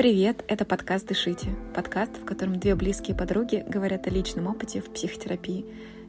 [0.00, 1.50] Привет, это подкаст «Дышите».
[1.74, 5.66] Подкаст, в котором две близкие подруги говорят о личном опыте в психотерапии.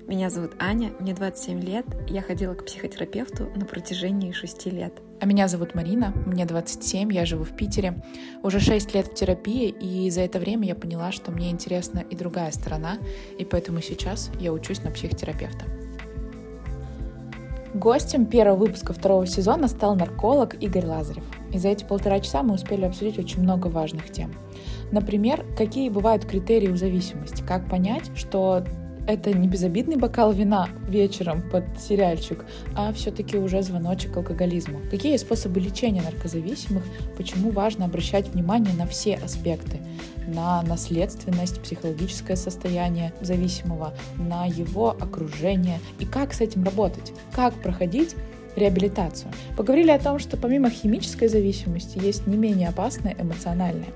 [0.07, 4.93] Меня зовут Аня, мне 27 лет, я ходила к психотерапевту на протяжении 6 лет.
[5.19, 8.01] А меня зовут Марина, мне 27, я живу в Питере.
[8.43, 12.15] Уже 6 лет в терапии, и за это время я поняла, что мне интересна и
[12.15, 12.97] другая сторона,
[13.37, 15.65] и поэтому сейчас я учусь на психотерапевта.
[17.73, 21.25] Гостем первого выпуска второго сезона стал нарколог Игорь Лазарев.
[21.53, 24.33] И за эти полтора часа мы успели обсудить очень много важных тем.
[24.91, 28.63] Например, какие бывают критерии у зависимости, как понять, что
[29.07, 34.79] это не безобидный бокал вина вечером под сериальчик, а все-таки уже звоночек алкоголизму.
[34.89, 36.83] Какие способы лечения наркозависимых,
[37.17, 39.79] почему важно обращать внимание на все аспекты,
[40.27, 45.79] на наследственность, психологическое состояние зависимого, на его окружение?
[45.99, 48.15] И как с этим работать, как проходить
[48.55, 49.31] реабилитацию.
[49.57, 53.89] Поговорили о том, что помимо химической зависимости есть не менее опасная эмоциональная.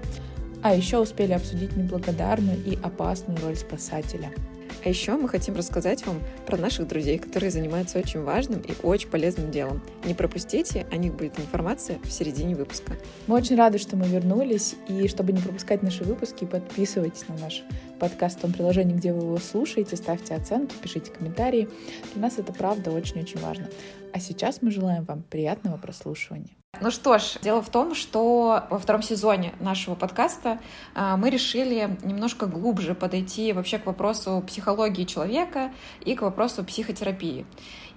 [0.61, 4.31] А еще успели обсудить неблагодарную и опасную роль спасателя.
[4.85, 9.09] А еще мы хотим рассказать вам про наших друзей, которые занимаются очень важным и очень
[9.09, 9.81] полезным делом.
[10.05, 12.93] Не пропустите, о них будет информация в середине выпуска.
[13.25, 17.63] Мы очень рады, что мы вернулись, и чтобы не пропускать наши выпуски, подписывайтесь на наш
[17.99, 21.67] подкаст в том приложении, где вы его слушаете, ставьте оценки, пишите комментарии.
[22.13, 23.69] Для нас это правда очень-очень важно.
[24.15, 26.55] А сейчас мы желаем вам приятного прослушивания.
[26.79, 30.59] Ну что ж, дело в том, что во втором сезоне нашего подкаста
[30.93, 35.73] а, мы решили немножко глубже подойти вообще к вопросу психологии человека
[36.05, 37.45] и к вопросу психотерапии.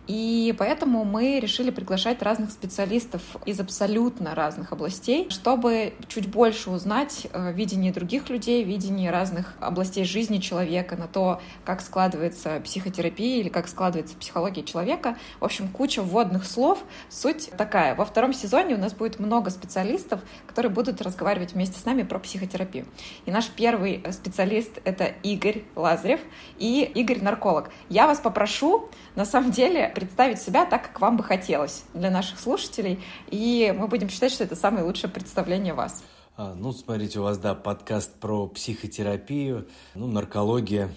[0.09, 7.27] И поэтому мы решили приглашать разных специалистов из абсолютно разных областей, чтобы чуть больше узнать
[7.31, 13.51] э, видение других людей, видение разных областей жизни человека, на то, как складывается психотерапия или
[13.51, 15.19] как складывается психология человека.
[15.41, 16.83] В общем, куча вводных слов.
[17.11, 17.95] Суть такая.
[17.95, 22.19] Во втором сезоне у нас будет много специалистов, которые будут разговаривать вместе с нами про
[22.19, 22.87] психотерапию.
[23.27, 26.21] И наш первый специалист— это Игорь Лазарев
[26.57, 27.69] и Игорь нарколог.
[27.91, 32.39] Я вас попрошу, на самом деле, представить себя так, как вам бы хотелось для наших
[32.39, 36.05] слушателей, и мы будем считать, что это самое лучшее представление вас.
[36.37, 39.67] А, ну, смотрите, у вас, да, подкаст про психотерапию,
[39.97, 40.91] ну, наркология,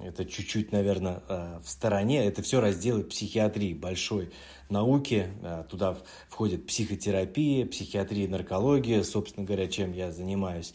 [0.00, 2.24] это чуть-чуть, наверное, а, в стороне.
[2.26, 4.30] Это все разделы психиатрии, большой
[4.68, 5.28] науки.
[5.42, 5.96] А, туда
[6.28, 10.74] входит психотерапия, психиатрия, наркология, собственно говоря, чем я занимаюсь.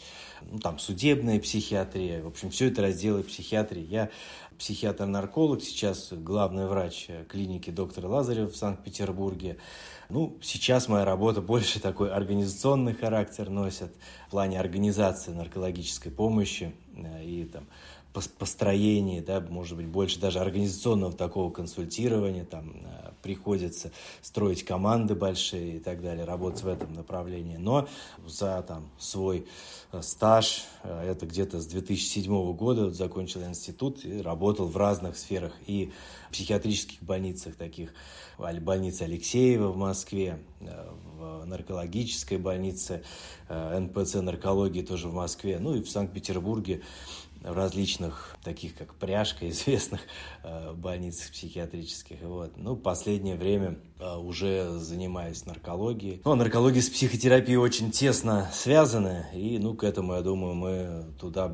[0.50, 2.24] Ну, там судебная психиатрия.
[2.24, 3.86] В общем, все это разделы психиатрии.
[3.86, 4.10] Я
[4.62, 9.58] психиатр-нарколог, сейчас главный врач клиники доктора Лазарева в Санкт-Петербурге.
[10.08, 13.92] Ну, сейчас моя работа больше такой организационный характер носит
[14.28, 17.64] в плане организации наркологической помощи э, и там
[18.14, 23.92] построении, да, может быть, больше даже организационного такого консультирования, там э, приходится
[24.22, 27.56] строить команды большие и так далее, работать в этом направлении.
[27.56, 27.88] Но
[28.26, 29.48] за там свой
[29.94, 35.18] э, стаж, э, это где-то с 2007 года, вот, закончил институт и работал в разных
[35.18, 35.92] сферах и
[36.28, 37.94] в психиатрических больницах таких,
[38.38, 43.04] больнице Алексеева в Москве, в наркологической больнице,
[43.50, 46.82] НПЦ наркологии тоже в Москве, ну и в Санкт-Петербурге
[47.44, 50.02] различных, таких как Пряжка, известных
[50.44, 52.18] э, больницах психиатрических.
[52.22, 52.58] Вот.
[52.58, 56.22] Ну, последнее время э, уже занимаюсь наркологией.
[56.24, 61.52] А наркология с психотерапией очень тесно связаны, и, ну, к этому, я думаю, мы туда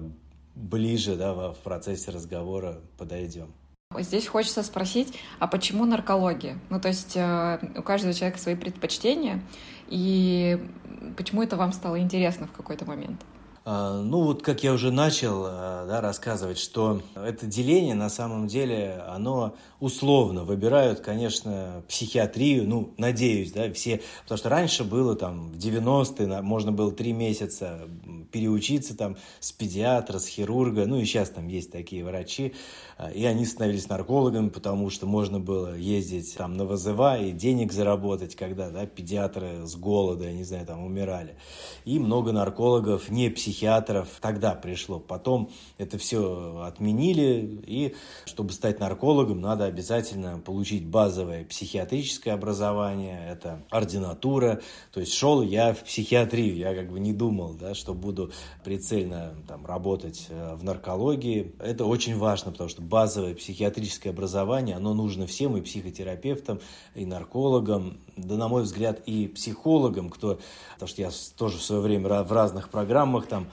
[0.55, 3.53] ближе, да, в процессе разговора подойдем.
[3.97, 6.59] Здесь хочется спросить, а почему наркология?
[6.69, 9.41] Ну, то есть э, у каждого человека свои предпочтения,
[9.87, 10.61] и
[11.15, 13.23] почему это вам стало интересно в какой-то момент?
[13.69, 18.47] А, ну вот, как я уже начал а, да, рассказывать, что это деление на самом
[18.47, 25.51] деле, оно условно выбирают, конечно, психиатрию, ну, надеюсь, да, все, потому что раньше было там
[25.51, 27.89] в 90-е, можно было три месяца
[28.31, 32.55] переучиться там с педиатра, с хирурга, ну и сейчас там есть такие врачи,
[33.13, 38.35] и они становились наркологами, потому что можно было ездить там на вызова и денег заработать,
[38.35, 41.35] когда, да, педиатры с голода, я не знаю, там умирали.
[41.85, 44.99] И много наркологов, не психиатров, психиатров тогда пришло.
[44.99, 47.95] Потом это все отменили, и
[48.25, 54.61] чтобы стать наркологом, надо обязательно получить базовое психиатрическое образование, это ординатура.
[54.93, 58.31] То есть шел я в психиатрию, я как бы не думал, да, что буду
[58.63, 61.53] прицельно там, работать э, в наркологии.
[61.59, 66.59] Это очень важно, потому что базовое психиатрическое образование, оно нужно всем, и психотерапевтам,
[66.95, 70.39] и наркологам, да, на мой взгляд, и психологам, кто,
[70.73, 73.47] потому что я тоже в свое время в разных программах там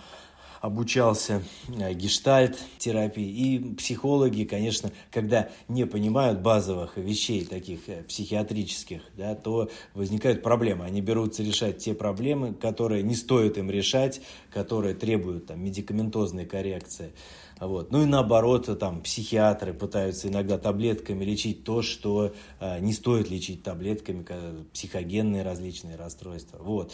[0.64, 3.28] обучался э, гештальт-терапии.
[3.28, 10.87] И психологи, конечно, когда не понимают базовых вещей таких э, психиатрических, да, то возникают проблемы.
[10.87, 17.12] Они берутся решать те проблемы, которые не стоит им решать, которые требуют там, медикаментозной коррекции.
[17.60, 17.92] Вот.
[17.92, 23.62] Ну и наоборот, там, психиатры пытаются иногда таблетками лечить то, что э, не стоит лечить
[23.62, 24.24] таблетками,
[24.72, 26.58] психогенные различные расстройства.
[26.60, 26.92] Вот.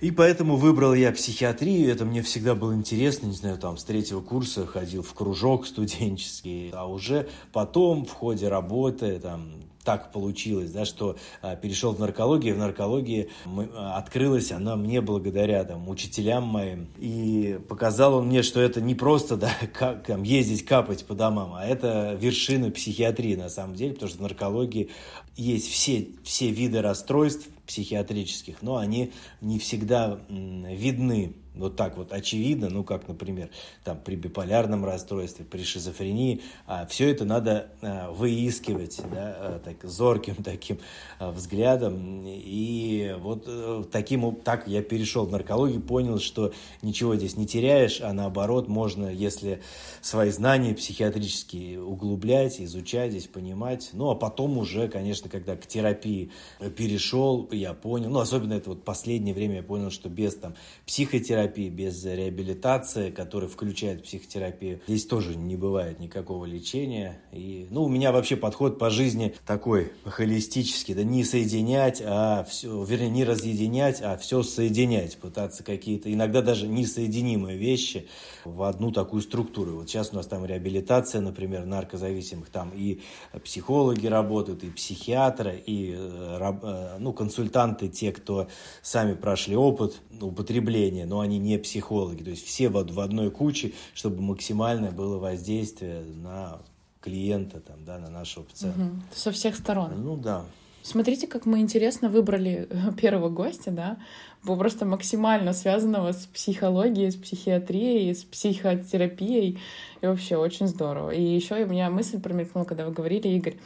[0.00, 4.20] И поэтому выбрал я психиатрию, это мне всегда было интересно, не знаю, там с третьего
[4.20, 9.52] курса ходил в кружок студенческий, а уже потом в ходе работы, там,
[9.84, 15.62] так получилось, да, что а, перешел в наркологию, в наркологии а, открылась она мне благодаря
[15.64, 20.64] там, учителям моим, и показал он мне, что это не просто да, как, там, ездить
[20.64, 24.90] капать по домам, а это вершина психиатрии на самом деле, потому что в наркологии
[25.36, 32.68] есть все, все виды расстройств психиатрических, но они не всегда видны вот так вот очевидно,
[32.68, 33.50] ну как, например,
[33.84, 39.82] там при биполярном расстройстве, при шизофрении, а все это надо а, выискивать, да, а, так,
[39.84, 40.78] зорким таким
[41.18, 42.24] а, взглядом.
[42.26, 46.52] И вот а, таким, так я перешел в наркологию, понял, что
[46.82, 49.62] ничего здесь не теряешь, а наоборот можно, если
[50.00, 53.90] свои знания психиатрические углублять, изучать здесь, понимать.
[53.92, 56.30] Ну а потом уже, конечно, когда к терапии
[56.76, 60.54] перешел, я понял, ну особенно это вот последнее время я понял, что без там
[60.86, 64.80] психотерапии, терапии, без реабилитации, которая включает психотерапию.
[64.86, 67.20] Здесь тоже не бывает никакого лечения.
[67.32, 72.82] И, ну, у меня вообще подход по жизни такой холистический, да не соединять, а все,
[72.84, 78.08] вернее, не разъединять, а все соединять, пытаться какие-то, иногда даже несоединимые вещи
[78.44, 79.76] в одну такую структуру.
[79.76, 83.00] Вот сейчас у нас там реабилитация, например, наркозависимых, там и
[83.44, 88.48] психологи работают, и психиатры, и э, э, ну, консультанты, те, кто
[88.82, 92.22] сами прошли опыт употребления, но они не психологи.
[92.22, 96.60] То есть все в одной куче, чтобы максимальное было воздействие на
[97.00, 98.80] клиента, там, да, на нашего пациента.
[98.80, 98.90] Угу.
[99.14, 99.92] Со всех сторон.
[99.96, 100.44] Ну да.
[100.82, 103.98] Смотрите, как мы интересно выбрали э, первого гостя, да,
[104.44, 109.60] просто максимально связанного с психологией, с психиатрией, с психотерапией.
[110.00, 111.10] И вообще очень здорово.
[111.10, 113.56] И еще у меня мысль промелькнула, когда вы говорили, Игорь,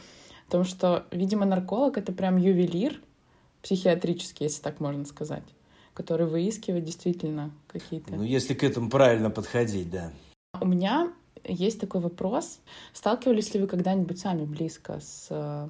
[0.48, 3.00] о том, что, видимо, нарколог— это прям ювелир
[3.62, 5.44] психиатрический, если так можно сказать
[5.98, 8.14] который выискивает действительно какие-то...
[8.14, 10.12] Ну, если к этому правильно подходить, да.
[10.60, 12.60] У меня есть такой вопрос.
[12.92, 15.68] Сталкивались ли вы когда-нибудь сами близко с э,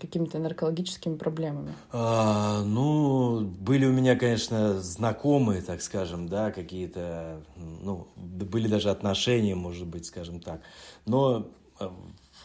[0.00, 1.74] какими-то наркологическими проблемами?
[1.92, 9.54] А, ну, были у меня, конечно, знакомые, так скажем, да, какие-то, ну, были даже отношения,
[9.54, 10.62] может быть, скажем так.
[11.06, 11.48] Но
[11.78, 11.88] э,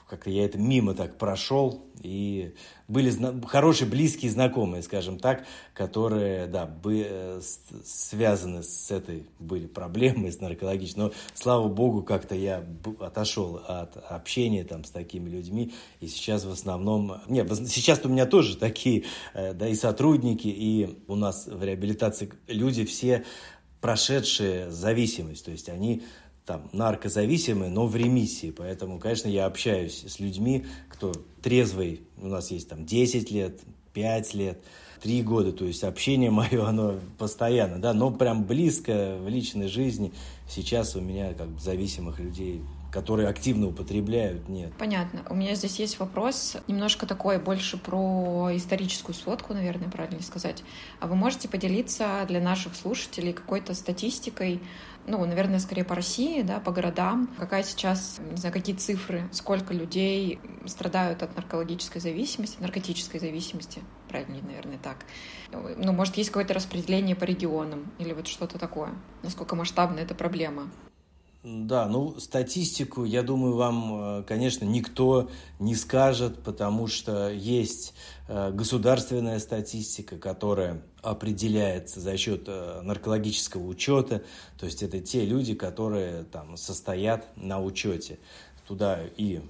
[0.07, 2.53] как-то я это мимо так прошел, и
[2.87, 3.11] были
[3.47, 7.41] хорошие, близкие знакомые, скажем так, которые, да, бы, э,
[7.83, 12.63] связаны с этой, были проблемы с наркологической, но, слава богу, как-то я
[12.99, 18.25] отошел от общения там с такими людьми, и сейчас в основном, нет, сейчас у меня
[18.27, 23.25] тоже такие, э, да, и сотрудники, и у нас в реабилитации люди все
[23.81, 26.03] прошедшие зависимость, то есть они
[26.45, 28.51] там наркозависимые, но в ремиссии.
[28.51, 31.11] Поэтому, конечно, я общаюсь с людьми, кто
[31.41, 32.01] трезвый.
[32.21, 33.61] У нас есть там 10 лет,
[33.93, 34.63] 5 лет,
[35.01, 35.51] 3 года.
[35.51, 40.13] То есть общение мое, оно постоянно, да, но прям близко в личной жизни.
[40.47, 42.61] Сейчас у меня как бы зависимых людей
[42.95, 44.71] которые активно употребляют, нет.
[44.79, 45.23] Понятно.
[45.29, 50.63] У меня здесь есть вопрос, немножко такой, больше про историческую сводку, наверное, правильно сказать.
[51.01, 54.61] А вы можете поделиться для наших слушателей какой-то статистикой
[55.07, 57.29] ну, наверное, скорее по России, да, по городам.
[57.37, 64.41] Какая сейчас, не знаю, какие цифры, сколько людей страдают от наркологической зависимости, наркотической зависимости, правильнее,
[64.41, 65.05] наверное, так.
[65.51, 68.95] Ну, может, есть какое-то распределение по регионам или вот что-то такое?
[69.21, 70.71] Насколько масштабна эта проблема?
[71.47, 77.93] Да, ну статистику, я думаю, вам, э, конечно, никто не скажет, потому что есть
[78.27, 84.23] э, государственная статистика, которая определяется за счет э, наркологического учета,
[84.57, 88.17] то есть это те люди, которые там состоят на учете.
[88.67, 89.41] Туда и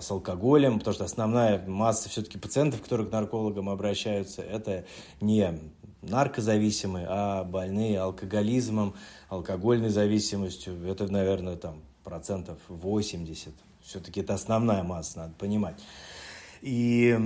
[0.00, 4.86] с алкоголем, потому что основная масса все-таки пациентов, которые к наркологам обращаются, это
[5.20, 5.60] не
[6.02, 8.94] наркозависимые, а больные алкоголизмом,
[9.32, 10.86] алкогольной зависимостью.
[10.86, 13.54] Это, наверное, там процентов 80.
[13.82, 15.76] Все-таки это основная масса, надо понимать.
[16.60, 17.18] И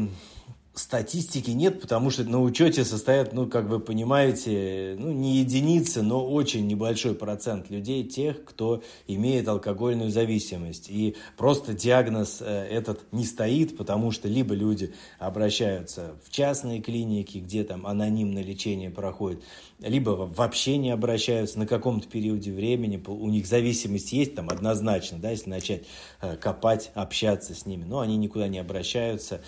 [0.78, 6.24] статистики нет, потому что на учете состоят, ну, как вы понимаете, ну, не единицы, но
[6.26, 10.90] очень небольшой процент людей, тех, кто имеет алкогольную зависимость.
[10.90, 17.38] И просто диагноз э, этот не стоит, потому что либо люди обращаются в частные клиники,
[17.38, 19.42] где там анонимное лечение проходит,
[19.80, 25.30] либо вообще не обращаются на каком-то периоде времени, у них зависимость есть там однозначно, да,
[25.30, 25.84] если начать
[26.20, 29.40] э, копать, общаться с ними, но они никуда не обращаются.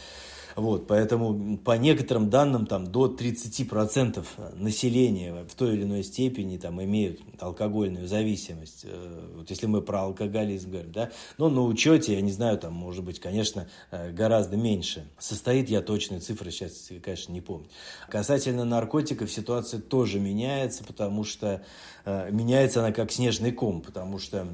[0.58, 6.82] Вот, поэтому по некоторым данным там до 30% населения в той или иной степени там
[6.82, 8.80] имеют алкогольную зависимость.
[8.82, 12.72] Э, вот если мы про алкоголизм говорим, да, но на учете, я не знаю, там
[12.72, 15.06] может быть, конечно, э, гораздо меньше.
[15.16, 17.68] Состоит я точные цифры сейчас, конечно, не помню.
[18.08, 21.62] Касательно наркотиков ситуация тоже меняется, потому что
[22.04, 24.44] э, меняется она как снежный ком, потому что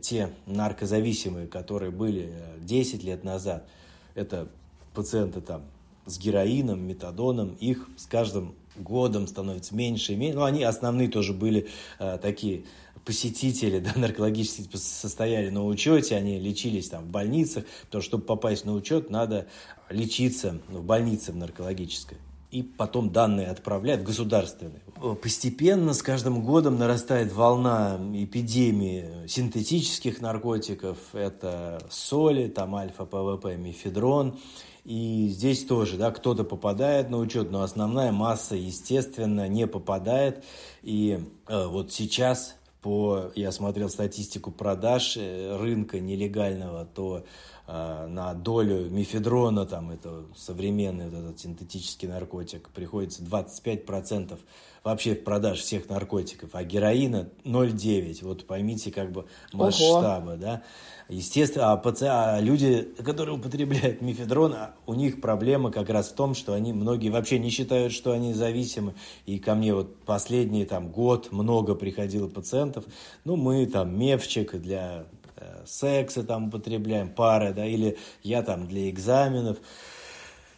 [0.00, 3.68] те наркозависимые, которые были 10 лет назад,
[4.16, 4.48] это
[4.94, 5.62] пациенты там
[6.06, 10.38] с героином, метадоном, их с каждым годом становится меньше и меньше.
[10.38, 11.68] Ну, они основные тоже были
[11.98, 12.64] э, такие
[13.04, 18.64] посетители да, наркологически состояли на учете, они лечились там в больницах, потому что, чтобы попасть
[18.64, 19.46] на учет, надо
[19.90, 22.18] лечиться в больнице в наркологической.
[22.50, 24.82] И потом данные отправляют в государственные.
[25.22, 30.98] Постепенно с каждым годом нарастает волна эпидемии синтетических наркотиков.
[31.14, 34.38] Это соли, там альфа-ПВП, мифедрон.
[34.84, 40.42] И здесь тоже, да, кто-то попадает на учет, но основная масса, естественно, не попадает.
[40.82, 47.24] И э, вот сейчас, по, я смотрел статистику продаж э, рынка нелегального, то
[47.72, 54.38] на долю мифедрона, там, это современный вот этот синтетический наркотик, приходится 25%
[54.84, 58.24] вообще в продаж всех наркотиков, а героина 0,9.
[58.24, 60.62] Вот поймите как бы масштабы, да.
[61.08, 62.06] Естественно, а, паци...
[62.08, 66.72] а люди, которые употребляют мифедрон, а у них проблема как раз в том, что они,
[66.72, 68.94] многие вообще не считают, что они зависимы.
[69.26, 72.84] И ко мне вот последний там год много приходило пациентов.
[73.24, 75.21] Ну, мы там мефчик для э,
[75.66, 79.58] секса там употребляем, пары, да, или я там для экзаменов.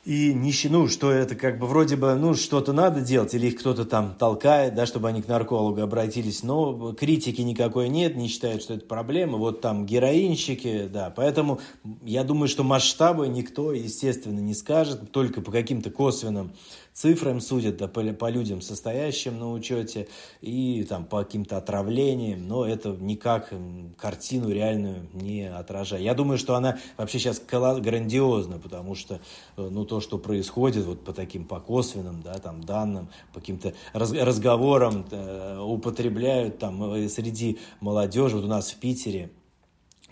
[0.05, 3.59] И не, ну, что это как бы вроде бы, ну, что-то надо делать, или их
[3.59, 8.63] кто-то там толкает, да, чтобы они к наркологу обратились, но критики никакой нет, не считают,
[8.63, 11.59] что это проблема, вот там героинщики, да, поэтому
[12.03, 16.53] я думаю, что масштабы никто, естественно, не скажет, только по каким-то косвенным
[16.95, 20.09] цифрам судят, да, по, по людям, состоящим на учете,
[20.41, 23.53] и там по каким-то отравлениям, но это никак
[23.99, 26.05] картину реальную не отражает.
[26.05, 29.21] Я думаю, что она вообще сейчас грандиозна, потому что,
[29.57, 33.75] э, ну, то, что происходит вот по таким, по косвенным, да, там, данным, по каким-то
[33.93, 39.31] раз, разговорам э, употребляют там э, среди молодежи, вот у нас в Питере,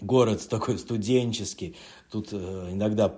[0.00, 1.76] город такой студенческий,
[2.12, 3.12] тут э, иногда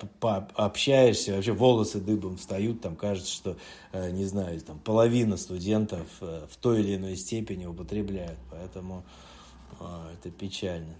[0.54, 3.56] общаешься, вообще волосы дыбом встают, там кажется, что,
[3.92, 9.04] э, не знаю, там половина студентов э, в той или иной степени употребляют, поэтому
[9.80, 9.84] э,
[10.14, 10.94] это печально.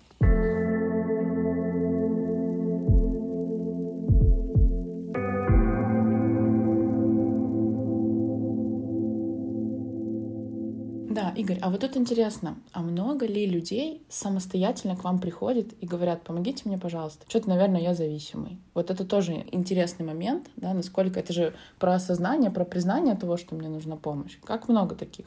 [11.45, 16.23] Игорь, а вот тут интересно, а много ли людей самостоятельно к вам приходят и говорят,
[16.23, 18.59] помогите мне, пожалуйста, что-то, наверное, я зависимый.
[18.73, 23.55] Вот это тоже интересный момент, да, насколько это же про осознание, про признание того, что
[23.57, 24.39] мне нужна помощь.
[24.43, 25.27] Как много таких?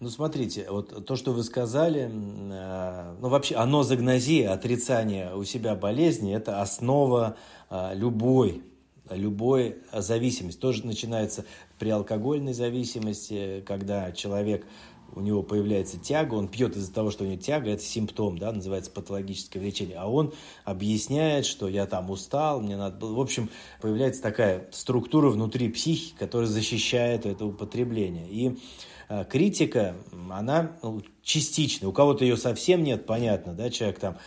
[0.00, 6.34] Ну, смотрите, вот то, что вы сказали, э, ну, вообще анозагнозия, отрицание у себя болезни,
[6.34, 7.36] это основа
[7.70, 8.64] э, любой
[9.10, 10.58] любой зависимости.
[10.58, 11.44] Тоже начинается
[11.78, 14.66] при алкогольной зависимости, когда человек
[15.14, 18.52] у него появляется тяга, он пьет из-за того, что у него тяга, это симптом, да,
[18.52, 20.32] называется патологическое влечение, а он
[20.64, 23.14] объясняет, что я там устал, мне надо было...
[23.14, 28.28] В общем, появляется такая структура внутри психики, которая защищает это употребление.
[28.28, 28.58] И
[29.08, 29.96] э, критика,
[30.30, 34.18] она ну, частичная, у кого-то ее совсем нет, понятно, да, человек там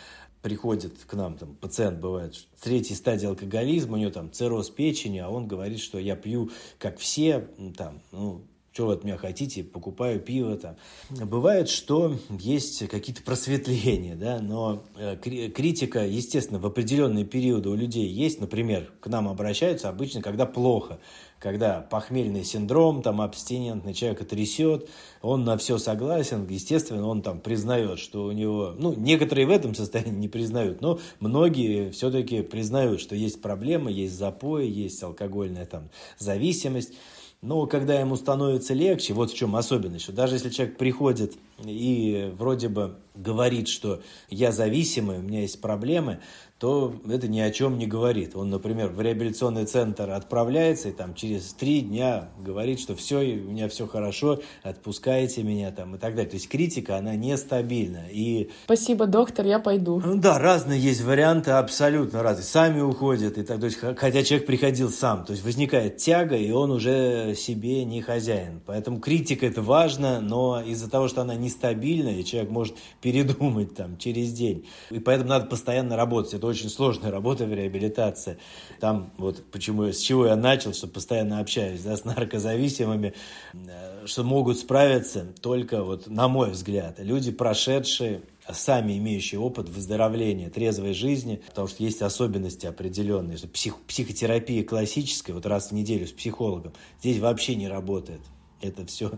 [0.42, 5.18] приходит к нам, там, пациент бывает в третьей стадии алкоголизма, у него там цирроз печени,
[5.18, 8.44] а он говорит, что я пью, как все, там, ну,
[8.78, 10.76] что вы от меня хотите, покупаю пиво там.
[11.10, 18.08] Бывает, что есть какие-то просветления, да, но э, критика, естественно, в определенные периоды у людей
[18.08, 21.00] есть, например, к нам обращаются обычно, когда плохо,
[21.40, 24.88] когда похмельный синдром, там, абстинентный человека трясет,
[25.24, 29.74] он на все согласен, естественно, он там признает, что у него, ну, некоторые в этом
[29.74, 35.90] состоянии не признают, но многие все-таки признают, что есть проблемы, есть запой, есть алкогольная там
[36.20, 36.94] зависимость,
[37.42, 42.34] но когда ему становится легче, вот в чем особенность, что даже если человек приходит и
[42.38, 46.20] вроде бы говорит, что я зависимый, у меня есть проблемы,
[46.60, 48.36] то это ни о чем не говорит.
[48.36, 53.52] Он, например, в реабилитационный центр отправляется и там через три дня говорит, что все, у
[53.52, 56.30] меня все хорошо, отпускайте меня там и так далее.
[56.30, 58.06] То есть критика, она нестабильна.
[58.12, 58.50] И...
[58.66, 60.02] Спасибо, доктор, я пойду.
[60.04, 62.46] Ну, да, разные есть варианты, абсолютно разные.
[62.46, 65.26] Сами уходят, и так, то есть, хотя человек приходил сам.
[65.26, 68.62] То есть возникает тяга, и он уже себе не хозяин.
[68.66, 73.98] Поэтому критика это важно, но из-за того, что она нестабильна, и человек может передумать там
[73.98, 74.66] через день.
[74.90, 76.34] И поэтому надо постоянно работать.
[76.34, 78.38] Это очень сложная работа в реабилитации.
[78.80, 83.14] Там вот почему, с чего я начал, что постоянно общаюсь да, с наркозависимыми,
[83.54, 90.50] э, что могут справиться только, вот, на мой взгляд, люди, прошедшие сами имеющие опыт выздоровления,
[90.50, 96.08] трезвой жизни, потому что есть особенности определенные, что псих, психотерапия классическая, вот раз в неделю
[96.08, 98.22] с психологом, здесь вообще не работает.
[98.62, 99.12] Это все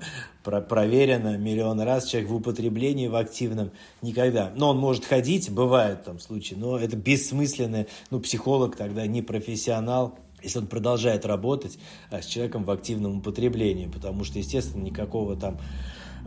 [0.43, 2.07] про проверено миллион раз.
[2.07, 4.51] Человек в употреблении, в активном никогда.
[4.55, 7.85] Но он может ходить, бывают там случаи, но это бессмысленно.
[8.09, 11.79] Ну, психолог тогда не профессионал, если он продолжает работать
[12.11, 15.59] а, с человеком в активном употреблении, потому что, естественно, никакого там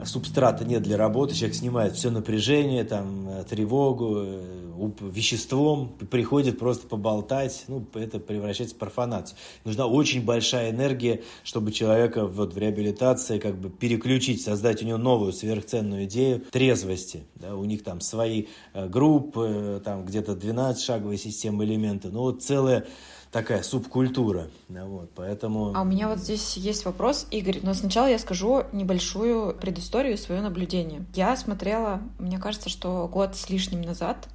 [0.05, 4.63] субстрата нет для работы, человек снимает все напряжение, там, э, тревогу, э,
[5.01, 9.39] веществом, приходит просто поболтать, ну, это превращается в профанацию.
[9.65, 14.99] Нужна очень большая энергия, чтобы человека вот в реабилитации как бы переключить, создать у него
[14.99, 17.25] новую сверхценную идею трезвости.
[17.35, 22.43] Да, у них там свои э, группы, там где-то 12 шаговой системы элементы, но вот
[22.43, 22.87] целая
[23.33, 24.51] такая субкультура.
[24.69, 25.73] Вот, поэтому...
[25.75, 30.43] А у меня вот здесь есть вопрос, Игорь, но сначала я скажу небольшую предысторию, свое
[30.43, 31.05] наблюдение.
[31.15, 34.29] Я смотрела, мне кажется, что год с лишним назад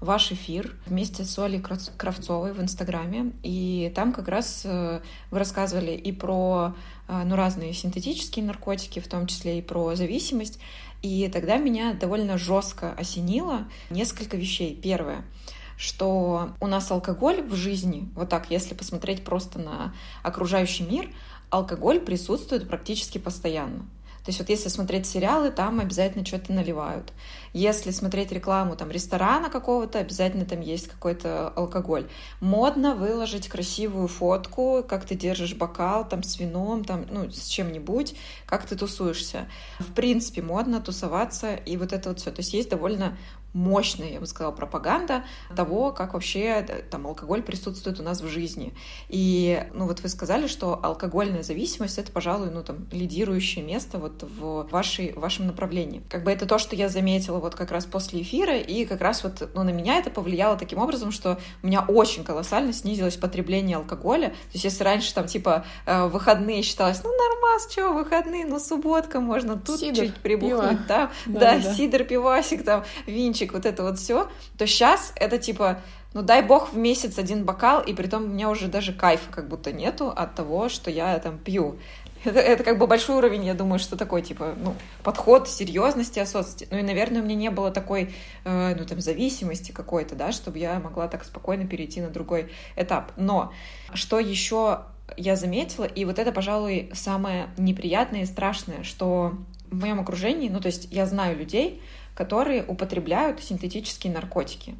[0.00, 5.92] ваш эфир вместе с Олей Кравцовой в Инстаграме, и там как раз э, вы рассказывали
[5.92, 6.74] и про
[7.08, 10.60] э, ну, разные синтетические наркотики, в том числе и про зависимость,
[11.02, 14.78] и тогда меня довольно жестко осенило несколько вещей.
[14.80, 15.24] Первое—
[15.76, 21.10] что у нас алкоголь в жизни, вот так, если посмотреть просто на окружающий мир,
[21.50, 23.86] алкоголь присутствует практически постоянно.
[24.24, 27.12] То есть вот если смотреть сериалы, там обязательно что-то наливают.
[27.52, 32.08] Если смотреть рекламу там ресторана какого-то, обязательно там есть какой-то алкоголь.
[32.40, 38.16] Модно выложить красивую фотку, как ты держишь бокал там с вином, там, ну, с чем-нибудь,
[38.46, 39.46] как ты тусуешься.
[39.78, 42.30] В принципе, модно тусоваться и вот это вот все.
[42.30, 43.18] То есть есть довольно
[43.54, 45.24] мощная, я бы сказала, пропаганда
[45.56, 48.74] того, как вообще э, там алкоголь присутствует у нас в жизни.
[49.08, 54.24] И, ну, вот вы сказали, что алкогольная зависимость— это, пожалуй, ну, там, лидирующее место вот
[54.24, 56.02] в вашей, в вашем направлении.
[56.10, 59.22] Как бы это то, что я заметила вот как раз после эфира, и как раз
[59.22, 63.76] вот, ну, на меня это повлияло таким образом, что у меня очень колоссально снизилось потребление
[63.76, 64.30] алкоголя.
[64.30, 69.20] То есть если раньше там, типа, э, выходные считалось, ну, нормас, что, выходные, ну, субботка,
[69.20, 73.66] можно тут Сидор, чуть прибухнуть, да, да, да, да, сидор, пивасик, там, винчик, пончик, вот
[73.66, 74.28] это вот все,
[74.58, 75.80] то сейчас это типа,
[76.12, 79.30] ну дай бог в месяц один бокал, и при том у меня уже даже кайфа
[79.30, 81.76] как будто нету от того, что я там пью.
[82.24, 86.66] Это, это как бы большой уровень, я думаю, что такой, типа, ну, подход серьезности, осознанности.
[86.70, 90.58] Ну и, наверное, у меня не было такой, э, ну, там, зависимости какой-то, да, чтобы
[90.58, 93.12] я могла так спокойно перейти на другой этап.
[93.16, 93.52] Но
[93.92, 94.84] что еще
[95.18, 99.34] я заметила, и вот это, пожалуй, самое неприятное и страшное, что
[99.70, 101.82] в моем окружении, ну, то есть я знаю людей,
[102.14, 104.76] которые употребляют синтетические наркотики.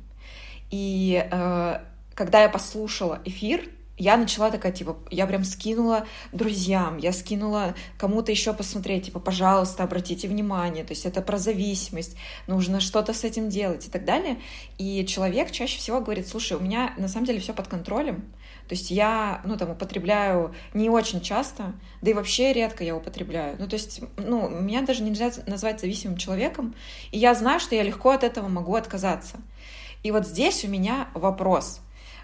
[0.71, 1.81] И э,
[2.15, 8.33] когда я послушала эфир, я начала такая, типа, я прям скинула друзьям, я скинула кому-то
[8.33, 12.17] еще посмотреть, типа, пожалуйста, обратите внимание, то есть это про зависимость,
[12.49, 14.41] нужно что-то с этим делать и так далее.
[14.79, 18.25] И человек чаще всего говорит, слушай, у меня на самом деле все под контролем,
[18.69, 23.57] то есть я, ну, там, употребляю не очень часто, да и вообще редко я употребляю.
[23.59, 26.75] Ну, то есть, ну, меня даже нельзя назвать зависимым человеком,
[27.13, 29.39] и я знаю, что я легко от этого могу отказаться.
[30.03, 31.81] И вот здесь у меня вопрос.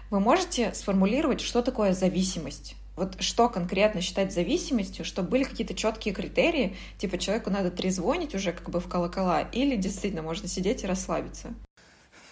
[0.09, 2.75] Вы можете сформулировать, что такое зависимость?
[2.95, 8.51] Вот что конкретно считать зависимостью, чтобы были какие-то четкие критерии, типа человеку надо трезвонить уже
[8.51, 11.53] как бы в колокола, или действительно можно сидеть и расслабиться?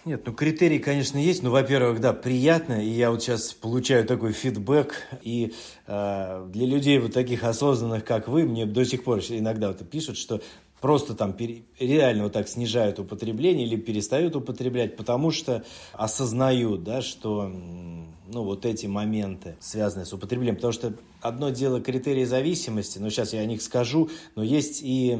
[0.06, 1.42] Нет, ну критерии, конечно, есть.
[1.42, 5.52] Ну, во-первых, да, приятно, и я вот сейчас получаю такой фидбэк, и
[5.86, 10.16] э, для людей вот таких осознанных, как вы, мне до сих пор иногда вот пишут,
[10.16, 10.40] что
[10.80, 17.02] просто там пере, реально вот так снижают употребление или перестают употреблять, потому что осознают, да,
[17.02, 17.52] что
[18.32, 20.56] ну, вот эти моменты, связанные с употреблением.
[20.56, 25.16] Потому что одно дело критерии зависимости, но сейчас я о них скажу, но есть и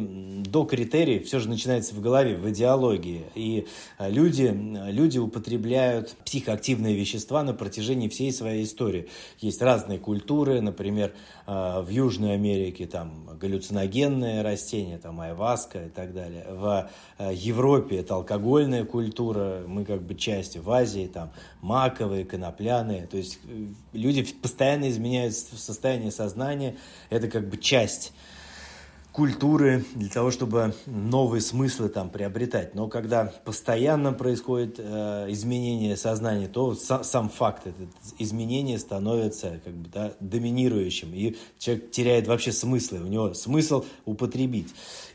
[0.46, 3.24] до критерий, все же начинается в голове, в идеологии.
[3.34, 3.66] И
[3.98, 4.54] э, люди,
[4.90, 9.08] люди употребляют психоактивные вещества на протяжении всей своей истории.
[9.38, 11.12] Есть разные культуры, например,
[11.46, 16.46] э, в Южной Америке там галлюциногенные растения, там айваска и так далее.
[16.48, 22.99] В э, Европе это алкогольная культура, мы как бы часть, в Азии там маковые, конопляные.
[23.06, 23.38] То есть
[23.92, 26.76] люди постоянно изменяют состояние сознания,
[27.10, 28.12] это как бы часть
[29.12, 32.74] культуры для того, чтобы новые смыслы там приобретать.
[32.74, 39.74] Но когда постоянно происходит э, изменение сознания, то сам, сам факт это изменение становится как
[39.74, 43.00] бы да, доминирующим, и человек теряет вообще смыслы.
[43.00, 44.68] У него смысл употребить.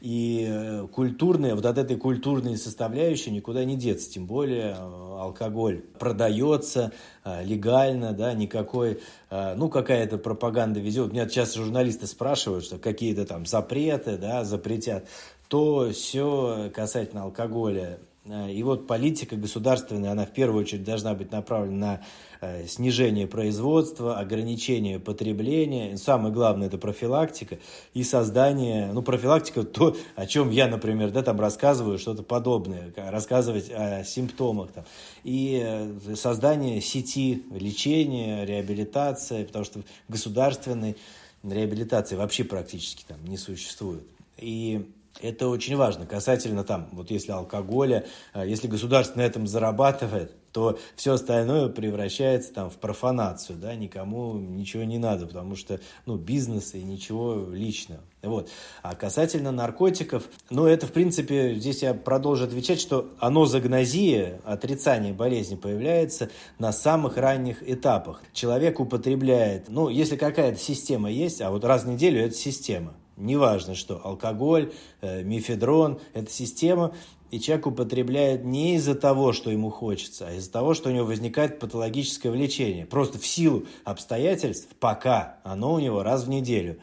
[0.05, 5.81] И э, культурная, вот от этой культурной составляющей никуда не деться, тем более э, алкоголь
[5.97, 6.91] продается
[7.23, 8.99] э, легально, да, никакой,
[9.31, 11.11] ну, какая-то пропаганда везет.
[11.11, 15.07] Меня сейчас журналисты спрашивают, что какие-то там запреты, да, запретят.
[15.47, 21.75] То все касательно алкоголя и вот политика государственная, она в первую очередь должна быть направлена
[21.75, 22.01] на
[22.41, 25.95] э, снижение производства, ограничение потребления.
[25.97, 27.59] самое главное– это профилактика
[27.93, 33.69] и создание, ну, профилактика– то, о чем я, например, да, там рассказываю, что-то подобное, рассказывать
[33.69, 34.71] о симптомах.
[34.71, 34.85] Там.
[35.23, 40.97] И э, создание сети лечения, реабилитации, потому что государственной
[41.43, 44.03] реабилитации вообще практически там не существует.
[44.37, 44.89] И
[45.21, 46.05] это очень важно.
[46.05, 52.53] Касательно там, вот если алкоголя, а, если государство на этом зарабатывает, то все остальное превращается
[52.53, 57.99] там в профанацию, да, никому ничего не надо, потому что, ну, бизнес и ничего личного.
[58.23, 58.49] Вот.
[58.81, 65.55] А касательно наркотиков, ну, это, в принципе, здесь я продолжу отвечать, что анозагнозия, отрицание болезни,
[65.55, 68.21] появляется на самых ранних этапах.
[68.31, 73.75] Человек употребляет, ну, если какая-то система есть, а вот раз в неделю это система, Неважно,
[73.75, 76.93] что алкоголь, э, мифедрон– это система,
[77.31, 81.05] и человек употребляет не из-за того, что ему хочется, а из-за того, что у него
[81.05, 82.85] возникает патологическое влечение.
[82.85, 86.77] Просто в силу обстоятельств, пока оно у него раз в неделю.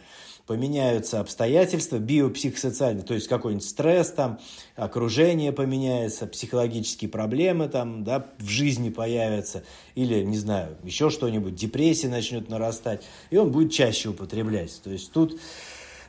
[0.47, 4.41] Поменяются обстоятельства биопсихосоциальные, то есть какой-нибудь стресс там,
[4.75, 9.63] окружение поменяется, психологические проблемы там, да, в жизни появятся,
[9.95, 14.81] или, не знаю, еще что-нибудь, депрессия начнет нарастать, и он будет чаще употреблять.
[14.83, 15.39] То есть тут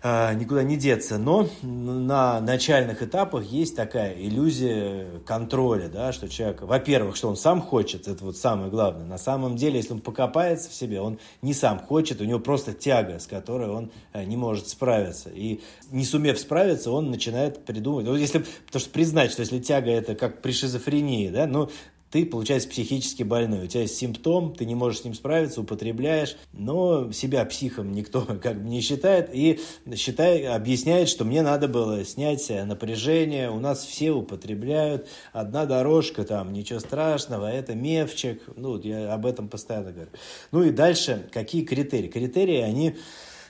[0.04, 1.18] никуда не деться.
[1.18, 7.62] Но на начальных этапах есть такая иллюзия контроля, да, что человек, во-первых, что он сам
[7.62, 9.06] хочет, это вот самое главное.
[9.06, 12.74] На самом деле, если он покопается в себе, он не сам хочет, у него просто
[12.74, 15.30] тяга, с которой он э, не может справиться.
[15.30, 15.62] И
[15.92, 18.08] не сумев справиться, он начинает придумывать.
[18.08, 21.70] Вот если, потому что признать, что если тяга это как при шизофрении, да, ну,
[22.14, 23.64] ты, получается, психически больной.
[23.64, 28.22] У тебя есть симптом, ты не можешь с ним справиться, употребляешь, но себя психом никто
[28.44, 29.60] как бы не считает и
[29.96, 36.54] считает, объясняет, что мне надо было снять напряжение, у нас все употребляют, одна дорожка там,
[36.54, 40.12] ничего страшного, это мефчик, ну, я об этом постоянно говорю.
[40.52, 42.10] Ну и дальше, какие критерии?
[42.10, 42.96] Критерии, они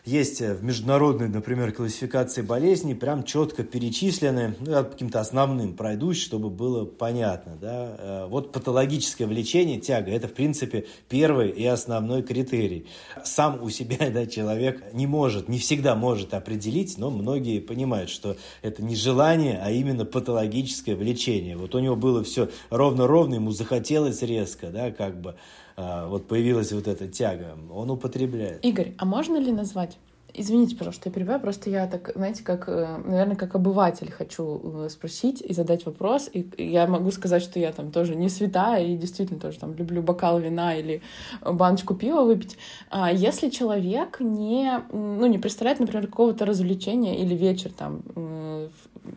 [0.05, 6.21] есть э, в международной, например, классификации болезней прям четко перечислены, ну, я каким-то основным пройдусь,
[6.21, 7.57] чтобы было понятно.
[7.59, 7.95] Да?
[7.97, 12.87] Э, вот патологическое влечение, тяга, это, в принципе, первый и основной критерий.
[13.23, 18.35] Сам у себя да, человек не может, не всегда может определить, но многие понимают, что
[18.61, 21.55] это не желание, а именно патологическое влечение.
[21.55, 25.35] Вот у него было все ровно-ровно, ему захотелось резко, да, как бы
[25.75, 28.63] вот появилась вот эта тяга, он употребляет.
[28.63, 29.97] Игорь, а можно ли назвать
[30.35, 34.89] Извините, пожалуйста, я перебиваю, просто я так, знаете, как, э, наверное, как обыватель хочу э,
[34.89, 38.97] спросить и задать вопрос, и я могу сказать, что я там тоже не святая и
[38.97, 41.03] действительно тоже там люблю бокал вина или
[41.41, 42.57] баночку пива выпить.
[42.89, 48.01] А если человек не, ну, не представляет, например, какого-то развлечения или вечер там,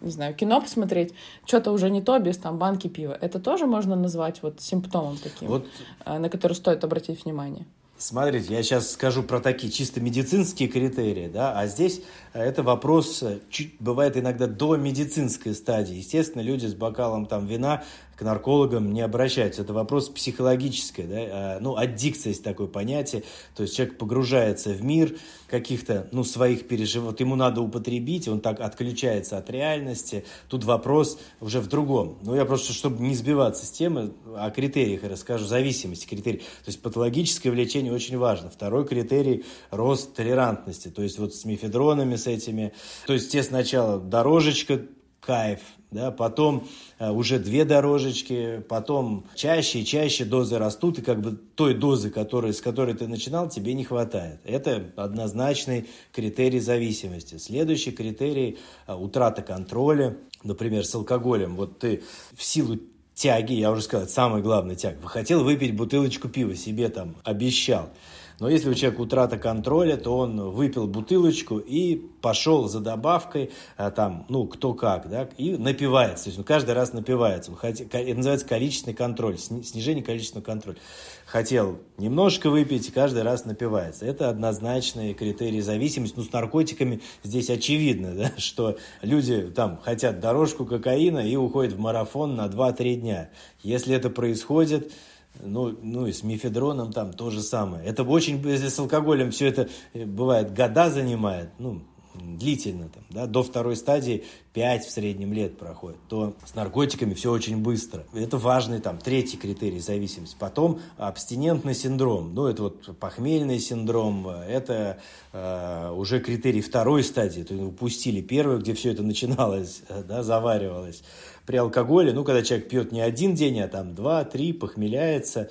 [0.01, 1.13] не знаю, кино посмотреть,
[1.45, 5.49] что-то уже не то без там банки пива, это тоже можно назвать вот симптомом таким,
[5.49, 5.67] вот...
[6.05, 7.67] Э, на который стоит обратить внимание?
[7.99, 12.03] Смотрите, я сейчас скажу про такие чисто медицинские критерии, да, а здесь
[12.35, 15.95] э, это вопрос, э, чуть, бывает иногда до медицинской стадии.
[15.95, 17.85] Естественно, люди с бокалом там вина
[18.17, 19.63] к наркологам не обращаются.
[19.63, 23.25] Это вопрос психологический, да, а, ну, аддикция есть такое понятие,
[23.55, 25.17] то есть человек погружается в мир
[25.49, 31.19] каких-то, ну, своих переживаний, вот ему надо употребить, он так отключается от реальности, тут вопрос
[31.41, 32.19] уже в другом.
[32.23, 36.39] Ну, я просто, чтобы не сбиваться с темы, о критериях расскажу, зависимости критерий.
[36.39, 38.51] То есть патологическое влечение очень важно.
[38.51, 42.73] Второй критерий– рост толерантности, то есть вот с мифедронами, с этими,
[43.07, 44.83] то есть те сначала дорожечка,
[45.21, 46.67] кайф, да, потом
[46.99, 52.11] э, уже две дорожечки, потом чаще и чаще дозы растут, и как бы той дозы,
[52.11, 54.41] которой, с которой ты начинал, тебе не хватает.
[54.45, 57.37] Это однозначный критерий зависимости.
[57.37, 61.57] Следующий критерий э,– утрата контроля, например, с алкоголем.
[61.57, 62.03] Вот ты
[62.35, 62.79] в силу
[63.15, 67.91] тяги, я уже сказал, самый главный тяг, хотел выпить бутылочку пива, себе там обещал–
[68.39, 73.91] но если у человека утрата контроля, то он выпил бутылочку и пошел за добавкой, а,
[73.91, 76.25] там, ну, кто как, да, и напивается.
[76.25, 77.53] То есть он каждый раз напивается.
[77.63, 80.77] Это называется количественный контроль, снижение количественного контроля.
[81.25, 84.05] Хотел немножко выпить, каждый раз напивается.
[84.05, 86.15] Это однозначные критерии зависимости.
[86.17, 91.79] Ну, с наркотиками здесь очевидно, да, что люди там хотят дорожку кокаина и уходят в
[91.79, 93.31] марафон на 2-3 дня.
[93.63, 94.93] Если это происходит,
[95.41, 97.85] ну, ну и с мифедроном там то же самое.
[97.85, 101.83] Это очень, если с алкоголем все это э, бывает года занимает, ну,
[102.23, 107.31] длительно, там, да, до второй стадии 5 в среднем лет проходит, то с наркотиками все
[107.31, 108.05] очень быстро.
[108.15, 110.37] Это важный там третий критерий зависимости.
[110.39, 114.99] Потом абстинентный синдром, ну это вот похмельный синдром, это
[115.33, 121.03] э, уже критерий второй стадии, то есть упустили первую, где все это начиналось, да, заваривалось
[121.47, 125.49] при алкоголе, ну, когда человек пьет не один день, а там два, три, похмеляется,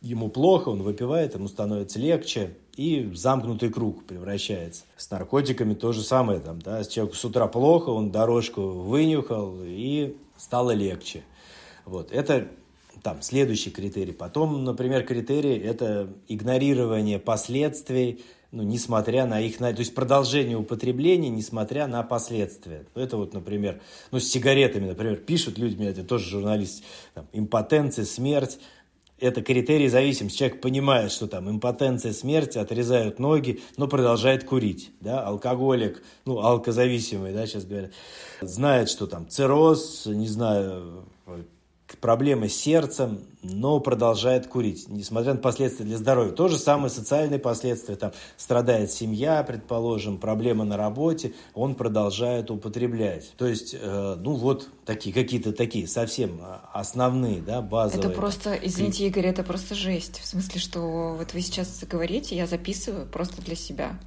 [0.00, 4.84] ему плохо, он выпивает, ему становится легче, и замкнутый круг превращается.
[4.96, 10.16] С наркотиками то же самое, там, да, человеку с утра плохо, он дорожку вынюхал, и
[10.36, 11.24] стало легче.
[11.84, 12.46] Вот, это
[13.02, 14.12] там следующий критерий.
[14.12, 21.86] Потом, например, критерий– это игнорирование последствий ну, несмотря на их, то есть продолжение употребления, несмотря
[21.86, 22.86] на последствия.
[22.94, 23.80] Это вот, например,
[24.10, 26.82] ну, с сигаретами, например, пишут люди, это тоже журналист,
[27.14, 28.58] там, импотенция, смерть,
[29.20, 30.38] это критерий зависимости.
[30.38, 34.92] Человек понимает, что там импотенция, смерть, отрезают ноги, но продолжает курить.
[35.00, 35.26] Да?
[35.26, 37.90] Алкоголик, ну, алкозависимый, да, сейчас говорят,
[38.40, 41.04] знает, что там цирроз, не знаю,
[41.96, 46.32] проблемы с сердцем, но продолжает курить, несмотря на последствия для здоровья.
[46.32, 53.32] То же самое социальные последствия, там страдает семья, предположим, проблема на работе, он продолжает употреблять.
[53.36, 56.40] То есть, э, ну вот такие, какие-то такие совсем
[56.72, 58.06] основные, да, базовые.
[58.06, 60.20] Это просто, извините, Игорь, это просто жесть.
[60.20, 63.98] В смысле, что вот вы сейчас говорите, я записываю просто для себя.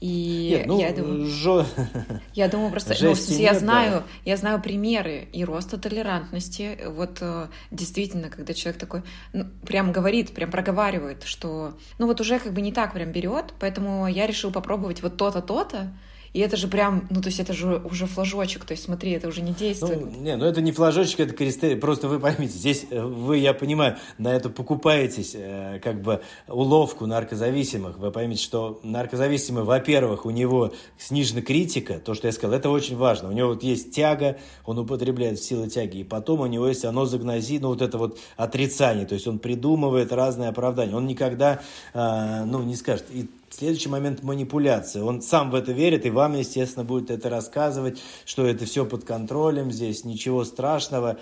[0.00, 1.66] И нет, ну, я думаю, жё...
[2.34, 4.04] я думаю просто, ну, я знаю, да.
[4.24, 6.78] я знаю примеры и роста толерантности.
[6.86, 9.02] Вот э, действительно, когда человек такой,
[9.34, 13.52] ну, прям говорит, прям проговаривает, что, ну вот уже как бы не так прям берет,
[13.60, 15.92] поэтому я решил попробовать вот то-то, то-то,
[16.32, 19.26] и это же прям, ну, то есть это же уже флажочек, то есть смотри, это
[19.26, 20.00] уже не действует.
[20.00, 23.52] Ну, не, ну это не флажочек, это кристалл, просто вы поймите, здесь э, вы, я
[23.52, 27.98] понимаю, на это покупаетесь, э, как бы, уловку наркозависимых.
[27.98, 32.96] Вы поймите, что наркозависимый, во-первых, у него снижена критика, то, что я сказал, это очень
[32.96, 33.28] важно.
[33.28, 36.84] У него вот есть тяга, он употребляет в силу тяги, и потом у него есть
[36.84, 40.94] анозагнозия, ну, вот это вот отрицание, то есть он придумывает разные оправдания.
[40.94, 41.60] Он никогда,
[41.92, 45.00] э, ну, не скажет, и Следующий момент манипуляции.
[45.00, 49.04] Он сам в это верит, и вам, естественно, будет это рассказывать, что это все под
[49.04, 51.18] контролем, здесь ничего страшного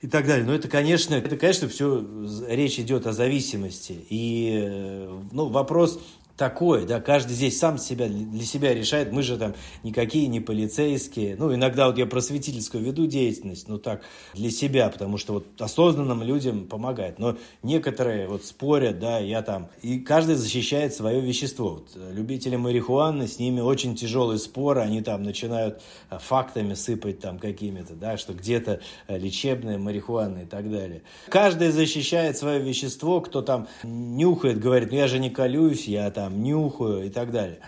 [0.00, 0.46] и так далее.
[0.46, 2.04] Но это, конечно, это, конечно, все
[2.48, 3.98] речь идет о зависимости.
[4.08, 6.00] И э, ну, вопрос
[6.36, 11.36] такое, да, каждый здесь сам себя, для себя решает, мы же там никакие не полицейские,
[11.36, 14.02] ну, иногда вот я просветительскую веду деятельность, ну, так,
[14.34, 19.68] для себя, потому что вот осознанным людям помогает, но некоторые вот спорят, да, я там,
[19.82, 25.22] и каждый защищает свое вещество, вот, любители марихуаны, с ними очень тяжелые споры, они там
[25.22, 31.02] начинают а, фактами сыпать там какими-то, да, что где-то а, лечебная марихуана и так далее.
[31.28, 36.25] Каждый защищает свое вещество, кто там нюхает, говорит, ну, я же не колюсь, я там
[36.26, 37.60] там нюхаю и так далее.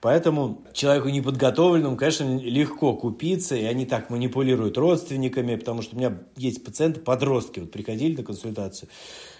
[0.00, 6.18] Поэтому человеку неподготовленному, конечно, легко купиться, и они так манипулируют родственниками, потому что у меня
[6.36, 8.90] есть пациенты, подростки, вот приходили на консультацию,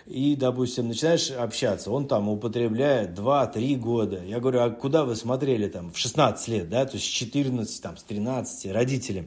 [0.07, 4.23] и, допустим, начинаешь общаться, он там употребляет 2-3 года.
[4.25, 7.83] Я говорю, а куда вы смотрели там в 16 лет, да, то есть с 14,
[7.83, 9.27] там, с 13 родителям?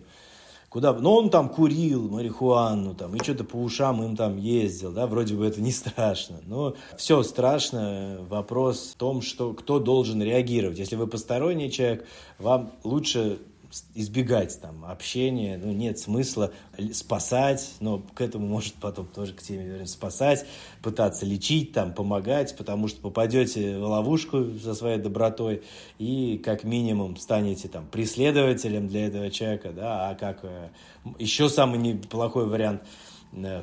[0.69, 5.07] Куда Ну, он там курил марихуану, там, и что-то по ушам им там ездил, да,
[5.07, 6.39] вроде бы это не страшно.
[6.45, 10.79] Но все страшно, вопрос в том, что кто должен реагировать.
[10.79, 12.05] Если вы посторонний человек,
[12.37, 13.39] вам лучше
[13.95, 16.51] избегать там общения, ну, нет смысла
[16.93, 20.45] спасать, но к этому может потом тоже к теме вернемся, спасать,
[20.81, 25.63] пытаться лечить, там, помогать, потому что попадете в ловушку со своей добротой
[25.99, 30.69] и как минимум станете там преследователем для этого человека, да, а как э,
[31.19, 32.81] еще самый неплохой вариант–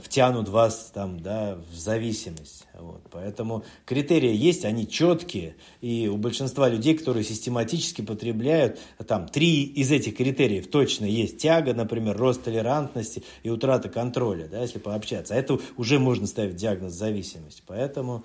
[0.02, 2.66] втянут вас там, да, в зависимость.
[2.78, 3.02] Вот.
[3.10, 9.90] Поэтому критерии есть, они четкие, и у большинства людей, которые систематически потребляют, там три из
[9.90, 11.38] этих критериев точно есть.
[11.38, 15.34] Тяга, например, рост толерантности и утрата контроля, да, если пообщаться.
[15.34, 17.62] А это уже можно ставить диагноз зависимость.
[17.66, 18.24] Поэтому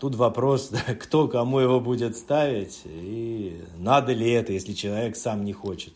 [0.00, 5.44] тут вопрос, да, кто кому его будет ставить, и надо ли это, если человек сам
[5.44, 5.94] не хочет.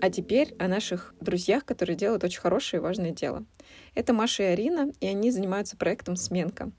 [0.00, 3.44] А теперь о наших друзьях, которые делают очень хорошее и важное дело.
[3.94, 6.70] Это Маша и Арина, и они занимаются проектом «Сменка».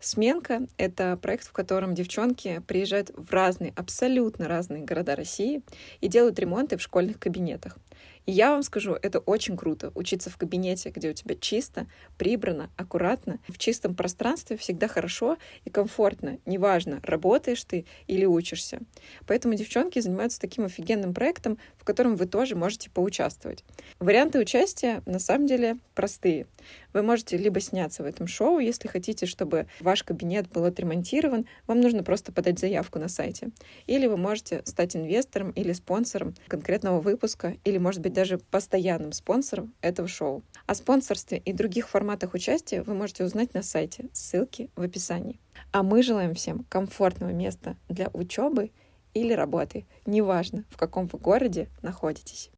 [0.00, 5.62] «Сменка»— это проект, в котором девчонки приезжают в разные, абсолютно разные города России
[6.00, 7.78] и делают ремонты в школьных кабинетах.
[8.26, 9.92] И я вам скажу, это очень круто.
[9.94, 13.38] Учиться в кабинете, где у тебя чисто, прибрано, аккуратно.
[13.48, 16.38] В чистом пространстве всегда хорошо и комфортно.
[16.46, 18.80] Неважно, работаешь ты или учишься.
[19.26, 23.64] Поэтому девчонки занимаются таким офигенным проектом, в котором вы тоже можете поучаствовать.
[23.98, 26.46] Варианты участия на самом деле простые.
[26.94, 31.80] Вы можете либо сняться в этом шоу, если хотите, чтобы ваш кабинет был отремонтирован, вам
[31.80, 33.50] нужно просто подать заявку на сайте.
[33.88, 39.74] Или вы можете стать инвестором или спонсором конкретного выпуска, или, может быть, даже постоянным спонсором
[39.80, 40.44] этого шоу.
[40.66, 44.08] О спонсорстве и других форматах участия вы можете узнать на сайте.
[44.12, 45.40] Ссылки в описании.
[45.72, 48.70] А мы желаем всем комфортного места для учебы
[49.14, 52.50] или работы, неважно, в каком вы городе находитесь.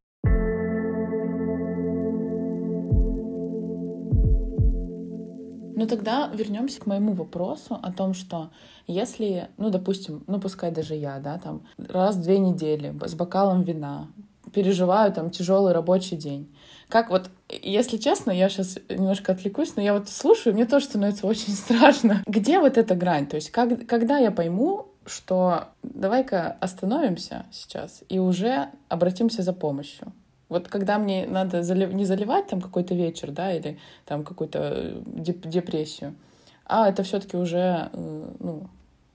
[5.77, 8.49] Ну тогда вернемся к моему вопросу о том, что
[8.87, 13.61] если, ну допустим, ну пускай даже я, да, там раз в две недели с бокалом
[13.61, 14.07] вина
[14.51, 16.51] переживаю там тяжелый рабочий день.
[16.89, 21.27] Как вот, если честно, я сейчас немножко отвлекусь, но я вот слушаю, мне тоже становится
[21.27, 22.23] очень страшно.
[22.25, 23.27] Где вот эта грань?
[23.27, 30.11] То есть как, когда я пойму, что давай-ка остановимся сейчас и уже обратимся за помощью?
[30.49, 31.93] Вот когда мне надо залив...
[31.93, 35.01] не заливать там какой-то вечер, да, или там какую-то э,
[35.45, 36.15] депрессию,
[36.65, 38.67] а это все-таки уже э, ну,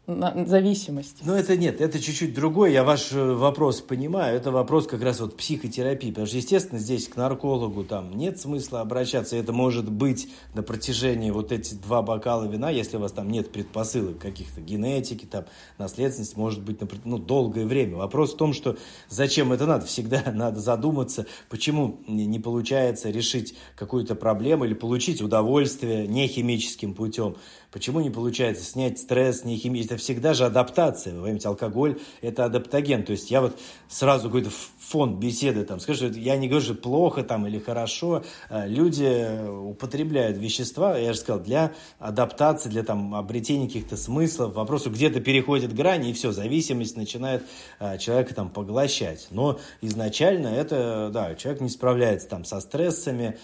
[0.07, 1.19] зависимость.
[1.25, 2.73] Ну, это нет, это чуть-чуть другой.
[2.73, 4.37] Я ваш э, вопрос понимаю.
[4.37, 6.09] Это вопрос как раз вот психотерапии.
[6.09, 9.37] Потому что, естественно, здесь к наркологу там нет смысла обращаться.
[9.37, 13.53] Это может быть на протяжении вот эти два бокала вина, если у вас там нет
[13.53, 15.45] предпосылок каких-то генетики, там,
[15.79, 17.97] наследственности, может быть, ну, долгое время.
[17.97, 18.77] Вопрос в том, что
[19.09, 19.87] зачем это надо?
[19.87, 27.37] Всегда надо задуматься, почему не получается решить какую-то проблему или получить удовольствие не химическим путем.
[27.73, 29.83] Почему не получается снять стресс, не химия?
[29.83, 31.15] Это всегда же адаптация.
[31.15, 33.03] Вы понимаете, алкоголь– это адаптоген.
[33.03, 33.59] То есть я вот
[33.89, 34.51] сразу какой-то
[34.93, 38.25] фон беседы там скажу, я не говорю, что плохо там или хорошо.
[38.51, 44.55] А люди употребляют вещества, я же сказал, для адаптации, для там обретения каких-то смыслов.
[44.55, 47.43] Вопросу где-то переходит грани, и все, зависимость начинает
[47.79, 49.29] а, человека там поглощать.
[49.31, 53.39] Но изначально это, да, человек не справляется там со стрессами,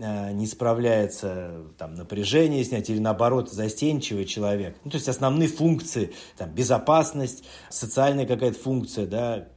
[0.00, 4.76] а, не справляется там напряжение снять или наоборот застенчивый человек.
[4.84, 9.48] Ну, то есть основные функции, там, безопасность, социальная какая-то функция, да,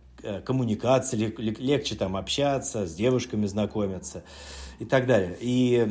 [0.46, 4.24] коммуникации, легче там общаться, с девушками знакомиться
[4.80, 5.38] и так далее.
[5.40, 5.88] И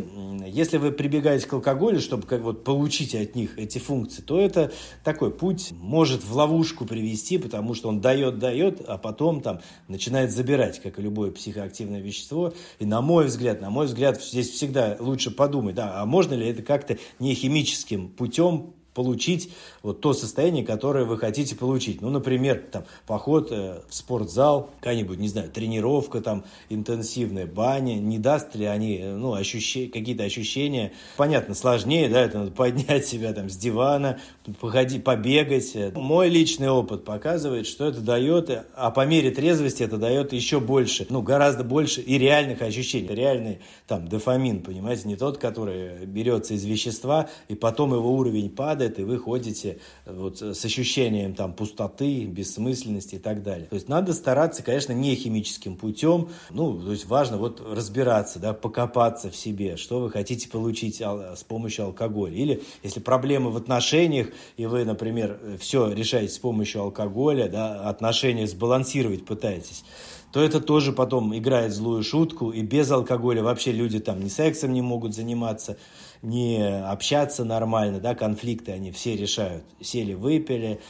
[0.46, 4.72] если вы прибегаете к алкоголю, чтобы как вот получить от них эти функции, то это
[5.02, 10.32] такой путь может в ловушку привести, потому что он дает, дает, а потом там начинает
[10.32, 12.52] забирать, как и любое психоактивное вещество.
[12.78, 16.48] И на мой взгляд, на мой взгляд, здесь всегда лучше подумать, да, а можно ли
[16.48, 19.52] это как-то не химическим путем получить
[19.82, 22.00] вот то состояние, которое вы хотите получить.
[22.00, 28.18] Ну, например, там, поход э, в спортзал, какая-нибудь, не знаю, тренировка там интенсивная, баня, не
[28.18, 30.92] даст ли они, э, ну, ощущения, какие-то ощущения.
[31.16, 34.20] Понятно, сложнее, да, это надо поднять себя там с дивана,
[34.60, 35.76] походить, побегать.
[35.94, 41.06] Мой личный опыт показывает, что это дает, а по мере трезвости это дает еще больше,
[41.10, 43.08] ну, гораздо больше и реальных ощущений.
[43.08, 48.83] Реальный там дофамин, понимаете, не тот, который берется из вещества, и потом его уровень падает,
[48.84, 53.66] падает, и вы ходите вот с ощущением там пустоты, бессмысленности и так далее.
[53.66, 58.52] То есть надо стараться, конечно, не химическим путем, ну, то есть важно вот разбираться, да,
[58.52, 62.34] покопаться в себе, что вы хотите получить с помощью алкоголя.
[62.34, 68.46] Или если проблемы в отношениях, и вы, например, все решаете с помощью алкоголя, да, отношения
[68.46, 69.84] сбалансировать пытаетесь,
[70.32, 74.72] то это тоже потом играет злую шутку, и без алкоголя вообще люди там ни сексом
[74.72, 75.76] не могут заниматься,
[76.22, 79.64] не общаться нормально, да, конфликты они все решают.
[79.80, 80.80] Сели, выпили,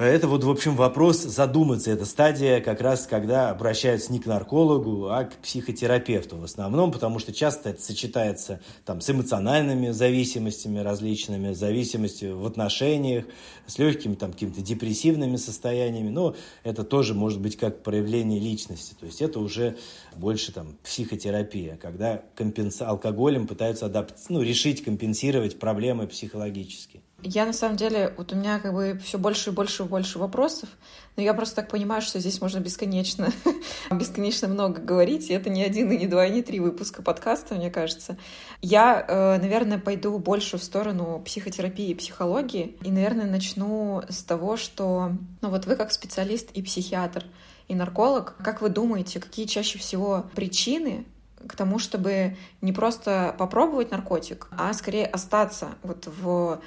[0.00, 1.90] Это вот, в общем, вопрос задуматься.
[1.90, 7.18] Это стадия как раз, когда обращаются не к наркологу, а к психотерапевту в основном, потому
[7.18, 13.26] что часто это сочетается там, с эмоциональными зависимостями различными, зависимостью в отношениях,
[13.66, 16.08] с легкими там, какими-то депрессивными состояниями.
[16.08, 16.34] Но
[16.64, 18.94] это тоже может быть как проявление личности.
[18.98, 19.76] То есть это уже
[20.16, 22.88] больше там, психотерапия, когда компенса...
[22.88, 24.14] алкоголем пытаются адапт...
[24.30, 27.02] ну, решить, компенсировать проблемы психологические.
[27.22, 30.18] Я на самом деле, вот у меня как бы все больше и больше и больше
[30.18, 30.68] вопросов,
[31.16, 33.30] но я просто так понимаю, что здесь можно бесконечно,
[33.90, 37.54] бесконечно много говорить, и это не один, и не два, и не три выпуска подкаста,
[37.56, 38.16] мне кажется.
[38.62, 44.56] Я, э, наверное, пойду больше в сторону психотерапии и психологии, и, наверное, начну с того,
[44.56, 45.12] что,
[45.42, 47.24] ну вот вы как специалист и психиатр,
[47.68, 51.04] и нарколог, как вы думаете, какие чаще всего причины
[51.46, 56.60] к тому, чтобы не просто попробовать наркотик, а скорее остаться вот в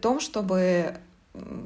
[0.00, 0.98] том, чтобы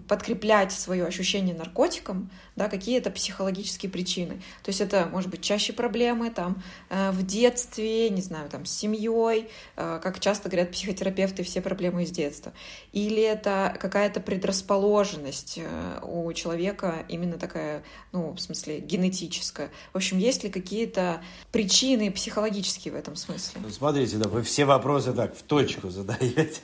[0.09, 4.43] подкреплять свое ощущение наркотиком, да, какие-то психологические причины.
[4.63, 8.73] То есть это, может быть, чаще проблемы там э, в детстве, не знаю, там с
[8.73, 12.55] семьей, э, как часто говорят психотерапевты, все проблемы из детства.
[12.93, 19.71] Или это какая-то предрасположенность э, у человека, именно такая, ну, в смысле, генетическая.
[19.93, 23.61] В общем, есть ли какие-то причины психологические в этом смысле?
[23.71, 26.63] Смотрите, да, вы все вопросы так в точку задаете,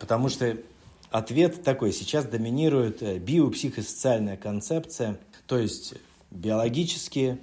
[0.00, 0.56] потому что
[1.16, 1.94] Ответ такой.
[1.94, 5.94] Сейчас доминирует э, биопсихосоциальная концепция, то есть
[6.30, 7.38] биологические,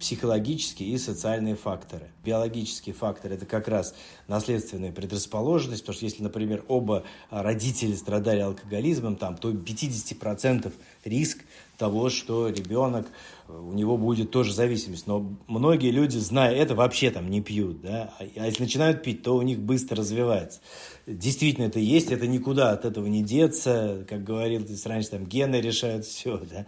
[0.00, 2.08] психологические и социальные факторы.
[2.24, 3.94] Биологические факторы– это как раз
[4.28, 10.72] наследственная предрасположенность, потому что если, например, оба родители страдали алкоголизмом, там, то 50%
[11.04, 11.44] риск
[11.76, 13.08] того, что ребенок,
[13.46, 15.06] у него будет тоже зависимость.
[15.06, 17.82] Но многие люди, зная это, вообще там не пьют.
[17.82, 18.14] Да?
[18.18, 20.60] А, а если начинают пить, то у них быстро развивается.
[21.08, 24.04] Действительно это есть, это никуда от этого не деться.
[24.06, 26.36] Как говорил ты раньше, там гены решают все.
[26.36, 26.66] Да?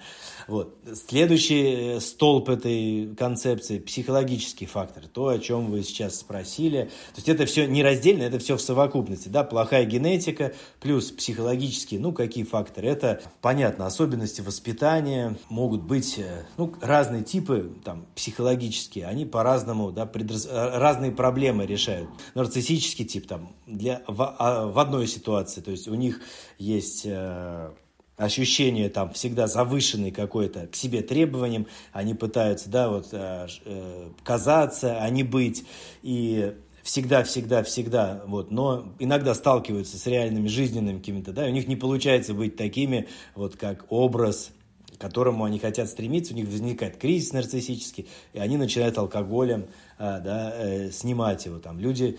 [0.48, 0.74] Вот.
[1.08, 5.06] Следующий э, столб этой концепции– психологический фактор.
[5.08, 6.84] То, о чем вы сейчас спросили.
[6.84, 9.28] То есть это все не раздельно, это все в совокупности.
[9.28, 9.44] Да?
[9.44, 12.88] Плохая генетика плюс психологические, ну какие факторы?
[12.88, 20.06] Это, понятно, особенности воспитания, могут быть э, ну, разные типы там, психологические, они по-разному, да,
[20.06, 20.48] предраз...
[20.50, 22.08] Э, разные проблемы решают.
[22.34, 24.00] Нарциссический тип там, для...
[24.30, 26.20] в, а, в одной ситуации, то есть у них
[26.58, 27.70] есть э,
[28.16, 35.00] ощущение там всегда завышенной какой-то к себе требованием, они пытаются, да, вот э, э, казаться,
[35.00, 35.64] а не быть,
[36.02, 41.66] и всегда, всегда, всегда, вот, но иногда сталкиваются с реальными жизненными какими-то, да, у них
[41.66, 44.50] не получается быть такими, вот, как образ
[44.96, 49.64] к которому они хотят стремиться, у них возникает кризис нарциссический, и они начинают алкоголем
[49.96, 51.58] а, да, снимать его.
[51.58, 52.18] Там люди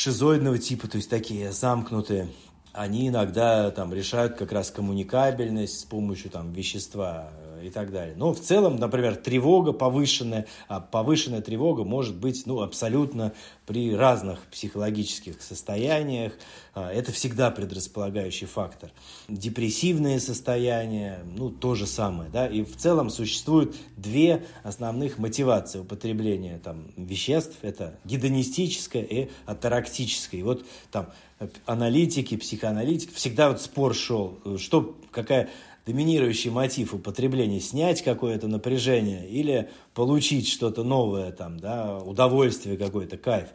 [0.00, 2.28] шизоидного типа, то есть такие замкнутые,
[2.72, 7.28] они иногда там решают как раз коммуникабельность с помощью там вещества
[7.62, 8.14] и так далее.
[8.16, 13.32] Но в целом, например, тревога повышенная, а повышенная тревога может быть ну, абсолютно
[13.66, 16.32] при разных психологических состояниях.
[16.74, 18.90] А, это всегда предрасполагающий фактор.
[19.28, 22.30] Депрессивные состояния, ну, то же самое.
[22.30, 22.46] Да?
[22.46, 27.58] И в целом существуют две основных мотивации употребления там, веществ.
[27.62, 30.40] Это гедонистическое и атарактическое.
[30.40, 31.08] И вот там
[31.66, 35.48] аналитики, психоаналитики, всегда вот спор шел, что, какая
[35.86, 43.48] доминирующий мотив употребления снять какое-то напряжение или получить что-то новое, там, да, удовольствие какое-то, кайф.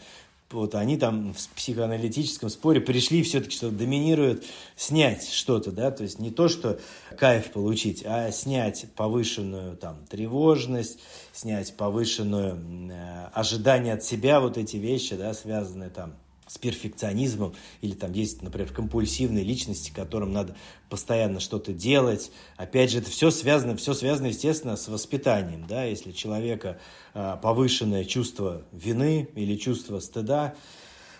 [0.51, 4.45] Вот они там в психоаналитическом споре пришли все-таки, что доминирует
[4.76, 6.80] снять что-то, да, то есть не то, что
[7.17, 10.99] кайф получить, а снять повышенную там тревожность,
[11.34, 12.57] снять повышенную
[12.91, 16.13] э, ожидание от себя, вот эти вещи, да, связанные там
[16.47, 20.55] с перфекционизмом, или там есть, например, компульсивные личности, которым надо
[20.89, 22.31] постоянно что-то делать.
[22.55, 25.65] Опять же, это все связано, все связано, естественно, с воспитанием.
[25.67, 25.85] Да?
[25.85, 26.79] Если человека
[27.13, 30.53] а, повышенное чувство вины или чувство стыда,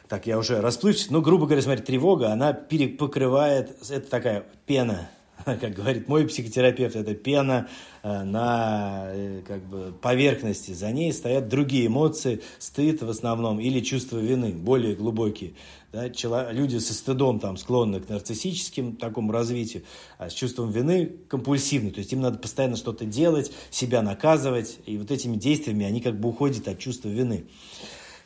[0.08, 5.10] так, я уже расплывчатый, но, грубо говоря, смотри, тревога, она перепокрывает, это такая пена,
[5.46, 7.68] как говорит мой психотерапевт, это пена
[8.04, 10.72] э, на э, как бы, поверхности.
[10.72, 15.54] За ней стоят другие эмоции, стыд в основном или чувство вины, более глубокие.
[15.92, 16.10] Да,
[16.52, 19.84] люди со стыдом там, склонны к нарциссическим такому развитию,
[20.18, 21.92] а с чувством вины компульсивны.
[21.92, 26.20] То есть им надо постоянно что-то делать, себя наказывать, и вот этими действиями они как
[26.20, 27.46] бы уходят от чувства вины.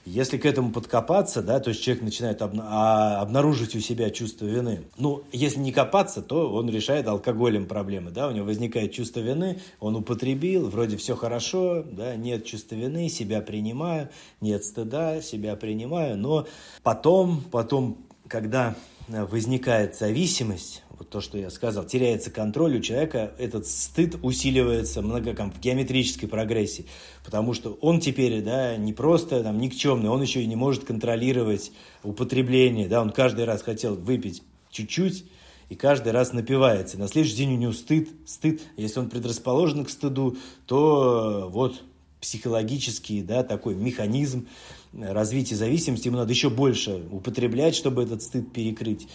[0.05, 4.45] Если к этому подкопаться, да, то есть человек начинает обна- а, обнаружить у себя чувство
[4.45, 4.83] вины.
[4.97, 9.59] Ну, если не копаться, то он решает алкоголем проблемы, да, у него возникает чувство вины,
[9.79, 14.09] он употребил, вроде все хорошо, да, нет чувства вины, себя принимаю,
[14.41, 16.47] нет стыда, себя принимаю, но
[16.81, 17.97] потом, потом,
[18.27, 18.75] когда
[19.07, 25.33] возникает зависимость, вот то, что я сказал, теряется контроль у человека, этот стыд усиливается много,
[25.33, 26.85] в геометрической прогрессии,
[27.23, 31.71] потому что он теперь, да, не просто там никчемный, он еще и не может контролировать
[32.03, 35.25] употребление, да, он каждый раз хотел выпить чуть-чуть,
[35.69, 36.97] и каждый раз напивается.
[36.97, 38.61] На следующий день у него стыд, стыд.
[38.75, 40.35] Если он предрасположен к стыду,
[40.65, 41.83] то вот
[42.19, 44.47] психологический, да, такой механизм
[44.91, 49.07] развития зависимости, ему надо еще больше употреблять, чтобы этот стыд перекрыть.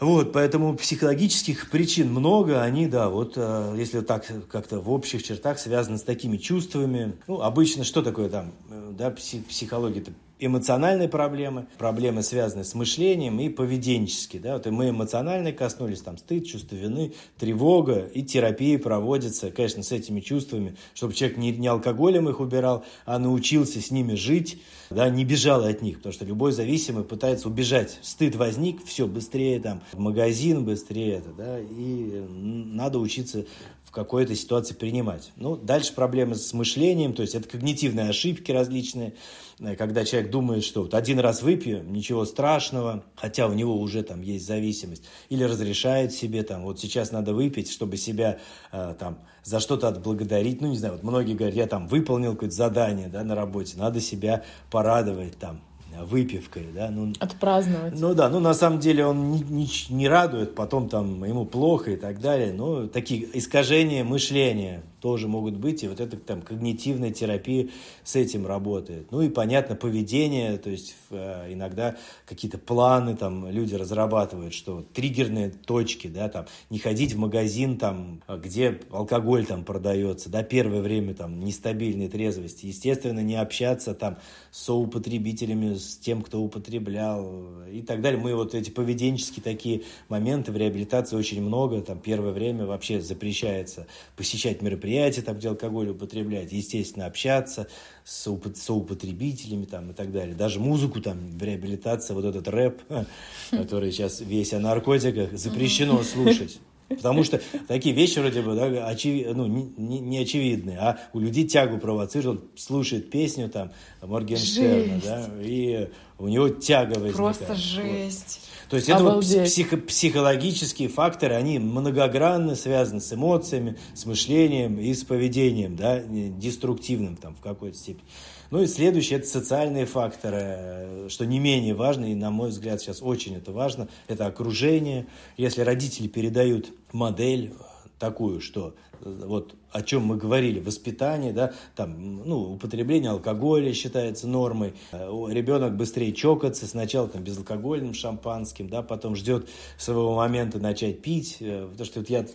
[0.00, 5.58] Вот, поэтому психологических причин много, они, да, вот э, если так как-то в общих чертах
[5.58, 7.16] связаны с такими чувствами.
[7.26, 13.38] Ну, обычно что такое там, э, да, психология, это эмоциональные проблемы, проблемы, связанные с мышлением
[13.40, 14.42] и поведенческие.
[14.42, 14.54] Да?
[14.54, 19.92] Вот и мы эмоционально коснулись, там стыд, чувство вины, тревога, и терапия проводится, конечно, с
[19.92, 24.60] этими чувствами, чтобы человек не, не алкоголем их убирал, а научился с ними жить,
[24.90, 27.98] да, не бежал от них, потому что любой зависимый пытается убежать.
[28.02, 33.46] Стыд возник, все, быстрее там в магазин, быстрее это, да, и надо учиться
[33.90, 35.32] в какой-то ситуации принимать.
[35.34, 39.14] Ну, дальше проблемы с мышлением, то есть это когнитивные ошибки различные,
[39.58, 44.04] э, когда человек думает, что вот один раз выпью, ничего страшного, хотя у него уже
[44.04, 48.38] там есть зависимость, или разрешает себе там, вот сейчас надо выпить, чтобы себя
[48.70, 52.54] э, там за что-то отблагодарить, ну, не знаю, вот многие говорят, я там выполнил какое-то
[52.54, 55.62] задание, да, на работе, надо себя порадовать там,
[56.04, 57.98] выпивкой, да, ну, отпраздновать.
[57.98, 61.92] Ну да, ну на самом деле он не, не, не радует, потом там ему плохо
[61.92, 67.10] и так далее, но такие искажения мышления, тоже могут быть, и вот эта там когнитивная
[67.10, 67.68] терапия
[68.04, 69.10] с этим работает.
[69.10, 71.96] Ну и, понятно, поведение, то есть э, иногда
[72.26, 78.22] какие-то планы там люди разрабатывают, что триггерные точки, да, там, не ходить в магазин, там,
[78.28, 84.18] где алкоголь там продается, да, первое время там нестабильной трезвости, естественно, не общаться там
[84.50, 88.20] с соупотребителями, с тем, кто употреблял и так далее.
[88.20, 93.86] Мы вот эти поведенческие такие моменты в реабилитации очень много, там первое время вообще запрещается
[94.16, 97.68] посещать мероприятия, мероприятия, там, где алкоголь употребляют, естественно, общаться
[98.04, 100.34] с соупотребителями там, и так далее.
[100.34, 102.82] Даже музыку там в реабилитации, вот этот рэп,
[103.50, 106.60] который сейчас весь о наркотиках, запрещено слушать.
[106.90, 111.20] Потому что такие вещи вроде бы да, очевид, ну, не, не, не очевидные, а у
[111.20, 113.70] людей тягу провоцируют, он слушает песню там
[114.02, 115.88] Моргенштерна, да, и
[116.18, 117.16] у него тяга возникает.
[117.16, 118.40] Просто жесть.
[118.68, 124.92] То есть это вот психо психологические факторы, они многогранно связаны с эмоциями, с мышлением и
[124.92, 128.04] с поведением, да, деструктивным там в какой-то степени.
[128.50, 133.00] Ну и следующее– это социальные факторы, что не менее важно, и на мой взгляд сейчас
[133.00, 135.06] очень это важно, это окружение.
[135.36, 137.54] Если родители передают модель
[137.98, 144.74] такую, что вот о чем мы говорили, воспитание, да, там, ну, употребление алкоголя считается нормой,
[144.92, 149.48] ребенок быстрее чокаться, сначала там безалкогольным шампанским, да, потом ждет
[149.78, 152.26] своего момента начать пить, э, потому что вот я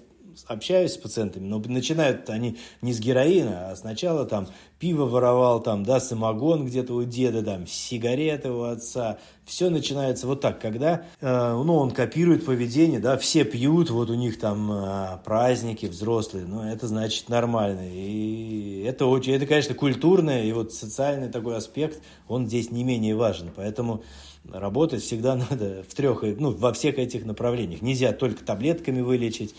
[0.48, 4.48] общаюсь с пациентами, но начинают они не с героина, а сначала там
[4.80, 9.18] пиво воровал, там, да, самогон где-то у деда, там, сигареты у отца.
[9.46, 14.16] Все начинается вот так, когда, э, ну, он копирует поведение, да, все пьют, вот у
[14.16, 17.82] них там э, праздники взрослые, ну, это значит нормально.
[17.86, 23.16] И это очень, это, конечно, культурное и вот социальный такой аспект, он здесь не менее
[23.16, 23.52] важен.
[23.56, 24.04] Поэтому
[24.52, 27.82] работать всегда надо в трех, ну, во всех этих направлениях.
[27.82, 29.56] Нельзя только таблетками вылечить,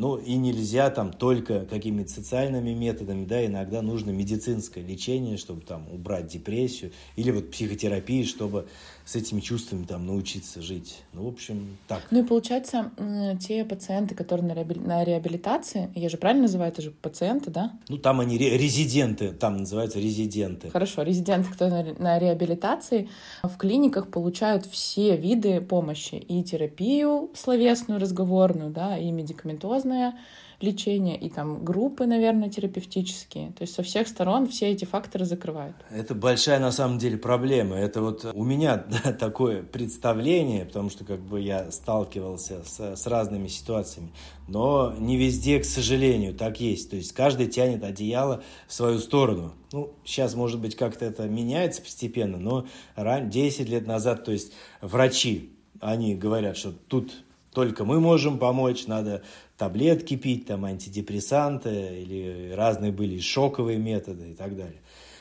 [0.00, 5.86] ну и нельзя там только какими-то социальными методами, да, иногда нужно медицинское лечение, чтобы там
[5.92, 8.66] убрать депрессию, или вот психотерапия, чтобы
[9.10, 11.02] с этими чувствами там научиться жить.
[11.14, 12.00] Ну, в общем, так.
[12.12, 12.92] Ну и получается,
[13.40, 17.72] те пациенты, которые на реабилитации, я же правильно называю, это же пациенты, да?
[17.88, 20.70] Ну, там они резиденты, там называются резиденты.
[20.70, 23.08] Хорошо, резиденты, которые на реабилитации,
[23.42, 30.12] в клиниках получают все виды помощи, и терапию словесную, разговорную, да, и медикаментозную,
[30.60, 33.52] лечения и там группы, наверное, терапевтические.
[33.52, 35.76] То есть со всех сторон все эти факторы закрывают.
[35.90, 37.76] Это большая на самом деле проблема.
[37.76, 43.06] Это вот у меня да, такое представление, потому что как бы я сталкивался с, с
[43.06, 44.12] разными ситуациями.
[44.48, 46.90] Но не везде, к сожалению, так есть.
[46.90, 49.54] То есть каждый тянет одеяло в свою сторону.
[49.72, 54.52] Ну, сейчас, может быть, как-то это меняется постепенно, но ран 10 лет назад, то есть
[54.80, 57.12] врачи, они говорят, что тут
[57.52, 59.22] только мы можем помочь, надо
[59.60, 61.68] таблетки пить, там антидепрессанты
[62.00, 64.80] или разные были шоковые методы и так далее.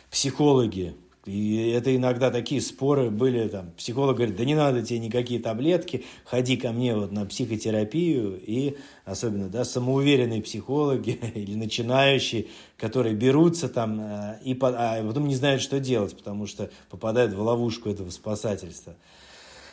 [0.10, 5.42] Психологи, и это иногда такие споры были, там, психолог говорит, да не надо тебе никакие
[5.42, 12.46] таблетки, ходи ко мне вот на психотерапию, и особенно, да, самоуверенные психологи или начинающие,
[12.78, 17.42] которые берутся там, э, и а потом не знают, что делать, потому что попадают в
[17.42, 18.96] ловушку этого спасательства.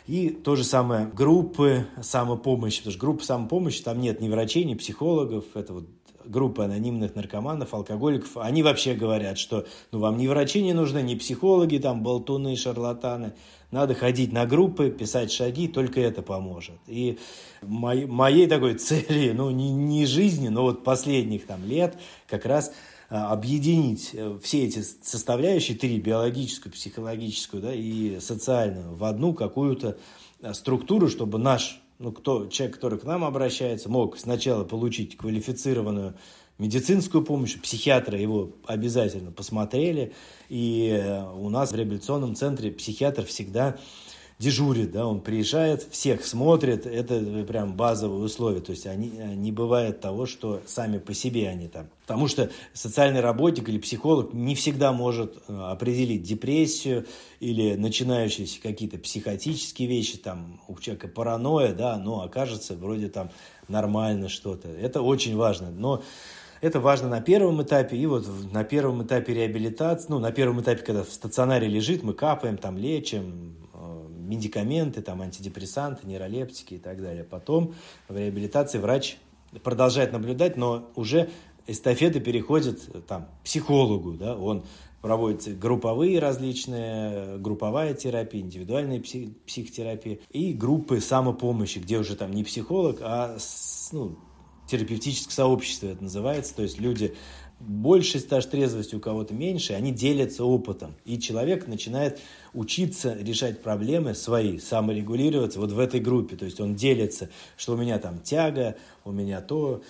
[0.07, 4.75] И то же самое группы самопомощи, потому что группа самопомощи, там нет ни врачей, ни
[4.75, 5.87] психологов, это вот
[6.25, 11.15] группы анонимных наркоманов, алкоголиков, они вообще говорят, что ну, вам ни врачи не нужны, ни
[11.15, 13.35] психологи, там, болтуны, шарлатаны.
[13.71, 16.77] Надо ходить на группы, писать шаги, только это поможет.
[16.87, 17.19] И
[17.63, 21.99] моей, моей такой цели, ну, не, не жизни, но вот последних там лет
[22.29, 22.73] как раз
[23.09, 29.97] объединить э, все эти составляющие, три, биологическую, психологическую да, и социальную, в одну какую-то
[30.43, 36.15] а, структуру, чтобы наш ну, кто, человек, который к нам обращается, мог сначала получить квалифицированную
[36.59, 40.13] медицинскую помощь, психиатры его обязательно посмотрели,
[40.49, 43.77] и э, у нас в реабилитационном центре психиатр всегда
[44.39, 50.01] дежурит, да, он приезжает, всех смотрит, это прям базовые условия, то есть они, не бывает
[50.01, 51.89] того, что сами по себе они там.
[52.03, 57.07] Потому что социальный работник или психолог не всегда может э, определить депрессию
[57.41, 63.31] или начинающиеся какие-то психотические вещи, там у человека паранойя, да, но окажется вроде там
[63.69, 64.69] нормально что-то.
[64.69, 66.03] Это очень важно, но
[66.61, 70.83] это важно на первом этапе, и вот на первом этапе реабилитации, ну, на первом этапе,
[70.83, 73.57] когда в стационаре лежит, мы капаем, там лечим,
[74.27, 77.25] медикаменты, там, антидепрессанты, нейролептики и так далее.
[77.25, 77.75] Потом
[78.09, 79.19] в реабилитации врач
[79.63, 81.31] продолжает наблюдать, но уже
[81.67, 84.13] эстафеты переходят там, психологу.
[84.13, 84.37] Да?
[84.37, 84.65] Он
[85.03, 92.45] проводит групповые различные, групповая терапия, индивидуальная псих, психотерапия и группы самопомощи, где уже там не
[92.45, 93.37] психолог, а
[93.93, 94.17] ну,
[94.67, 96.55] терапевтическое сообщество это называется.
[96.55, 97.15] То есть люди
[97.61, 100.95] больше стаж трезвости, у кого-то меньше, они делятся опытом.
[101.05, 102.21] И человек начинает
[102.57, 106.37] учиться решать проблемы свои, саморегулироваться вот в этой группе.
[106.37, 109.83] То есть он делится, что у меня там тяга, у меня то,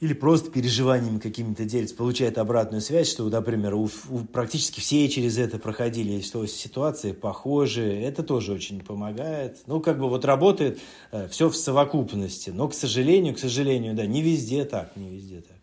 [0.00, 5.38] или просто переживаниями какими-то делится, получает обратную связь, что, например, у, у, практически все через
[5.38, 9.58] это проходили, что ситуации похожи, это тоже очень помогает.
[9.66, 10.80] Ну, как бы вот работает
[11.12, 15.42] э, все в совокупности, но, к сожалению, к сожалению, да, не везде так, не везде
[15.42, 15.53] так.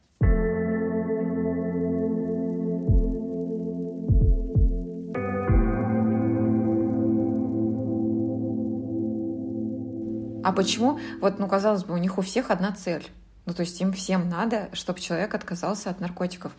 [10.44, 13.10] А почему, вот, ну, казалось бы, у них у всех одна цель.
[13.46, 16.52] Ну, то есть им всем надо, чтобы человек отказался от наркотиков.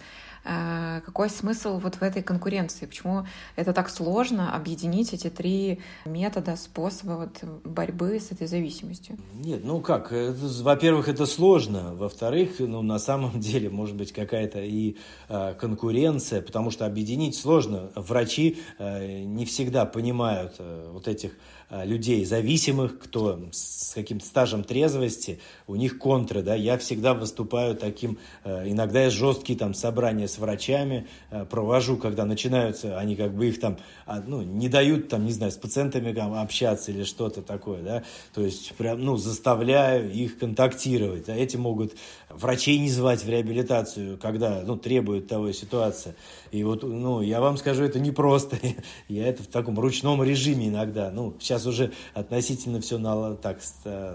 [0.45, 2.87] Э, какой смысл вот в этой конкуренции?
[2.87, 3.25] Почему
[3.55, 9.17] это так сложно объединить эти три метода, способа вот борьбы с этой зависимостью?
[9.35, 14.97] Нет, ну как, во-первых, это сложно, во-вторых, ну на самом деле может быть какая-то и
[15.29, 17.93] э, конкуренция, потому что объединить сложно.
[17.95, 24.65] Врачи э, не всегда понимают э, вот этих Э, людей зависимых, кто с каким-то стажем
[24.65, 30.29] трезвости, у них контры, да, я всегда выступаю таким, э, иногда я жесткие там собрания
[30.29, 35.09] с врачами э, провожу, когда начинаются, они как бы их там, а, ну, не дают
[35.09, 38.03] там, не знаю, с пациентами там, общаться или что-то такое, да,
[38.35, 41.95] то есть прям, ну, заставляю их контактировать, а эти могут
[42.29, 46.15] врачей не звать в реабилитацию, когда, ну, требует того ситуация,
[46.51, 48.59] и вот, ну, я вам скажу, это непросто,
[49.09, 53.61] я это в таком ручном режиме иногда, ну, сейчас Сейчас уже относительно все на, так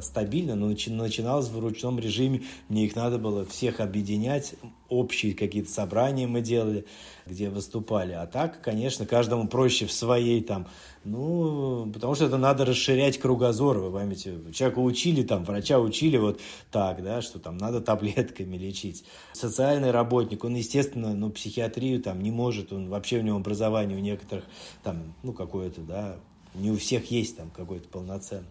[0.01, 2.43] стабильно, но начиналось в ручном режиме.
[2.67, 4.55] Мне их надо было всех объединять.
[4.89, 6.85] Общие какие-то собрания мы делали,
[7.25, 8.11] где выступали.
[8.13, 10.67] А так, конечно, каждому проще в своей там
[11.09, 14.37] ну, потому что это надо расширять кругозор, вы поймете.
[14.51, 19.05] Человека учили, там, врача учили вот так, да, что там надо таблетками лечить.
[19.31, 24.01] Социальный работник, он, естественно, ну, психиатрию там не может, он вообще у него образование у
[24.01, 24.43] некоторых
[24.83, 26.17] там, ну, какое-то, да,
[26.57, 28.47] не у всех есть там какой-то полноценный.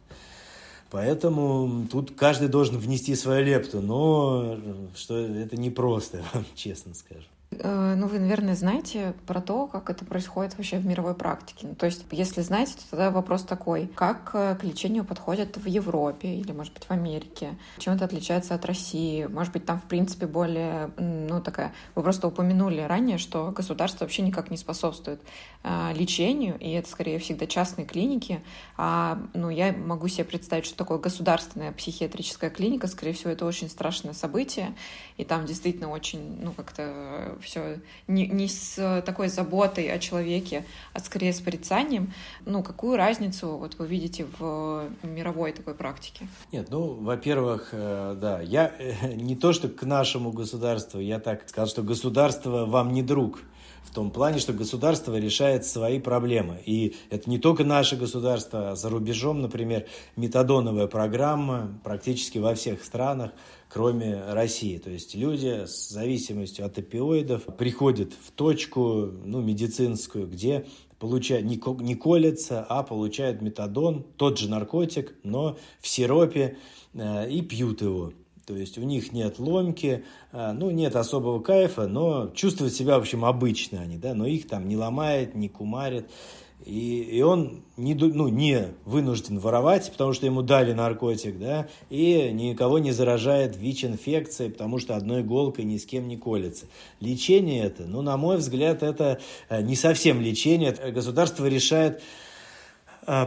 [0.90, 4.58] Поэтому тут каждый должен внести свою лепту, но
[4.94, 6.22] что это непросто,
[6.54, 7.26] честно скажу.
[7.52, 11.68] Э, ну, вы, наверное, знаете про то, как это происходит вообще в мировой практике.
[11.68, 15.66] Ну, то есть, если знаете, то тогда вопрос такой, как э, к лечению подходят в
[15.66, 17.56] Европе или, может быть, в Америке?
[17.78, 19.26] Чем это отличается от России?
[19.26, 21.72] Может быть, там, в принципе, более, ну, такая...
[21.94, 25.20] Вы просто упомянули ранее, что государство вообще никак не способствует
[25.62, 28.42] э, лечению, и это, скорее, всегда частные клиники.
[28.76, 32.88] А, ну, я могу себе представить, что такое государственная психиатрическая клиника.
[32.88, 34.74] Скорее всего, это очень страшное событие,
[35.16, 41.00] и там действительно очень, ну, как-то все не, не с такой заботой о человеке, а
[41.00, 42.12] скорее с порицанием.
[42.44, 46.28] Ну, какую разницу вот вы видите в мировой такой практике?
[46.52, 51.48] Нет, ну, во-первых, э, да, я э, не то, что к нашему государству, я так
[51.48, 53.40] сказал, что государство вам не друг.
[53.96, 56.60] Том плане, что государство решает свои проблемы.
[56.66, 59.86] И это не только наше государство, а за рубежом, например,
[60.16, 63.30] метадоновая программа практически во всех странах,
[63.70, 64.76] кроме России.
[64.76, 70.66] То есть люди с зависимостью от опиоидов приходят в точку ну, медицинскую, где
[70.98, 76.58] получают, не, не колятся, а получают метадон, тот же наркотик, но в сиропе
[76.92, 78.12] э, и пьют его.
[78.46, 83.00] То есть у них нет ломки, э, ну, нет особого кайфа, но чувствуют себя, в
[83.00, 86.06] общем, обычно они, да, но их там не ломает, не кумарит.
[86.64, 92.30] И, и он не, ну, не вынужден воровать, потому что ему дали наркотик, да, и
[92.32, 96.66] никого не заражает ВИЧ-инфекцией, потому что одной иголкой ни с кем не колется.
[97.00, 99.18] Лечение это, ну, на мой взгляд, это
[99.48, 100.72] э, не совсем лечение.
[100.92, 102.00] Государство решает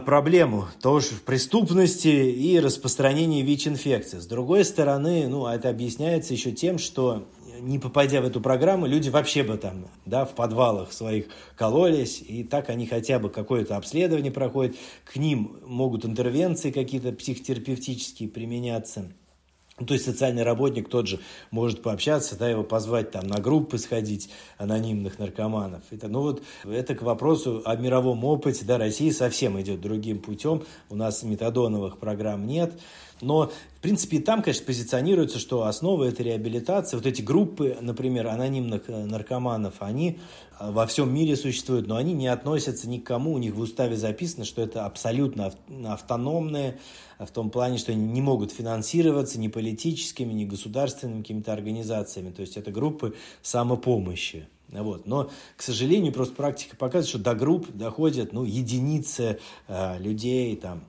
[0.04, 4.18] проблему тоже преступности и распространения ВИЧ-инфекции.
[4.18, 7.26] С другой стороны, ну, это объясняется еще тем, что
[7.60, 11.26] не попадя в эту программу, люди вообще бы там, да, в подвалах своих
[11.56, 18.28] кололись, и так они хотя бы какое-то обследование проходят, к ним могут интервенции какие-то психотерапевтические
[18.28, 19.12] применяться.
[19.80, 21.20] Ну, то есть социальный работник тот же
[21.50, 24.28] может пообщаться, да, его позвать там на группы сходить
[24.58, 25.82] анонимных наркоманов.
[25.90, 30.64] Это, ну вот это к вопросу о мировом опыте, да, Россия совсем идет другим путем,
[30.90, 32.78] у нас метадоновых программ нет,
[33.20, 33.50] но
[33.80, 36.98] в принципе, и там, конечно, позиционируется, что основа– это реабилитация.
[36.98, 40.18] Вот эти группы, например, анонимных э, наркоманов, они
[40.58, 43.32] э, во всем мире существуют, но они не относятся ни к кому.
[43.32, 45.54] У них в уставе записано, что это абсолютно
[45.86, 46.78] автономные,
[47.18, 52.32] в том плане, что они не могут финансироваться ни политическими, ни государственными какими-то организациями.
[52.32, 54.46] То есть это группы самопомощи.
[54.68, 55.06] Вот.
[55.06, 60.82] Но, к сожалению, просто практика показывает, что до групп доходят ну, единицы э, людей, там,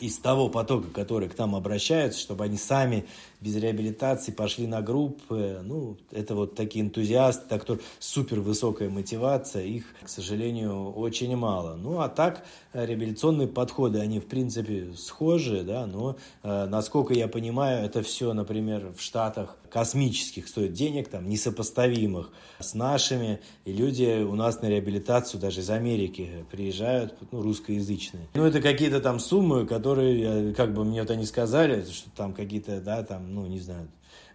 [0.00, 3.06] из того потока, который к нам обращаются, чтобы они сами
[3.44, 5.60] без реабилитации пошли на группы.
[5.62, 11.76] Ну, это вот такие энтузиасты, так кто супер высокая мотивация, их, к сожалению, очень мало.
[11.76, 17.28] Ну, а так, э, реабилитационные подходы, они, в принципе, схожи, да, но, э, насколько я
[17.28, 22.30] понимаю, это все, например, в Штатах космических стоит денег, там, несопоставимых
[22.60, 28.28] с нашими, и люди у нас на реабилитацию даже из Америки приезжают, ну, русскоязычные.
[28.34, 32.80] Ну, это какие-то там суммы, которые, как бы мне вот они сказали, что там какие-то,
[32.80, 33.88] да, там, ну, не знаю,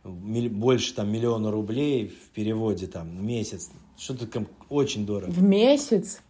[0.04, 3.70] больше там миллиона рублей в переводе там в месяц.
[3.98, 5.32] Что-то там очень дорого.
[5.32, 6.22] В месяц?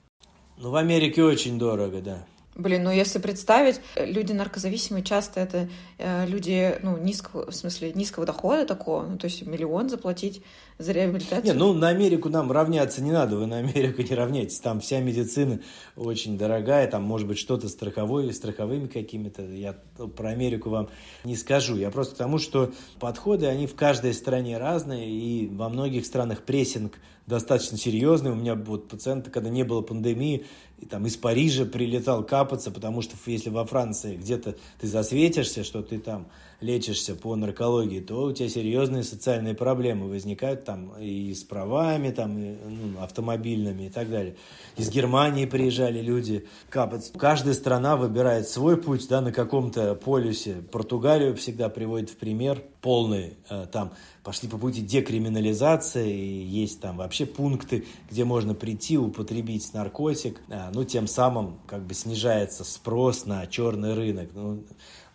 [0.57, 2.25] Ну, в Америке очень дорого, да.
[2.55, 8.25] Блин, ну если представить, люди наркозависимые часто это э, люди, ну, низкого, в смысле, низкого
[8.25, 10.43] дохода такого, ну, то есть миллион заплатить
[10.79, 11.43] за реабилитацию.
[11.43, 15.01] Не, ну, на Америку нам равняться не надо, вы на Америку не равняйтесь, там вся
[15.01, 15.59] медицина
[15.97, 19.73] очень дорогая, там, может быть, что-то страховое, страховыми какими-то, я
[20.15, 20.89] про Америку вам
[21.25, 25.67] не скажу, я просто к тому, что подходы, они в каждой стране разные, и во
[25.67, 28.31] многих странах прессинг достаточно серьезный.
[28.31, 30.45] У меня вот пациенты, когда не было пандемии,
[30.79, 35.83] и там из Парижа прилетал капаться, потому что если во Франции где-то ты засветишься, что
[35.83, 36.27] ты там
[36.61, 42.37] лечишься по наркологии, то у тебя серьезные социальные проблемы возникают там и с правами, там,
[42.37, 44.35] и, ну, автомобильными и так далее.
[44.75, 47.11] Из Германии приезжали люди капать.
[47.17, 50.55] Каждая страна выбирает свой путь, да, на каком-то полюсе.
[50.71, 53.93] Португалию всегда приводит в пример полный, э, там,
[54.23, 60.69] пошли по пути декриминализации, и есть там вообще пункты, где можно прийти, употребить наркотик, э,
[60.73, 64.29] ну, тем самым как бы снижается спрос на черный рынок.
[64.33, 64.63] Ну,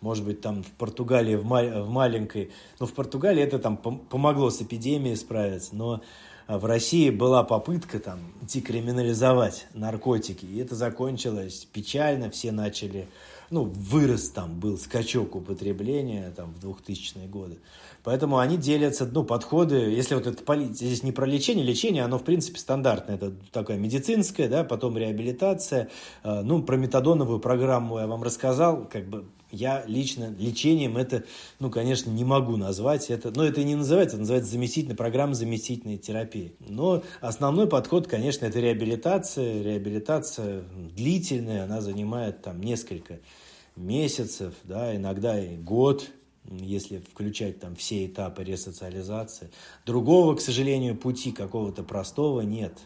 [0.05, 4.07] может быть, там в Португалии, в, ма- в маленькой, но в Португалии это там пом-
[4.07, 6.03] помогло с эпидемией справиться, но
[6.45, 13.07] а, в России была попытка там декриминализовать наркотики, и это закончилось печально, все начали,
[13.49, 17.57] ну, вырос там, был скачок употребления там в 2000-е годы.
[18.03, 22.23] Поэтому они делятся, ну, подходы, если вот это здесь не про лечение, лечение, оно, в
[22.23, 25.89] принципе, стандартное, это такая медицинская, да, потом реабилитация,
[26.21, 29.25] а, ну, про метадоновую программу я вам рассказал, как бы
[29.55, 31.23] я лично лечением это,
[31.59, 33.09] ну, конечно, не могу назвать.
[33.09, 36.53] Это, но это не называется, это называется заместительная программа заместительной терапии.
[36.59, 39.63] Но основной подход, конечно, это реабилитация.
[39.63, 40.63] Реабилитация
[40.95, 43.19] длительная, она занимает там несколько
[43.75, 46.09] месяцев, да, иногда и год,
[46.49, 49.49] если включать там все этапы ресоциализации.
[49.85, 52.79] Другого, к сожалению, пути какого-то простого нет.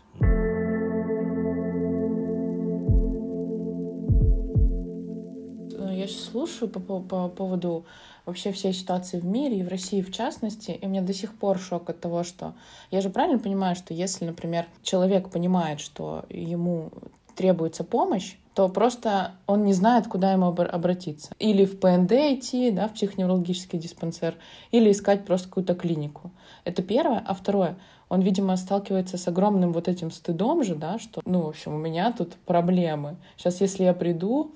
[6.09, 7.85] Сейчас слушаю по, по, по поводу
[8.25, 11.33] вообще всей ситуации в мире и в России в частности, и у меня до сих
[11.33, 12.53] пор шок от того, что
[12.91, 16.91] я же правильно понимаю, что если, например, человек понимает, что ему
[17.35, 21.31] требуется помощь, то просто он не знает, куда ему обратиться.
[21.39, 24.35] Или в ПНД идти, да, в психоневрологический диспансер,
[24.71, 26.31] или искать просто какую-то клинику.
[26.65, 27.23] Это первое.
[27.25, 27.77] А второе,
[28.09, 31.77] он, видимо, сталкивается с огромным вот этим стыдом же, да, что, ну, в общем, у
[31.77, 33.15] меня тут проблемы.
[33.37, 34.51] Сейчас, если я приду,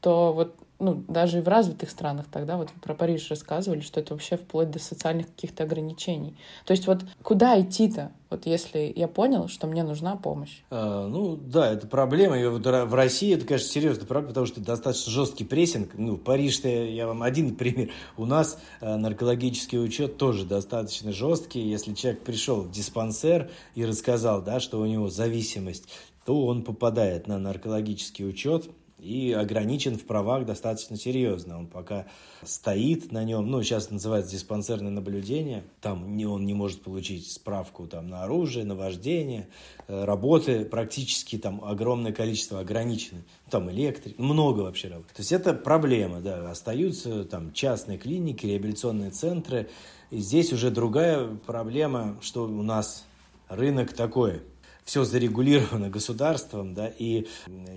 [0.00, 4.14] то вот ну, даже и в развитых странах тогда, вот про Париж рассказывали, что это
[4.14, 6.36] вообще вплоть до социальных каких-то ограничений.
[6.66, 10.62] То есть вот куда идти-то, вот если я понял, что мне нужна помощь?
[10.70, 12.36] А, ну, да, это проблема.
[12.36, 15.90] И вот в России это, конечно, серьезная проблема, потому что достаточно жесткий прессинг.
[15.94, 17.90] Ну, Париж-то, я вам один пример.
[18.16, 21.60] У нас а, наркологический учет тоже достаточно жесткий.
[21.60, 25.88] Если человек пришел в диспансер и рассказал, да, что у него зависимость,
[26.24, 28.66] то он попадает на наркологический учет,
[29.02, 31.58] и ограничен в правах достаточно серьезно.
[31.58, 32.06] Он пока
[32.44, 37.88] стоит на нем, ну, сейчас называется диспансерное наблюдение, там не, он не может получить справку
[37.88, 39.48] там, на оружие, на вождение,
[39.88, 45.08] э, работы практически там огромное количество ограничены, там электрик, много вообще работ.
[45.08, 49.68] То есть это проблема, да, остаются там частные клиники, реабилитационные центры,
[50.10, 53.04] и здесь уже другая проблема, что у нас
[53.48, 54.42] рынок такой–
[54.84, 57.26] все зарегулировано государством, да, и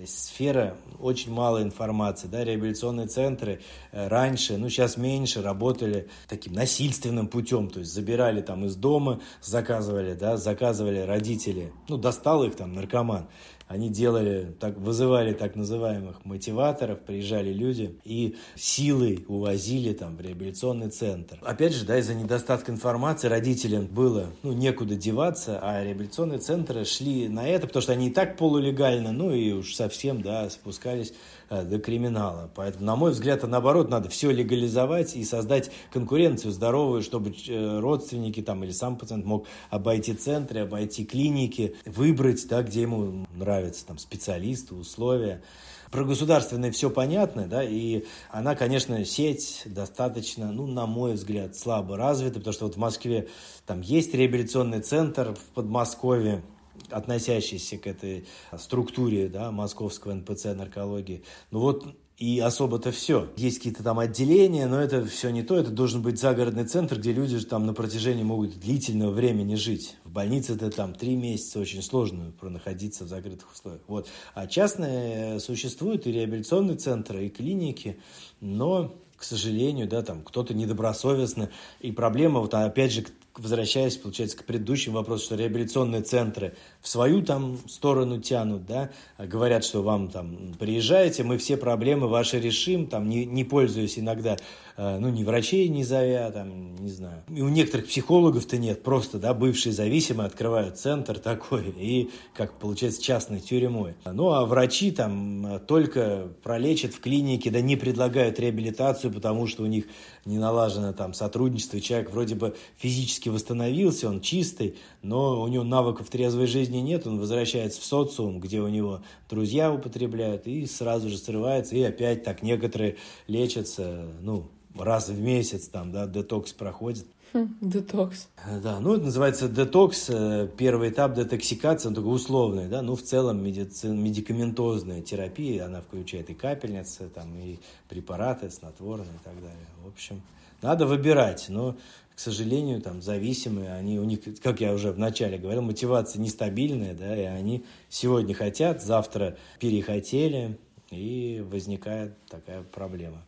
[0.06, 3.60] сфера очень мало информации, да, реабилитационные центры
[3.92, 9.20] э, раньше, ну, сейчас меньше, работали таким насильственным путем, то есть забирали там из дома,
[9.40, 13.28] заказывали, да, заказывали родители, ну, достал их там наркоман,
[13.68, 20.90] они делали, так, вызывали так называемых мотиваторов, приезжали люди и силой увозили там в реабилитационный
[20.90, 21.38] центр.
[21.42, 27.28] Опять же, да, из-за недостатка информации родителям было ну, некуда деваться, а реабилитационные центры шли
[27.28, 31.12] на это, потому что они и так полулегально, ну и уж совсем, да, спускались
[31.48, 32.50] Э, до криминала.
[32.56, 38.42] Поэтому, на мой взгляд, наоборот, надо все легализовать и создать конкуренцию здоровую, чтобы э, родственники
[38.42, 43.98] там, или сам пациент мог обойти центры, обойти клиники, выбрать, да, где ему нравятся там,
[43.98, 45.42] специалисты, условия.
[45.90, 51.96] Про государственное все понятно, да, и она, конечно, сеть достаточно, ну, на мой взгляд, слабо
[51.96, 53.28] развита, потому что вот в Москве
[53.66, 56.42] там есть реабилитационный центр в Подмосковье,
[56.90, 58.26] относящийся к этой
[58.58, 61.24] структуре да, московского НПЦ наркологии.
[61.50, 63.28] Ну вот и особо-то все.
[63.36, 65.56] Есть какие-то там отделения, но это все не то.
[65.56, 69.96] Это должен быть загородный центр, где люди там на протяжении могут длительного времени жить.
[70.04, 73.82] В больнице это там три месяца очень сложно находиться в закрытых условиях.
[73.86, 74.08] Вот.
[74.34, 77.98] А частные существуют и реабилитационные центры, и клиники,
[78.40, 81.50] но к сожалению, да, там кто-то недобросовестно.
[81.80, 83.04] И проблема, вот опять же,
[83.38, 89.64] возвращаясь, получается, к предыдущему вопросу, что реабилитационные центры в свою там сторону тянут, да, говорят,
[89.64, 94.36] что вам там приезжаете, мы все проблемы ваши решим, там, не, не пользуясь иногда,
[94.76, 97.22] ну, ни врачей не зовя, там, не знаю.
[97.34, 103.02] И у некоторых психологов-то нет, просто, да, бывшие зависимые открывают центр такой и, как получается,
[103.02, 103.94] частной тюрьмой.
[104.04, 109.66] Ну, а врачи там только пролечат в клинике, да не предлагают реабилитацию, потому что у
[109.66, 109.86] них
[110.24, 116.08] не налажено там сотрудничество, человек вроде бы физически восстановился, он чистый, но у него навыков
[116.10, 121.16] трезвой жизни нет, он возвращается в социум, где у него друзья употребляют, и сразу же
[121.16, 122.96] срывается, и опять так некоторые
[123.28, 127.06] лечатся, ну, раз в месяц там, да, детокс проходит.
[127.32, 128.28] Хм, детокс.
[128.62, 133.02] Да, ну это называется детокс, э, первый этап детоксикации, он только условный, да, ну в
[133.02, 133.86] целом медици...
[133.86, 139.66] медикаментозная терапия, она включает и капельницы, там, и препараты снотворные и так далее.
[139.84, 140.22] В общем,
[140.62, 141.76] надо выбирать, но,
[142.16, 147.14] к сожалению, там зависимые, они у них, как я уже вначале говорил, мотивация нестабильная, да,
[147.14, 150.56] и они сегодня хотят, завтра перехотели,
[150.90, 153.22] и возникает такая проблема.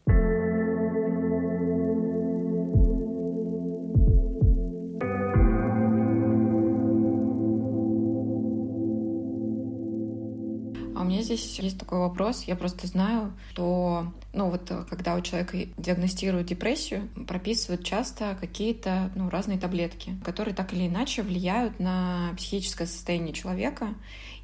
[11.28, 12.44] Здесь есть такой вопрос.
[12.44, 19.28] Я просто знаю, что, ну вот, когда у человека диагностируют депрессию, прописывают часто какие-то, ну,
[19.28, 23.94] разные таблетки, которые так или иначе влияют на психическое состояние человека.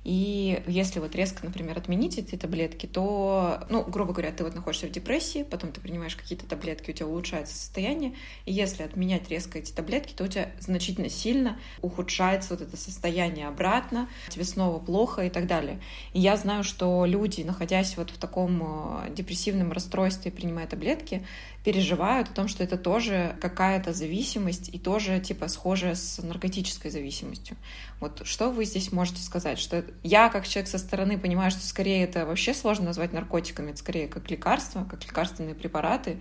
[0.05, 4.87] И если вот резко, например, отменить эти таблетки, то, ну, грубо говоря, ты вот находишься
[4.87, 9.59] в депрессии, потом ты принимаешь какие-то таблетки, у тебя улучшается состояние, и если отменять резко
[9.59, 15.23] эти таблетки, то у тебя значительно сильно ухудшается вот это состояние обратно, тебе снова плохо
[15.23, 15.81] и так далее.
[16.13, 18.63] И я знаю, что люди, находясь вот в таком
[19.07, 21.27] э, депрессивном расстройстве, принимая таблетки,
[21.65, 27.57] переживают о том, что это тоже какая-то зависимость и тоже типа схожая с наркотической зависимостью.
[28.01, 29.59] Вот что вы здесь можете сказать?
[29.59, 33.79] Что я как человек со стороны понимаю, что скорее это вообще сложно назвать наркотиками, это
[33.79, 36.21] скорее как лекарства, как лекарственные препараты,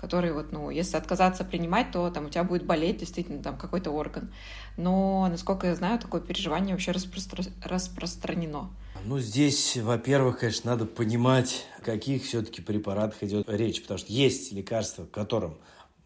[0.00, 3.90] которые вот, ну, если отказаться принимать, то там у тебя будет болеть действительно там какой-то
[3.90, 4.32] орган.
[4.76, 8.70] Но, насколько я знаю, такое переживание вообще распро- распространено.
[9.04, 14.52] Ну, здесь, во-первых, конечно, надо понимать, о каких все-таки препаратах идет речь, потому что есть
[14.52, 15.56] лекарства, которым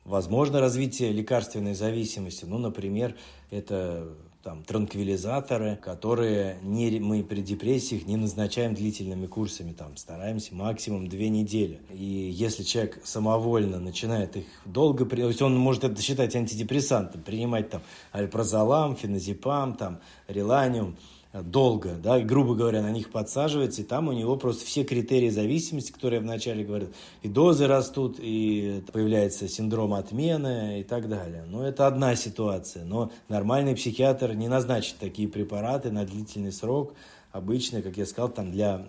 [0.05, 2.45] возможно развитие лекарственной зависимости.
[2.45, 3.15] Ну, например,
[3.51, 4.09] это
[4.49, 11.29] там, транквилизаторы, которые не, мы при депрессиях не назначаем длительными курсами, там, стараемся максимум две
[11.29, 11.83] недели.
[11.93, 17.69] И если человек самовольно начинает их долго, то есть он может это считать антидепрессантом, принимать
[17.69, 20.97] там альпрозолам, феназепам, там, реланиум,
[21.33, 25.93] долго, да, грубо говоря, на них подсаживается, и там у него просто все критерии зависимости,
[25.93, 26.89] которые я вначале говорил,
[27.23, 31.45] и дозы растут, и появляется синдром отмены и так далее.
[31.47, 32.85] Но это одна ситуация.
[32.85, 36.95] Но нормальный психиатр не назначит такие препараты на длительный срок,
[37.31, 38.87] обычно, как я сказал, там для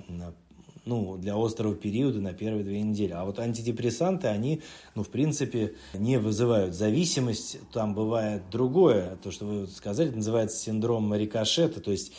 [0.90, 3.14] ну, для острого периода на первые две недели.
[3.14, 4.62] А вот антидепрессанты, они,
[4.96, 7.60] ну, в принципе, не вызывают зависимость.
[7.72, 12.12] Там бывает другое, то, что вы сказали, называется синдром рикошета, то есть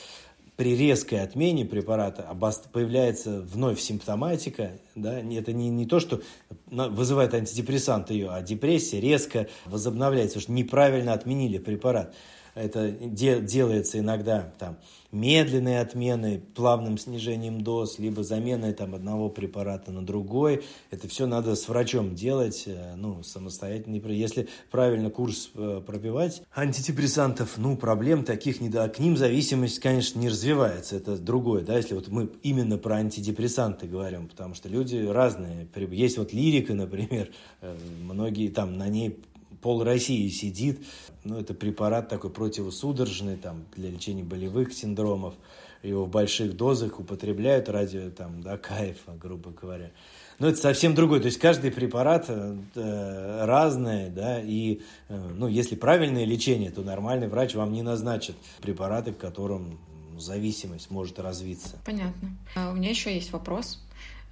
[0.56, 2.36] при резкой отмене препарата
[2.72, 6.20] появляется вновь симптоматика, да, это не, не то, что
[6.66, 12.14] вызывает антидепрессант ее, а депрессия резко возобновляется, потому что неправильно отменили препарат.
[12.54, 14.76] Это де, делается иногда там
[15.12, 20.62] медленной отменой, плавным снижением доз, либо заменой там, одного препарата на другой.
[20.90, 23.96] Это все надо с врачом делать, э, ну, самостоятельно.
[24.12, 28.88] Если правильно курс э, пропивать антидепрессантов, ну, проблем таких не да.
[28.88, 30.96] К ним зависимость, конечно, не развивается.
[30.96, 35.66] Это другое, да, если вот мы именно про антидепрессанты говорим, потому что люди разные.
[35.90, 37.30] Есть вот лирика, например,
[37.60, 39.18] э, многие там на ней
[39.60, 40.84] пол России сидит.
[41.24, 45.34] Ну, это препарат такой противосудорожный, там, для лечения болевых синдромов.
[45.82, 49.90] Его в больших дозах употребляют ради, там, да, кайфа, грубо говоря.
[50.38, 51.20] Но это совсем другой.
[51.20, 57.28] То есть каждый препарат э, разный, да, и, э, ну, если правильное лечение, то нормальный
[57.28, 59.78] врач вам не назначит препараты, к которым
[60.18, 61.78] зависимость может развиться.
[61.84, 62.36] Понятно.
[62.54, 63.82] А у меня еще есть вопрос.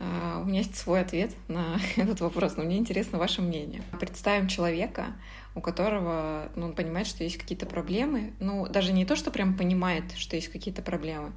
[0.01, 3.83] А, у меня есть свой ответ на этот вопрос, но мне интересно ваше мнение.
[3.99, 5.07] Представим человека,
[5.55, 9.57] у которого, ну, он понимает, что есть какие-то проблемы, ну, даже не то, что прям
[9.57, 11.33] понимает, что есть какие-то проблемы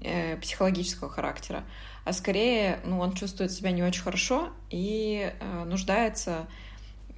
[0.00, 1.64] э, психологического характера,
[2.04, 6.48] а скорее, ну, он чувствует себя не очень хорошо и э, нуждается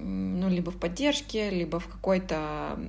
[0.03, 2.79] ну, либо в поддержке, либо в какой-то,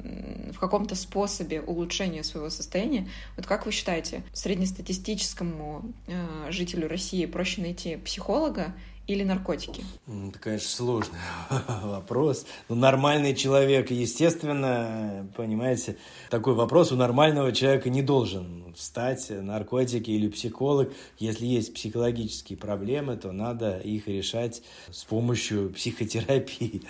[0.53, 3.09] в каком-то способе улучшения своего состояния.
[3.37, 8.75] Вот как вы считаете, среднестатистическому э, жителю России проще найти психолога
[9.13, 9.85] или наркотики?
[10.07, 11.19] Это, конечно, сложный
[11.83, 12.47] вопрос.
[12.69, 15.97] Ну, нормальный человек, естественно, понимаете,
[16.31, 20.93] такой вопрос у нормального человека не должен встать, наркотики или психолог.
[21.19, 26.83] Если есть психологические проблемы, то надо их решать с помощью психотерапии.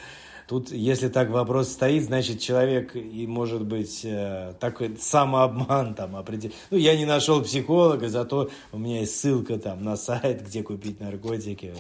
[0.53, 6.53] Тут, если так вопрос стоит, значит, человек и может быть э, такой самообман там определен.
[6.71, 11.01] Ну, я не нашел психолога, зато у меня есть ссылка там на сайт, где купить
[11.01, 11.73] наркотики.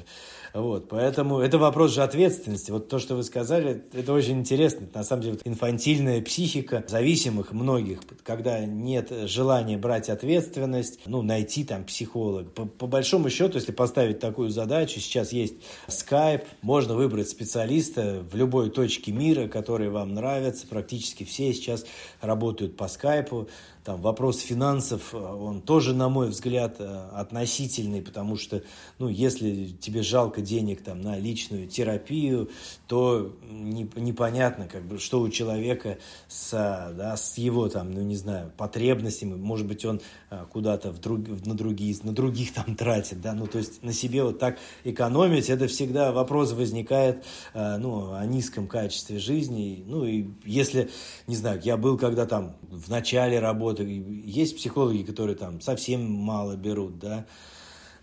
[0.54, 2.70] Вот, поэтому это вопрос же ответственности.
[2.70, 4.86] Вот то, что вы сказали, это очень интересно.
[4.92, 11.84] На самом деле, инфантильная психика зависимых многих, когда нет желания брать ответственность, ну, найти там
[11.84, 12.52] психолог.
[12.52, 15.54] По, по большому счету, если поставить такую задачу, сейчас есть
[15.88, 20.66] скайп, можно выбрать специалиста в любой точке мира, который вам нравится.
[20.66, 21.86] Практически все сейчас
[22.20, 23.48] работают по скайпу
[23.84, 28.62] там вопрос финансов, э, он тоже, на мой взгляд, э, относительный, потому что,
[28.98, 32.48] ну, если тебе жалко денег там на личную терапию,
[32.86, 38.14] то не, непонятно, как бы, что у человека с, да, с его там, ну, не
[38.14, 43.20] знаю, потребностями, может быть, он э, куда-то в друг, на, другие, на других там тратит,
[43.20, 47.24] да, ну, то есть на себе вот так экономить, это всегда вопрос возникает,
[47.54, 50.90] ну, о низком качестве жизни, ну, и если,
[51.26, 54.04] не знаю, я был когда там в начале работы, работы.
[54.24, 57.26] Есть психологи, которые там совсем мало берут, да.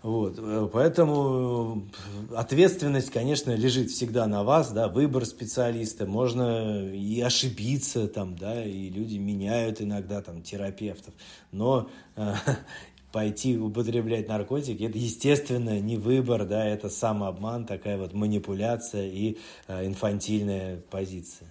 [0.02, 0.40] Вот,
[0.72, 1.86] поэтому
[2.34, 8.88] ответственность, конечно, лежит всегда на вас, да, выбор специалиста, можно и ошибиться там, да, и
[8.88, 11.12] люди меняют иногда там терапевтов,
[11.52, 12.32] но э,
[13.12, 19.36] пойти употреблять наркотики, это, естественно, не выбор, да, это самообман, такая вот манипуляция и
[19.68, 21.50] э, инфантильная позиция.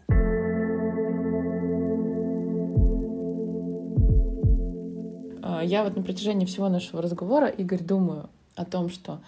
[5.61, 9.21] Я вот на протяжении всего нашего разговора, Игорь, думаю о том, что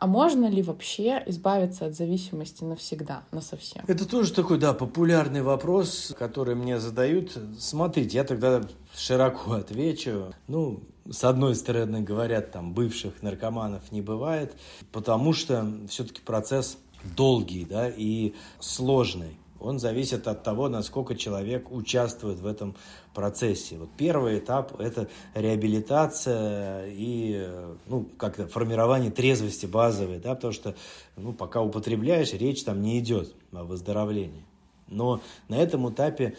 [0.00, 3.84] а можно ли вообще избавиться от зависимости навсегда, на совсем?
[3.86, 7.36] Это тоже такой, да, популярный вопрос, который мне задают.
[7.58, 8.62] Смотрите, я тогда
[8.96, 10.32] широко отвечу.
[10.48, 14.56] Ну, с одной стороны, говорят, там, бывших наркоманов не бывает,
[14.90, 16.78] потому что все-таки процесс
[17.14, 22.76] долгий, да, и сложный он зависит от того, насколько человек участвует в этом
[23.14, 23.76] процессе.
[23.76, 27.48] Вот первый этап– это реабилитация и
[27.86, 30.74] ну, как-то формирование трезвости базовой, да, потому что
[31.16, 34.44] ну, пока употребляешь, речь там не идет о выздоровлении.
[34.90, 36.36] Но на этом этапе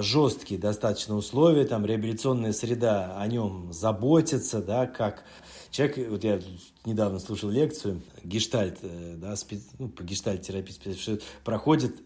[0.00, 5.24] жесткие достаточно условия, там реабилитационная среда о нем заботится, да, как
[5.70, 6.40] человек, вот я
[6.84, 11.96] недавно слушал лекцию, гештальт, э, да, спец, ну, по гештальт-терапии проходит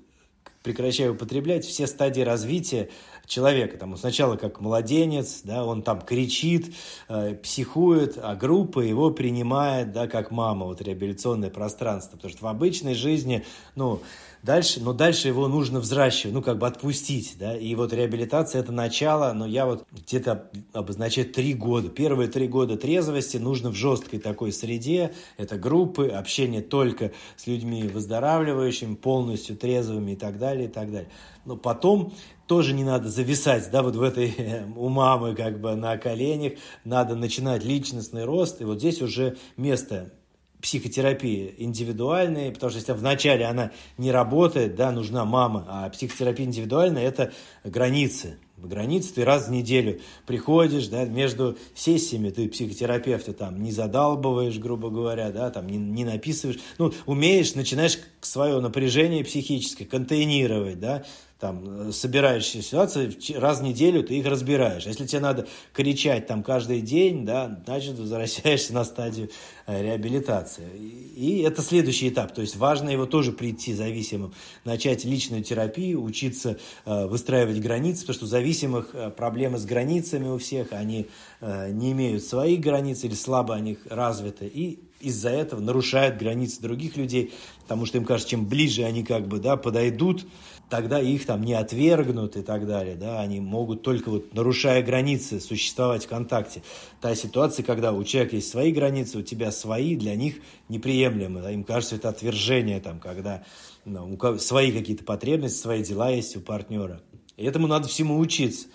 [0.62, 2.88] прекращая употреблять все стадии развития
[3.26, 3.78] человека.
[3.78, 6.74] Там, сначала как младенец, да, он там кричит,
[7.08, 12.16] э, психует, а группа его принимает, да, как мама, вот реабилитационное пространство.
[12.16, 13.44] Потому что в обычной жизни,
[13.74, 14.00] ну,
[14.42, 18.72] Дальше, но дальше его нужно взращивать, ну, как бы отпустить, да, и вот реабилитация– это
[18.72, 21.88] начало, но я вот где-то обозначаю три года.
[21.88, 27.84] Первые три года трезвости нужно в жесткой такой среде, это группы, общение только с людьми
[27.84, 31.08] выздоравливающими, полностью трезвыми и так далее, и так далее.
[31.44, 32.12] Но потом
[32.52, 34.34] тоже не надо зависать, да, вот в этой
[34.76, 36.52] у мамы как бы на коленях,
[36.84, 40.12] надо начинать личностный рост, и вот здесь уже место
[40.60, 47.02] психотерапии индивидуальной, потому что если вначале она не работает, да, нужна мама, а психотерапия индивидуальная–
[47.08, 47.32] это
[47.64, 48.36] границы.
[48.58, 54.90] Границы ты раз в неделю приходишь, да, между сессиями ты психотерапевта там не задалбываешь, грубо
[54.90, 61.04] говоря, да, там не, не написываешь, ну, умеешь, начинаешь свое напряжение психическое контейнировать, да,
[61.42, 64.86] там, э, собираешься ситуации, раз в неделю ты их разбираешь.
[64.86, 69.28] Если тебе надо кричать там каждый день, да, значит, возвращаешься на стадию
[69.66, 70.68] э, реабилитации.
[71.16, 72.32] И это следующий этап.
[72.32, 74.32] То есть важно его тоже прийти зависимым,
[74.64, 80.38] начать личную терапию, учиться э, выстраивать границы, потому что у зависимых проблемы с границами у
[80.38, 81.08] всех, они
[81.40, 84.46] не имеют своих границ или слабо они развиты.
[84.46, 87.32] И из-за этого нарушают границы других людей,
[87.62, 90.24] потому что им кажется, чем ближе они как бы да, подойдут,
[90.72, 95.38] тогда их там не отвергнут и так далее, да, они могут только вот нарушая границы
[95.38, 96.62] существовать в контакте.
[97.02, 100.36] Та ситуация, когда у человека есть свои границы, у тебя свои, для них
[100.70, 103.44] неприемлемо, да, им кажется это отвержение, там, когда
[103.84, 107.02] ну, у кого, свои какие-то потребности, свои дела есть у партнера.
[107.36, 108.68] И этому надо всему учиться.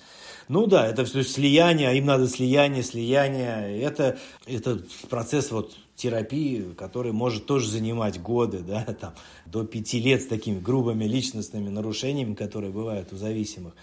[0.49, 3.81] Ну да, это все слияние, а им надо слияние, слияние.
[3.81, 9.13] Это, это процесс вот терапии, который может тоже занимать годы, да, там,
[9.45, 13.73] до пяти лет с такими грубыми личностными нарушениями, которые бывают у зависимых.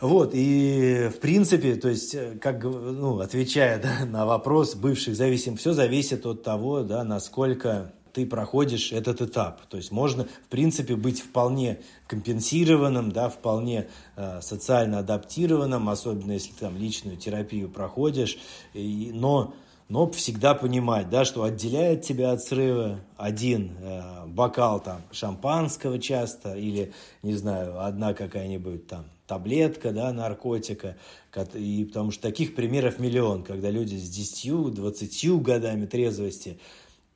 [0.00, 5.74] Вот, и в принципе, то есть, как, ну, отвечая да, на вопрос бывших зависимых, все
[5.74, 9.60] зависит от того, да, насколько ты проходишь этот этап.
[9.66, 16.52] То есть можно, в принципе, быть вполне компенсированным, да, вполне э, социально адаптированным, особенно если
[16.52, 18.38] там личную терапию проходишь,
[18.72, 19.54] и, но
[19.90, 26.54] но всегда понимать, да, что отделяет тебя от срыва один э, бокал там шампанского часто
[26.54, 26.92] или,
[27.24, 30.96] не знаю, одна какая-нибудь там таблетка, да, наркотика.
[31.54, 34.08] И потому что таких примеров миллион, когда люди с
[34.46, 36.60] 10-20 годами трезвости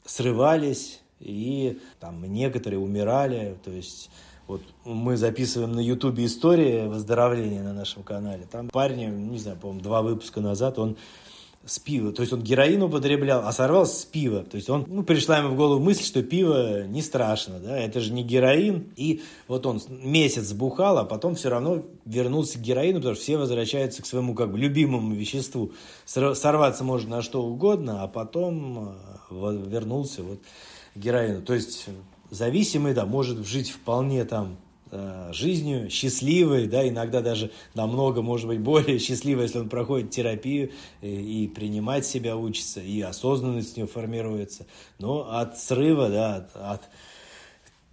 [0.05, 4.11] срывались и там некоторые умирали, то есть
[4.49, 8.47] вот мы записываем на Ютубе истории выздоровления на нашем канале.
[8.51, 10.97] Там парень, не знаю, по-моему, два выпуска назад, он
[11.67, 12.12] с пива.
[12.12, 14.43] То есть он героин употреблял, а сорвался с пива.
[14.43, 18.01] То есть он, ну, пришла ему в голову мысль, что пиво не страшно, да, это
[18.01, 18.93] же не героин.
[18.97, 23.37] И вот он месяц бухал, а потом все равно вернулся к героину, потому что все
[23.37, 25.73] возвращаются к своему как бы любимому веществу.
[26.05, 28.97] Сорваться можно на что угодно, а потом
[29.31, 30.41] э, вернулся вот
[30.95, 31.43] к героину.
[31.43, 31.87] То есть
[32.31, 34.57] зависимый, да, может жить вполне там
[35.33, 40.71] жизнью, счастливой, да, иногда даже намного, может быть, более счастливой, если он проходит терапию
[41.01, 44.67] и, и принимать себя учится, и осознанность у него формируется.
[44.99, 46.83] Но от срыва, да, от, от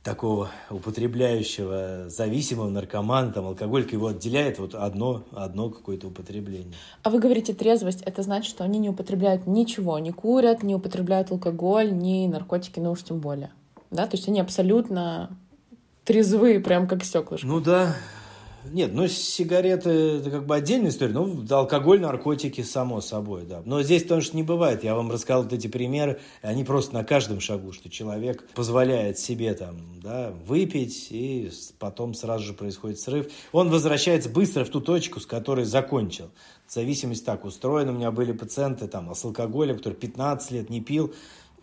[0.04, 6.74] такого употребляющего, зависимого наркомана, там, алкоголика его отделяет вот одно, одно какое-то употребление.
[7.04, 11.32] А вы говорите трезвость, это значит, что они не употребляют ничего, не курят, не употребляют
[11.32, 13.52] алкоголь, ни наркотики, ну уж тем более.
[13.92, 15.38] Да, то есть они абсолютно
[16.12, 17.48] трезвые, прям как стеклышко.
[17.48, 17.96] Ну да.
[18.70, 23.64] Нет, ну сигареты это как бы отдельная история, ну алкоголь, наркотики, само собой, да.
[23.66, 27.04] Но здесь потому что не бывает, я вам рассказал вот эти примеры, они просто на
[27.04, 31.50] каждом шагу, что человек позволяет себе там, да, выпить, и
[31.80, 33.32] потом сразу же происходит срыв.
[33.52, 36.30] Он возвращается быстро в ту точку, с которой закончил.
[36.68, 41.14] Зависимость так устроена, у меня были пациенты там с алкоголем, который 15 лет не пил,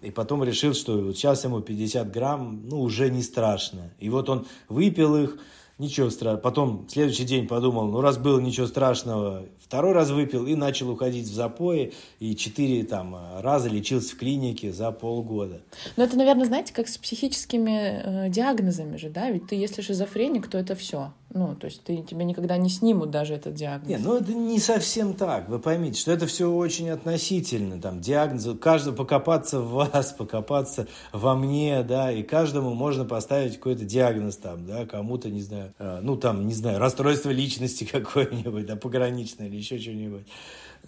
[0.03, 3.91] и потом решил, что сейчас ему 50 грамм, ну, уже не страшно.
[3.99, 5.39] И вот он выпил их,
[5.79, 6.41] ничего страшного.
[6.41, 11.27] Потом следующий день подумал, ну, раз было ничего страшного, второй раз выпил и начал уходить
[11.27, 11.93] в запои.
[12.19, 15.63] И четыре там раза лечился в клинике за полгода.
[15.97, 19.31] Ну, это, наверное, знаете, как с психическими э, диагнозами же, да?
[19.31, 23.11] Ведь ты, если шизофреник, то это все Ну, то есть ты, тебе никогда не снимут
[23.11, 23.89] даже этот диагноз.
[23.89, 25.49] Не, ну это не совсем так.
[25.51, 27.79] Вы поймите, что это все очень относительно.
[27.81, 33.85] Там диагноз, каждому покопаться в вас, покопаться во мне, да, и каждому можно поставить какой-то
[33.85, 38.77] диагноз там, да, кому-то, не знаю, э, ну там, не знаю, расстройство личности какое-нибудь, да,
[38.77, 40.27] пограничное или еще что-нибудь.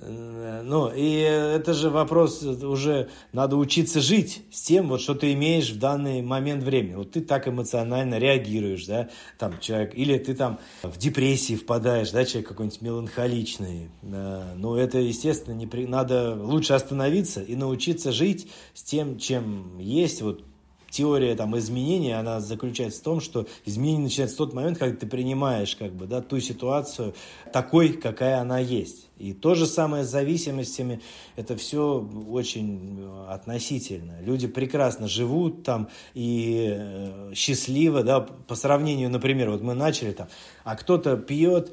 [0.03, 5.71] Ну, и это же вопрос уже, надо учиться жить с тем, вот, что ты имеешь
[5.71, 6.95] в данный момент времени.
[6.95, 12.25] Вот ты так эмоционально реагируешь, да, там человек, или ты там в депрессии впадаешь, да,
[12.25, 13.91] человек какой-нибудь меланхоличный.
[14.03, 15.87] Ну, это, естественно, не при...
[15.87, 20.45] надо лучше остановиться и научиться жить с тем, чем есть, вот
[20.91, 25.07] теория там, изменения, она заключается в том, что изменение начинается в тот момент, когда ты
[25.07, 27.15] принимаешь как бы, да, ту ситуацию
[27.53, 29.07] такой, какая она есть.
[29.19, 31.03] И то же самое с зависимостями,
[31.37, 34.15] это все очень э, относительно.
[34.23, 40.29] Люди прекрасно живут там и э, счастливо, да, по сравнению, например, вот мы начали там,
[40.65, 41.71] а кто-то пьет,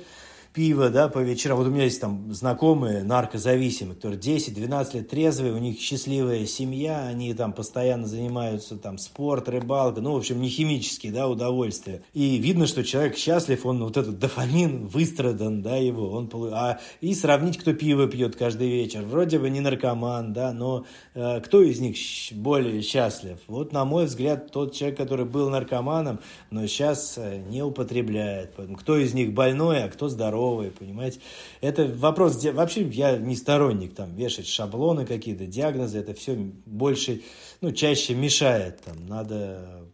[0.57, 1.59] пиво, да, по вечерам.
[1.59, 7.05] Вот у меня есть там знакомые наркозависимые, которые 10-12 лет трезвые, у них счастливая семья,
[7.05, 12.01] они там постоянно занимаются там спорт, рыбалка, ну, в общем, не химические, да, удовольствия.
[12.15, 17.13] И видно, что человек счастлив, он вот этот дофамин выстрадан, да, его, он а и
[17.13, 21.79] сравнить, кто пиво пьет каждый вечер, вроде бы не наркоман, да, но э, кто из
[21.79, 21.97] них
[22.31, 23.37] более счастлив?
[23.45, 26.19] Вот, на мой взгляд, тот человек, который был наркоманом,
[26.49, 28.55] но сейчас э, не употребляет.
[28.79, 30.46] Кто из них больной, а кто здоровый?
[30.47, 31.19] Здоровые, понимаете.
[31.61, 37.21] Это вопрос, вообще я не сторонник там вешать шаблоны какие-то, диагнозы, это все больше,
[37.61, 39.85] ну, чаще мешает, там, надо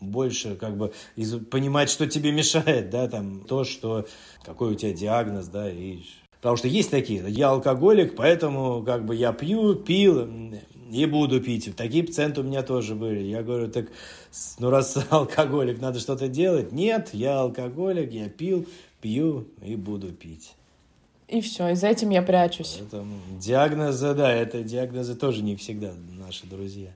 [0.00, 4.06] больше как бы из, понимать, что тебе мешает, да, там, то, что,
[4.44, 6.00] какой у тебя диагноз, да, и
[6.40, 10.28] Потому что есть такие, я алкоголик, поэтому как бы я пью, пил
[10.92, 11.74] и буду пить.
[11.74, 13.20] Такие пациенты у меня тоже были.
[13.20, 13.86] Я говорю, так,
[14.60, 16.70] ну раз алкоголик, надо что-то делать.
[16.70, 18.66] Нет, я алкоголик, я пил,
[19.00, 20.54] пью и буду пить.
[21.28, 22.76] И все, и за этим я прячусь.
[22.78, 26.92] Поэтому диагнозы, да, это диагнозы тоже не всегда наши друзья.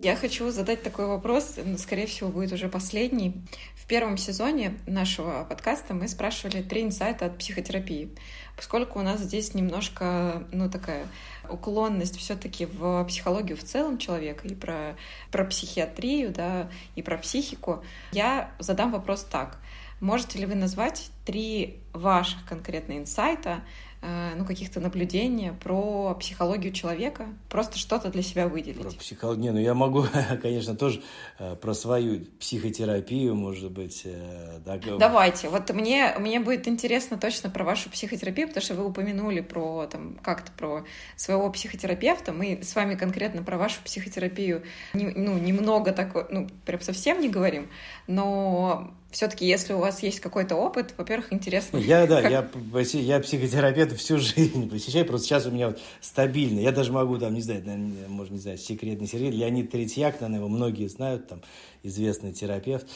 [0.00, 3.34] Я хочу задать такой вопрос, скорее всего, будет уже последний.
[3.74, 8.14] В первом сезоне нашего подкаста мы спрашивали три инсайта от психотерапии.
[8.54, 11.06] Поскольку у нас здесь немножко, ну, такая
[11.50, 14.96] уклонность все-таки в психологию в целом человека и про,
[15.30, 19.58] про психиатрию, да, и про психику, я задам вопрос так.
[20.00, 23.62] Можете ли вы назвать три ваших конкретно инсайта,
[24.00, 28.80] ну, каких-то наблюдений про психологию человека, просто что-то для себя выделить.
[28.80, 30.04] Про психологию, не, ну я могу,
[30.42, 31.02] конечно, тоже
[31.38, 34.02] э, про свою психотерапию, может быть.
[34.04, 38.86] Э, да, Давайте, вот мне, мне будет интересно точно про вашу психотерапию, потому что вы
[38.86, 40.84] упомянули про, там, как-то про
[41.16, 44.62] своего психотерапевта, мы с вами конкретно про вашу психотерапию,
[44.94, 47.68] не, ну, немного такой, ну, прям совсем не говорим,
[48.06, 51.78] но все-таки, если у вас есть какой-то опыт, во-первых, интересно.
[51.78, 52.30] Я, да, как...
[52.30, 56.60] я, я психотерапевт всю жизнь посещаю, просто сейчас у меня вот стабильно.
[56.60, 57.62] Я даже могу, там, не знаю,
[58.08, 59.32] может, не знаю, секретный секрет.
[59.32, 61.40] Леонид Третьяк, наверное, его многие знают, там,
[61.82, 62.86] известный терапевт.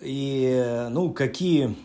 [0.00, 1.76] И, ну, какие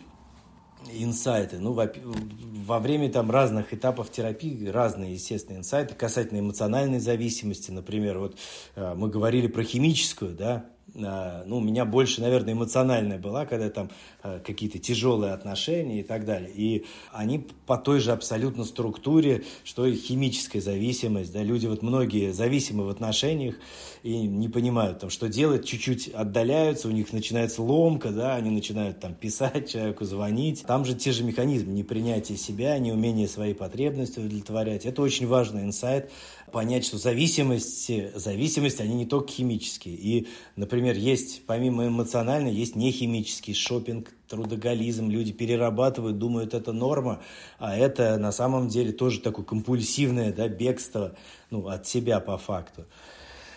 [0.92, 1.58] инсайты.
[1.58, 7.70] Ну, во, во время там разных этапов терапии разные, естественно, инсайты касательно эмоциональной зависимости.
[7.70, 8.36] Например, вот
[8.76, 10.66] э, мы говорили про химическую, да,
[10.98, 13.90] ну, у меня больше, наверное, эмоциональная была, когда там
[14.22, 16.50] а, какие-то тяжелые отношения и так далее.
[16.54, 21.32] И они по той же абсолютно структуре, что и химическая зависимость.
[21.32, 23.54] Да, люди вот многие зависимы в отношениях
[24.02, 29.00] и не понимают, там, что делать, чуть-чуть отдаляются, у них начинается ломка, да, они начинают
[29.00, 30.64] там писать человеку, звонить.
[30.66, 34.86] Там же те же механизмы непринятия себя, неумение свои потребности удовлетворять.
[34.86, 36.10] Это очень важный инсайт,
[36.50, 39.94] понять, что зависимости, зависимости, они не только химические.
[39.94, 47.20] И, например, есть, помимо эмоциональной, есть нехимический шопинг, трудоголизм, люди перерабатывают, думают, это норма,
[47.58, 51.16] а это на самом деле тоже такое компульсивное да, бегство
[51.50, 52.84] ну, от себя по факту.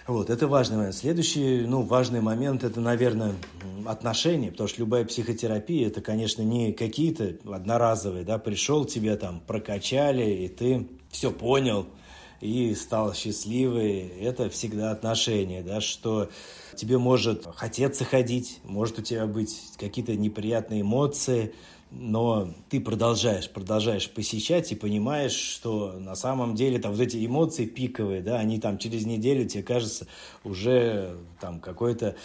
[0.08, 0.96] Вот, это важный момент.
[0.96, 3.34] Следующий, ну, важный момент, это, наверное,
[3.86, 10.30] отношения, потому что любая психотерапия, это, конечно, не какие-то одноразовые, да, пришел, тебя там прокачали,
[10.30, 11.86] и ты все понял,
[12.42, 16.30] и стал счастливый, это всегда отношения, да, что
[16.76, 21.54] тебе может хотеться ходить, может у тебя быть какие-то неприятные эмоции,
[21.92, 27.66] но ты продолжаешь, продолжаешь посещать и понимаешь, что на самом деле там вот эти эмоции
[27.66, 30.08] пиковые, да, они там через неделю тебе кажется
[30.44, 32.16] уже там какой-то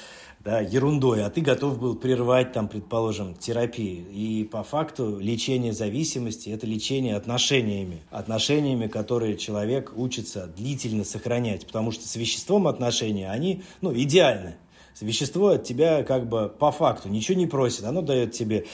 [0.47, 4.07] да, ерундой, а ты готов был прервать там, предположим, терапию.
[4.13, 8.03] И по факту лечение зависимости– это лечение отношениями.
[8.13, 14.55] Отношениями, которые человек учится длительно сохранять, потому что с веществом отношения, они, ну, идеальны.
[15.01, 18.67] Вещество от тебя как бы по факту ничего не просит, оно дает тебе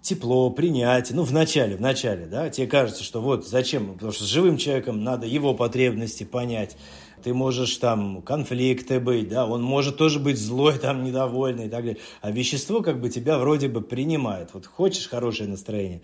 [0.00, 4.22] тепло, принятие, ну, в начале, в начале, да, тебе кажется, что вот зачем, потому что
[4.22, 6.76] с живым человеком надо его потребности понять,
[7.22, 11.84] ты можешь там конфликты быть, да, он может тоже быть злой, там, недовольный и так
[11.84, 12.00] далее.
[12.20, 14.50] А вещество как бы тебя вроде бы принимает.
[14.52, 16.02] Вот хочешь хорошее настроение,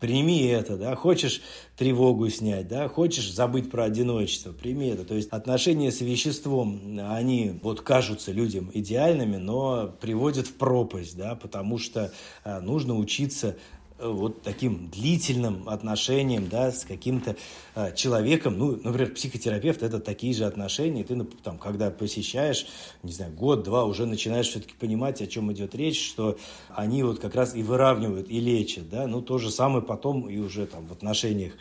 [0.00, 1.40] прими это, да, хочешь
[1.76, 5.04] тревогу снять, да, хочешь забыть про одиночество, прими это.
[5.04, 11.34] То есть отношения с веществом, они вот кажутся людям идеальными, но приводят в пропасть, да,
[11.34, 12.12] потому что
[12.44, 13.56] а, нужно учиться
[13.98, 17.36] вот таким длительным отношением, да, с каким-то
[17.74, 22.66] э, человеком, ну, например, психотерапевт, это такие же отношения, ты, там, когда посещаешь,
[23.02, 26.38] не знаю, год-два, уже начинаешь все-таки понимать, о чем идет речь, что
[26.68, 30.38] они вот как раз и выравнивают, и лечат, да, ну, то же самое потом и
[30.38, 31.52] уже там в отношениях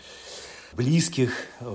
[0.74, 1.34] близких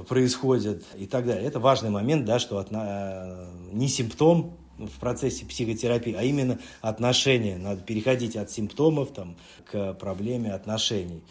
[0.09, 1.45] происходит и так далее.
[1.45, 4.57] Это важный момент, да, что от, э, не симптом,
[4.87, 7.59] в процессе психотерапии, а именно отношения.
[7.59, 9.37] Надо переходить от симптомов там,
[9.71, 11.23] к проблеме отношений.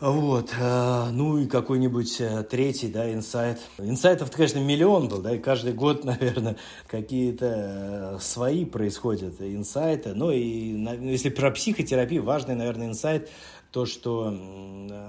[0.00, 3.60] Вот, э, ну и какой-нибудь э, третий, да, инсайт.
[3.78, 6.56] Инсайтов, конечно, миллион был, да, и каждый год, наверное,
[6.88, 10.12] какие-то э, свои происходят инсайты.
[10.14, 13.30] Ну и если про психотерапию, важный, наверное, инсайт–
[13.74, 14.30] то, что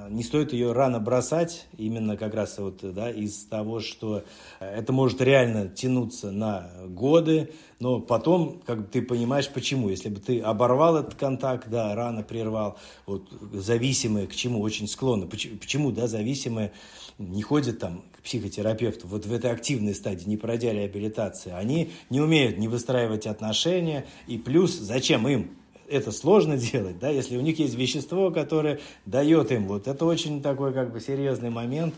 [0.09, 4.23] не стоит ее рано бросать, именно как раз вот, да, из того, что
[4.59, 9.89] это может реально тянуться на годы, но потом, как ты понимаешь, почему.
[9.89, 15.27] Если бы ты оборвал этот контакт, да, рано прервал, вот зависимые к чему очень склонны,
[15.27, 16.71] почему, почему да, зависимые
[17.19, 22.19] не ходят там к психотерапевту вот в этой активной стадии, не пройдя реабилитации, они не
[22.19, 25.51] умеют не выстраивать отношения, и плюс зачем им
[25.89, 30.41] это сложно делать, да, если у них есть вещество, которое дает им вот это очень
[30.41, 31.93] такой как бы серьезный момент,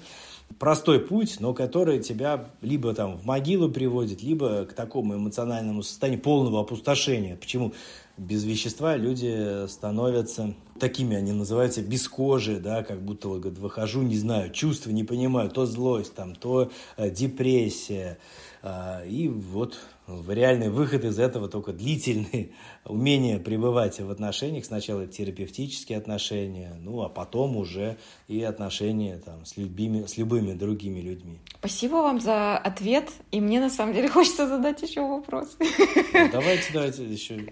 [0.59, 6.22] простой путь, но который тебя либо там в могилу приводит, либо к такому эмоциональному состоянию
[6.22, 7.35] полного опустошения.
[7.35, 7.73] Почему?
[8.18, 14.18] Без вещества люди становятся такими, они называются бескожие, да, как будто вот, говорит, выхожу, не
[14.18, 18.18] знаю, чувства не понимаю, то злость, там, то э, депрессия,
[18.64, 19.77] э, и вот
[20.07, 22.53] реальный выход из этого только длительный,
[22.85, 27.97] умение пребывать в отношениях, сначала терапевтические отношения, ну а потом уже
[28.27, 31.39] и отношения там, с, любыми, с любыми другими людьми.
[31.59, 35.57] Спасибо вам за ответ, и мне на самом деле хочется задать еще вопрос.
[35.59, 37.45] Ну, давайте, давайте еще.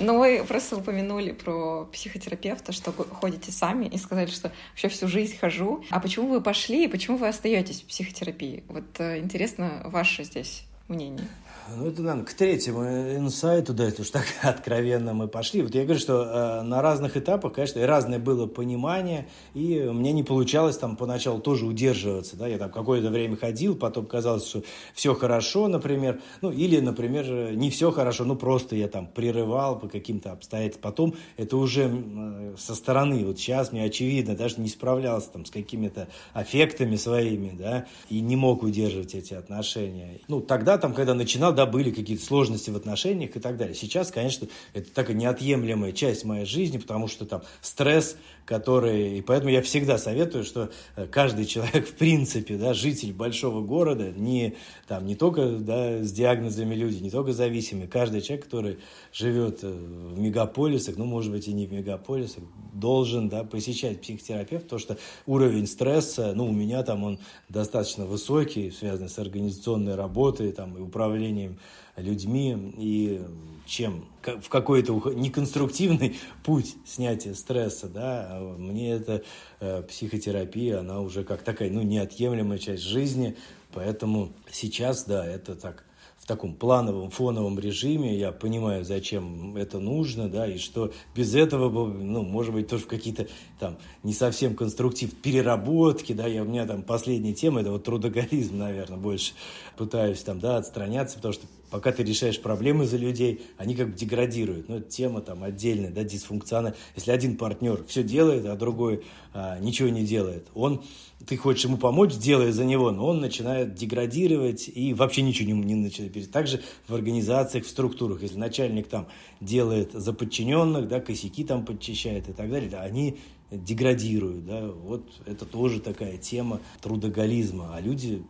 [0.00, 5.36] Ну, вы просто упомянули про психотерапевта, что ходите сами, и сказали, что вообще всю жизнь
[5.38, 5.84] хожу.
[5.90, 8.64] А почему вы пошли и почему вы остаетесь в психотерапии?
[8.68, 11.28] Вот э, интересно ваше здесь мнение.
[11.74, 12.84] Ну, это, наверное, к третьему
[13.16, 15.62] инсайту, да, это уж так откровенно мы пошли.
[15.62, 20.12] Вот я говорю, что э, на разных этапах, конечно, и разное было понимание, и меня
[20.12, 24.62] не получалось там поначалу тоже удерживаться, да, я там какое-то время ходил, потом казалось, что
[24.94, 29.88] все хорошо, например, ну, или, например, не все хорошо, ну, просто я там прерывал по
[29.88, 35.30] каким-то обстоятельствам, потом это уже э, со стороны, вот сейчас мне очевидно, даже не справлялся
[35.30, 40.20] там с какими-то аффектами своими, да, и не мог удерживать эти отношения.
[40.28, 43.74] Ну, тогда там, когда начинал да, были какие-то сложности в отношениях и так далее.
[43.74, 48.16] Сейчас, конечно, это такая неотъемлемая часть моей жизни, потому что там стресс,
[48.46, 49.18] который...
[49.18, 54.12] И поэтому я всегда советую, что э, каждый человек, в принципе, да, житель большого города,
[54.16, 54.54] не,
[54.86, 58.78] там, не только да, с диагнозами люди, не только зависимые, каждый человек, который
[59.12, 64.64] живет э, в мегаполисах, ну, может быть, и не в мегаполисах, должен да, посещать психотерапевта,
[64.64, 64.96] потому что
[65.26, 67.18] уровень стресса, ну, у меня там он
[67.48, 71.58] достаточно высокий, связанный с организационной работой там, и управлением
[71.96, 73.22] людьми, и
[73.66, 79.22] чем в какой-то неконструктивный путь снятия стресса, да, а мне эта
[79.60, 83.36] э, психотерапия, она уже как такая, ну, неотъемлемая часть жизни,
[83.72, 85.85] поэтому сейчас, да, это так
[86.26, 91.86] в таком плановом фоновом режиме, я понимаю, зачем это нужно, да, и что без этого,
[91.86, 93.28] ну, может быть, тоже какие-то
[93.60, 98.58] там не совсем конструктив переработки, да, я, у меня там последняя тема, это вот трудоголизм,
[98.58, 99.34] наверное, больше
[99.76, 103.96] пытаюсь там, да, отстраняться, потому что пока ты решаешь проблемы за людей, они как бы
[103.96, 104.68] деградируют.
[104.68, 106.76] Ну, это тема там отдельная, да, дисфункциональная.
[106.96, 110.82] Если один партнер все делает, а другой а, ничего не делает, он,
[111.26, 115.60] ты хочешь ему помочь, делая за него, но он начинает деградировать и вообще ничего не,
[115.60, 116.30] не начинает.
[116.30, 119.08] Также в организациях, в структурах, если начальник там
[119.40, 123.18] делает за подчиненных, да, косяки там подчищает и так далее, они
[123.50, 128.22] деградируют, да, вот это тоже такая тема трудоголизма, а люди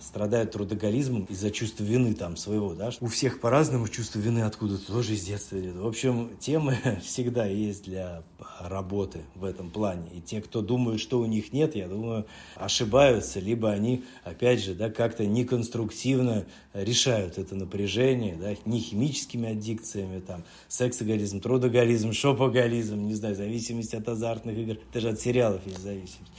[0.00, 2.90] страдают трудоголизмом из-за чувства вины там своего, да.
[3.00, 5.76] У всех по-разному чувство вины откуда-то тоже из детства идет.
[5.76, 8.22] В общем, темы всегда есть для
[8.60, 10.08] работы в этом плане.
[10.14, 12.26] И те, кто думают, что у них нет, я думаю,
[12.56, 20.20] ошибаются, либо они, опять же, да, как-то неконструктивно решают это напряжение, да, не химическими аддикциями,
[20.20, 26.30] там, сексоголизм, трудоголизм, шопоголизм, не знаю, зависимость от азартных игр, даже от сериалов есть зависимость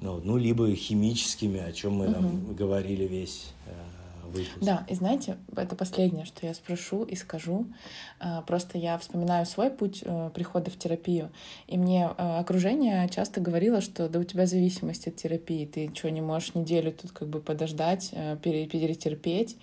[0.00, 2.14] ну, ну либо химическими, о чем мы угу.
[2.14, 3.72] там говорили весь э,
[4.26, 4.58] выпуск.
[4.60, 7.66] Да, и знаете, это последнее, что я спрошу и скажу.
[8.20, 11.30] Э, просто я вспоминаю свой путь э, прихода в терапию,
[11.66, 16.20] и мне окружение часто говорило, что да у тебя зависимость от терапии, ты что, не
[16.20, 18.10] можешь неделю тут как бы подождать,
[18.42, 19.56] перетерпеть.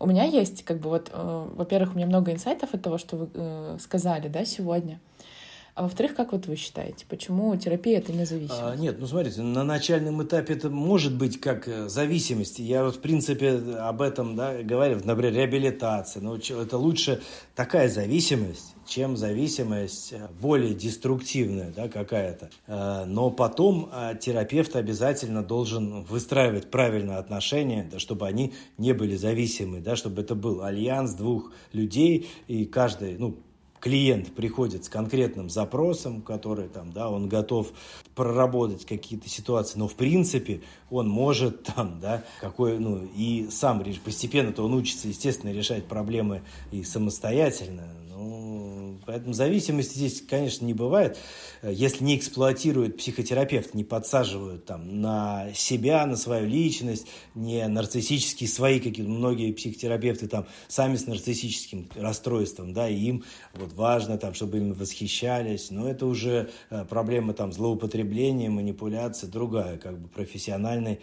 [0.00, 3.78] У меня есть, как бы вот, во-первых, у меня много инсайтов от того, что вы
[3.78, 4.98] сказали, да, сегодня.
[5.74, 8.60] А во-вторых, как вот вы считаете, почему терапия это независимость?
[8.62, 12.58] А, нет, ну смотрите, на начальном этапе это может быть как э, зависимость.
[12.58, 16.22] Я вот в принципе об этом да, говорю, например, реабилитация.
[16.22, 17.22] Но это лучше
[17.54, 22.50] такая зависимость, чем зависимость э, более деструктивная да, какая-то.
[22.66, 23.90] Э, но потом
[24.20, 30.34] терапевт обязательно должен выстраивать правильные отношения, да, чтобы они не были зависимы, да, чтобы это
[30.34, 33.36] был альянс двух людей, и каждый, ну,
[33.80, 37.72] клиент приходит с конкретным запросом, который там, да, он готов
[38.14, 44.62] проработать какие-то ситуации, но в принципе он может там, да, какой, ну, и сам постепенно-то
[44.62, 47.88] он учится, естественно, решать проблемы и самостоятельно,
[48.20, 51.16] ну, поэтому зависимости здесь, конечно, не бывает,
[51.62, 58.78] если не эксплуатируют психотерапевт, не подсаживают там на себя, на свою личность, не нарциссические свои
[58.78, 63.24] какие-то, многие психотерапевты там сами с нарциссическим расстройством, да, и им
[63.54, 69.78] вот важно там, чтобы им восхищались, но это уже э, проблема там злоупотребления, манипуляции, другая,
[69.78, 71.00] как бы профессиональный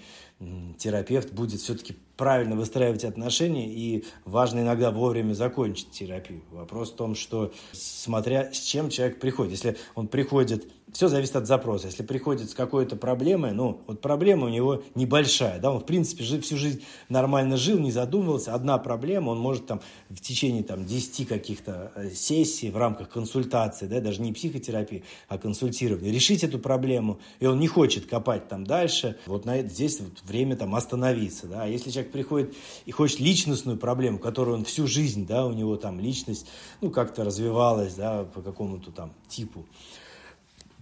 [0.77, 6.43] терапевт будет все-таки правильно выстраивать отношения, и важно иногда вовремя закончить терапию.
[6.51, 9.51] Вопрос в том, что смотря с чем человек приходит.
[9.51, 11.87] Если он приходит все зависит от запроса.
[11.87, 16.23] Если приходит с какой-то проблемой, ну, вот проблема у него небольшая, да, он, в принципе,
[16.23, 20.85] жив, всю жизнь нормально жил, не задумывался, одна проблема, он может там в течение там
[20.85, 26.57] 10 каких-то э, сессий в рамках консультации, да, даже не психотерапии, а консультирования, решить эту
[26.57, 30.73] проблему, и он не хочет копать там дальше, вот на это здесь вот время там
[30.73, 32.55] остановиться, да, а если человек приходит
[32.85, 36.47] и хочет личностную проблему, которую он всю жизнь, да, у него там личность,
[36.79, 39.65] ну, как-то развивалась, да, по какому-то там типу,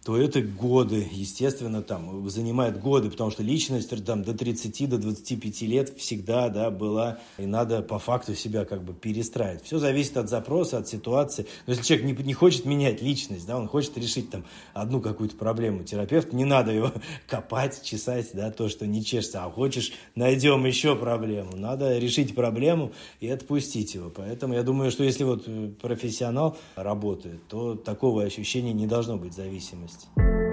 [0.06, 5.62] то это годы, естественно, там, занимает годы, потому что личность там, до 30, до 25
[5.64, 9.64] лет всегда да, была, и надо по факту себя как бы перестраивать.
[9.64, 11.48] Все зависит от запроса, от ситуации.
[11.66, 14.46] Но если человек не, не хочет менять личность, да, он хочет решить там
[14.76, 16.92] одну какую-то проблему, терапевт, не надо его
[17.28, 21.58] копать, чесать, да, то, что не чешется, а хочешь, найдем еще проблему.
[21.58, 22.92] Надо решить проблему
[23.22, 24.12] и отпустить его.
[24.16, 29.34] Поэтому я думаю, что если вот э, профессионал работает, то такого ощущения не должно быть
[29.34, 30.45] зависимости есть.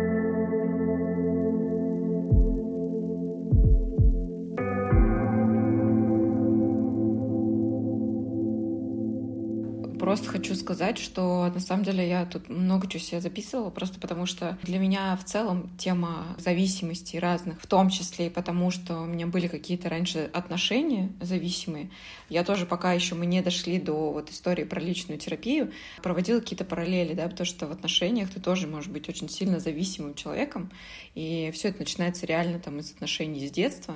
[10.13, 14.27] Просто хочу сказать, что на самом деле я тут много чего себе записывала, просто потому
[14.27, 19.07] что для меня в целом тема зависимости разных, в том числе и потому, что у
[19.07, 21.89] меня были какие-то раньше отношения зависимые.
[22.29, 25.73] Я тоже, пока еще мы не дошли до вот истории про личную терапию,
[26.03, 30.13] проводила какие-то параллели, да, потому что в отношениях ты тоже можешь быть очень сильно зависимым
[30.13, 30.71] человеком,
[31.15, 33.95] и все это начинается реально там из отношений с детства,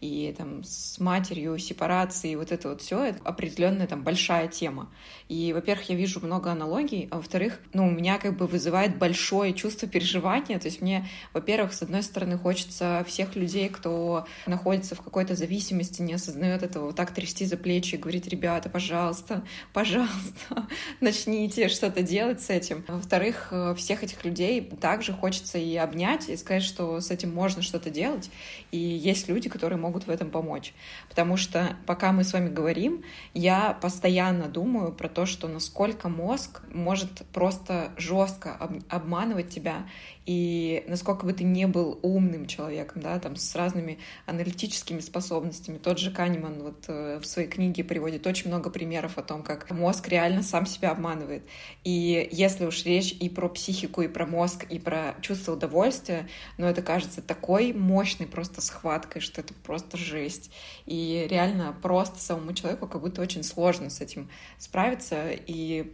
[0.00, 4.90] и там с матерью, сепарации, вот это вот все, это определенная там большая тема.
[5.28, 9.54] И, во-первых, я вижу много аналогий, а во-вторых, ну, у меня как бы вызывает большое
[9.54, 10.58] чувство переживания.
[10.58, 16.02] То есть мне, во-первых, с одной стороны, хочется всех людей, кто находится в какой-то зависимости,
[16.02, 20.68] не осознает этого, вот так трясти за плечи и говорить, ребята, пожалуйста, пожалуйста,
[21.00, 22.84] начните что-то делать с этим.
[22.86, 27.88] Во-вторых, всех этих людей также хочется и обнять, и сказать, что с этим можно что-то
[27.88, 28.30] делать.
[28.72, 30.72] И есть люди, которые могут в этом помочь.
[31.10, 33.04] Потому что пока мы с вами говорим,
[33.34, 38.56] я постоянно думаю про то, что насколько мозг может просто жестко
[38.88, 39.86] обманывать тебя,
[40.26, 45.78] и насколько бы ты не был умным человеком, да, там с разными аналитическими способностями.
[45.78, 49.70] Тот же Канеман вот э, в своей книге приводит очень много примеров о том, как
[49.70, 51.42] мозг реально сам себя обманывает.
[51.84, 56.68] И если уж речь и про психику, и про мозг, и про чувство удовольствия, но
[56.68, 60.50] это кажется такой мощной просто схваткой, что это просто жесть.
[60.86, 65.92] И реально просто самому человеку как будто очень сложно с этим справиться, и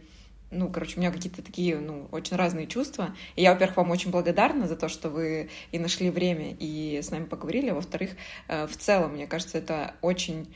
[0.51, 3.15] ну, короче, у меня какие-то такие, ну, очень разные чувства.
[3.35, 7.09] И я, во-первых, вам очень благодарна за то, что вы и нашли время, и с
[7.09, 7.71] нами поговорили.
[7.71, 8.11] Во-вторых,
[8.47, 10.53] э, в целом, мне кажется, это очень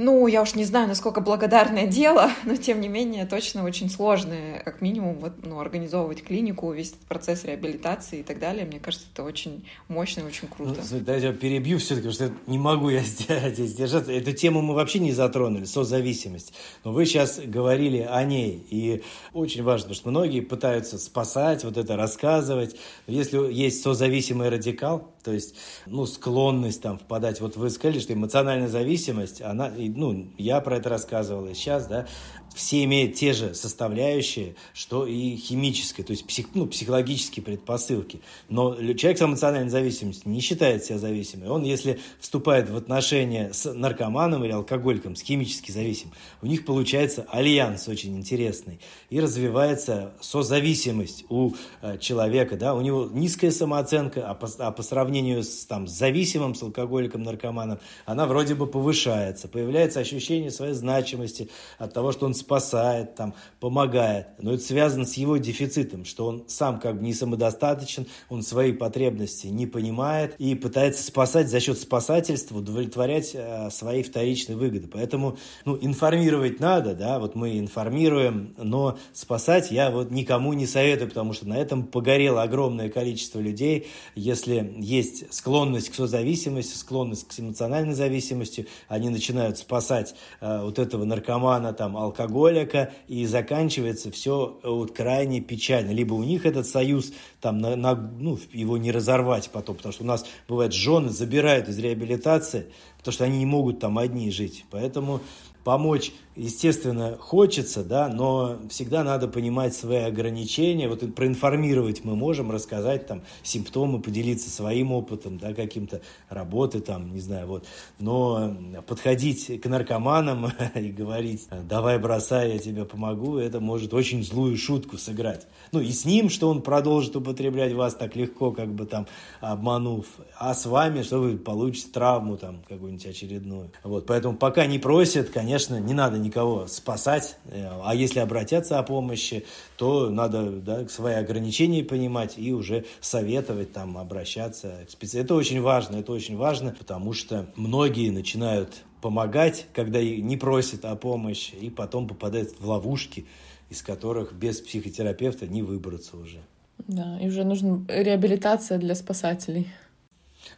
[0.00, 4.62] ну, я уж не знаю, насколько благодарное дело, но тем не менее точно очень сложное,
[4.64, 8.64] как минимум, вот, ну, организовывать клинику, весь этот процесс реабилитации и так далее.
[8.64, 10.80] Мне кажется, это очень мощно и очень круто.
[10.90, 13.02] Ну, да, я перебью все-таки, потому что не могу я
[13.50, 14.10] здесь держаться.
[14.10, 16.54] Эту тему мы вообще не затронули, созависимость.
[16.82, 19.02] Но вы сейчас говорили о ней, и
[19.34, 22.74] очень важно, что многие пытаются спасать, вот это рассказывать.
[23.06, 25.54] Если есть созависимый радикал, то есть,
[25.86, 30.88] ну, склонность там впадать, вот вы сказали, что эмоциональная зависимость, она ну, я про это
[30.88, 32.06] рассказывал и сейчас, да,
[32.54, 38.20] все имеют те же составляющие, что и химические, то есть псих, ну, психологические предпосылки.
[38.48, 41.50] Но человек с эмоциональной зависимостью не считает себя зависимым.
[41.50, 47.26] Он, если вступает в отношения с наркоманом или алкоголиком, с химически зависимым, у них получается
[47.30, 48.80] альянс очень интересный.
[49.10, 51.52] И развивается созависимость у
[51.82, 52.56] э, человека.
[52.56, 52.74] Да?
[52.74, 57.22] У него низкая самооценка, а по, а по сравнению с, там, с зависимым, с алкоголиком,
[57.22, 59.48] наркоманом, она вроде бы повышается.
[59.48, 61.48] Появляется ощущение своей значимости
[61.78, 64.26] от того, что он спасает, там, помогает.
[64.38, 68.72] Но это связано с его дефицитом, что он сам как бы не самодостаточен, он свои
[68.72, 74.88] потребности не понимает и пытается спасать за счет спасательства, удовлетворять э, свои вторичные выгоды.
[74.88, 81.08] Поэтому ну, информировать надо, да, вот мы информируем, но спасать я вот никому не советую,
[81.08, 83.88] потому что на этом погорело огромное количество людей.
[84.14, 91.04] Если есть склонность к созависимости, склонность к эмоциональной зависимости, они начинают спасать э, вот этого
[91.04, 95.90] наркомана, там, алкоголя, алкоголика, и заканчивается все э, вот крайне печально.
[95.90, 100.04] Либо у них этот союз, там, на, на, ну, его не разорвать потом, потому что
[100.04, 102.66] у нас бывает жены забирают из реабилитации,
[102.98, 104.64] потому что они не могут там одни жить.
[104.70, 105.20] Поэтому
[105.64, 110.88] помочь, естественно, хочется, да, но всегда надо понимать свои ограничения.
[110.88, 117.20] Вот проинформировать мы можем, рассказать там симптомы, поделиться своим опытом, да, каким-то работы там, не
[117.20, 117.66] знаю, вот.
[117.98, 124.56] Но подходить к наркоманам и говорить, давай бросай, я тебе помогу, это может очень злую
[124.56, 125.46] шутку сыграть.
[125.72, 129.06] Ну и с ним, что он продолжит употреблять вас так легко, как бы там
[129.40, 130.06] обманув,
[130.38, 133.72] а с вами, что вы получите травму там какую-нибудь очередную.
[133.82, 138.82] Вот, поэтому пока не просят, конечно, не надо никого спасать, э, а если обратятся о
[138.82, 139.44] помощи,
[139.76, 145.18] то надо да, свои ограничения понимать и уже советовать, там, обращаться к специалисту.
[145.20, 150.94] Это очень важно, это очень важно, потому что многие начинают помогать, когда не просят о
[150.94, 153.26] помощи, и потом попадают в ловушки,
[153.70, 156.38] из которых без психотерапевта не выбраться уже.
[156.86, 159.68] Да, и уже нужна реабилитация для спасателей.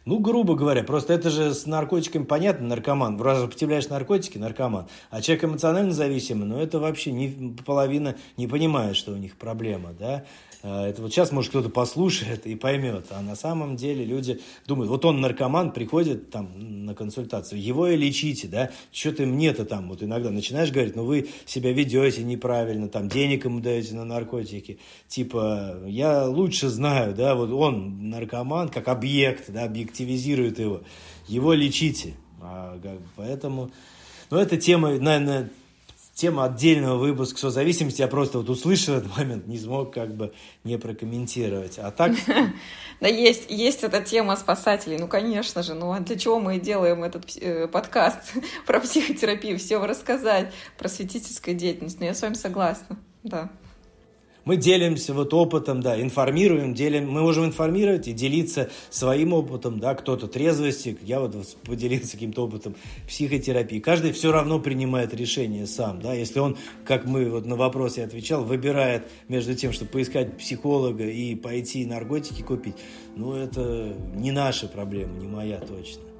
[0.05, 3.19] Ну, грубо говоря, просто это же с наркотиками понятно, наркоман.
[3.21, 4.87] Раз употребляешь наркотики, наркоман.
[5.09, 9.93] А человек эмоционально зависимый, ну, это вообще не, половина не понимает, что у них проблема,
[9.97, 10.25] да.
[10.65, 13.07] А, это вот сейчас, может, кто-то послушает и поймет.
[13.09, 17.97] А на самом деле люди думают, вот он наркоман, приходит там на консультацию, его и
[17.97, 23.09] лечите, да, что-то мне-то там, вот иногда начинаешь говорить, ну вы себя ведете неправильно, там
[23.09, 24.79] денег ему даете на наркотики,
[25.09, 30.81] типа, я лучше знаю, да, вот он наркоман, как объект, да, объективизирует его,
[31.27, 32.13] его лечите.
[32.41, 32.79] А,
[33.17, 33.69] поэтому,
[34.29, 35.49] ну, эта тема, наверное,
[36.13, 38.01] тема отдельного выпуска созависимости.
[38.01, 40.33] Я просто вот услышал этот момент, не смог как бы
[40.63, 41.79] не прокомментировать.
[41.79, 42.13] А так...
[42.99, 45.73] Да есть, есть эта тема спасателей, ну, конечно же.
[45.73, 48.19] Ну, а для чего мы делаем этот э, подкаст
[48.65, 49.59] про психотерапию?
[49.59, 51.99] Все рассказать, просветительская деятельность.
[51.99, 53.49] Но ну, я с вами согласна, да
[54.45, 59.95] мы делимся вот опытом, да, информируем, делим, мы можем информировать и делиться своим опытом, да,
[59.95, 62.75] кто-то трезвости, я вот поделился каким-то опытом
[63.07, 63.79] психотерапии.
[63.79, 68.05] Каждый все равно принимает решение сам, да, если он, как мы вот на вопрос я
[68.05, 72.75] отвечал, выбирает между тем, чтобы поискать психолога и пойти наркотики купить,
[73.15, 76.12] ну, это не наша проблема, не моя точно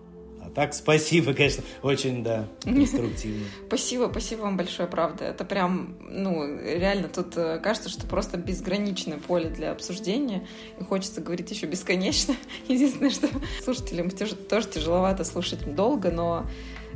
[0.55, 3.45] так, спасибо, конечно, очень, да, конструктивно.
[3.67, 5.25] Спасибо, спасибо вам большое, правда.
[5.25, 10.47] Это прям, ну, реально тут э, кажется, что просто безграничное поле для обсуждения.
[10.79, 12.35] И хочется говорить еще бесконечно.
[12.67, 13.27] Единственное, что
[13.63, 16.45] слушателям тоже тяжеловато слушать долго, но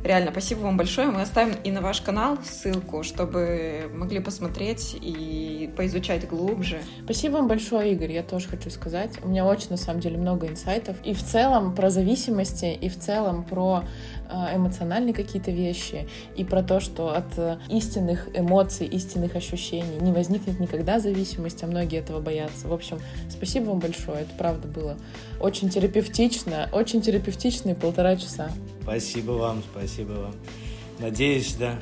[0.04, 1.08] Реально, спасибо вам большое.
[1.08, 6.80] Мы оставим и на ваш канал ссылку, чтобы могли посмотреть и поизучать глубже.
[7.04, 9.12] Спасибо вам большое, Игорь, я тоже хочу сказать.
[9.22, 10.96] У меня очень, на самом деле, много инсайтов.
[11.04, 13.84] И в целом про зависимости, и в целом про
[14.28, 20.60] эмоциональные какие-то вещи, и про то, что от э, истинных эмоций, истинных ощущений не возникнет
[20.60, 22.68] никогда зависимость, а многие этого боятся.
[22.68, 22.98] В общем,
[23.30, 24.96] спасибо вам большое, это правда было
[25.40, 28.50] очень терапевтично, очень терапевтичные полтора часа.
[28.82, 30.34] Спасибо вам, спасибо вам.
[30.98, 31.78] Надеюсь, да,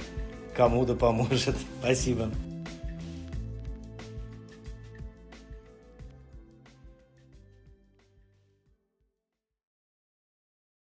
[0.55, 1.57] кому-то поможет.
[1.81, 2.31] Спасибо.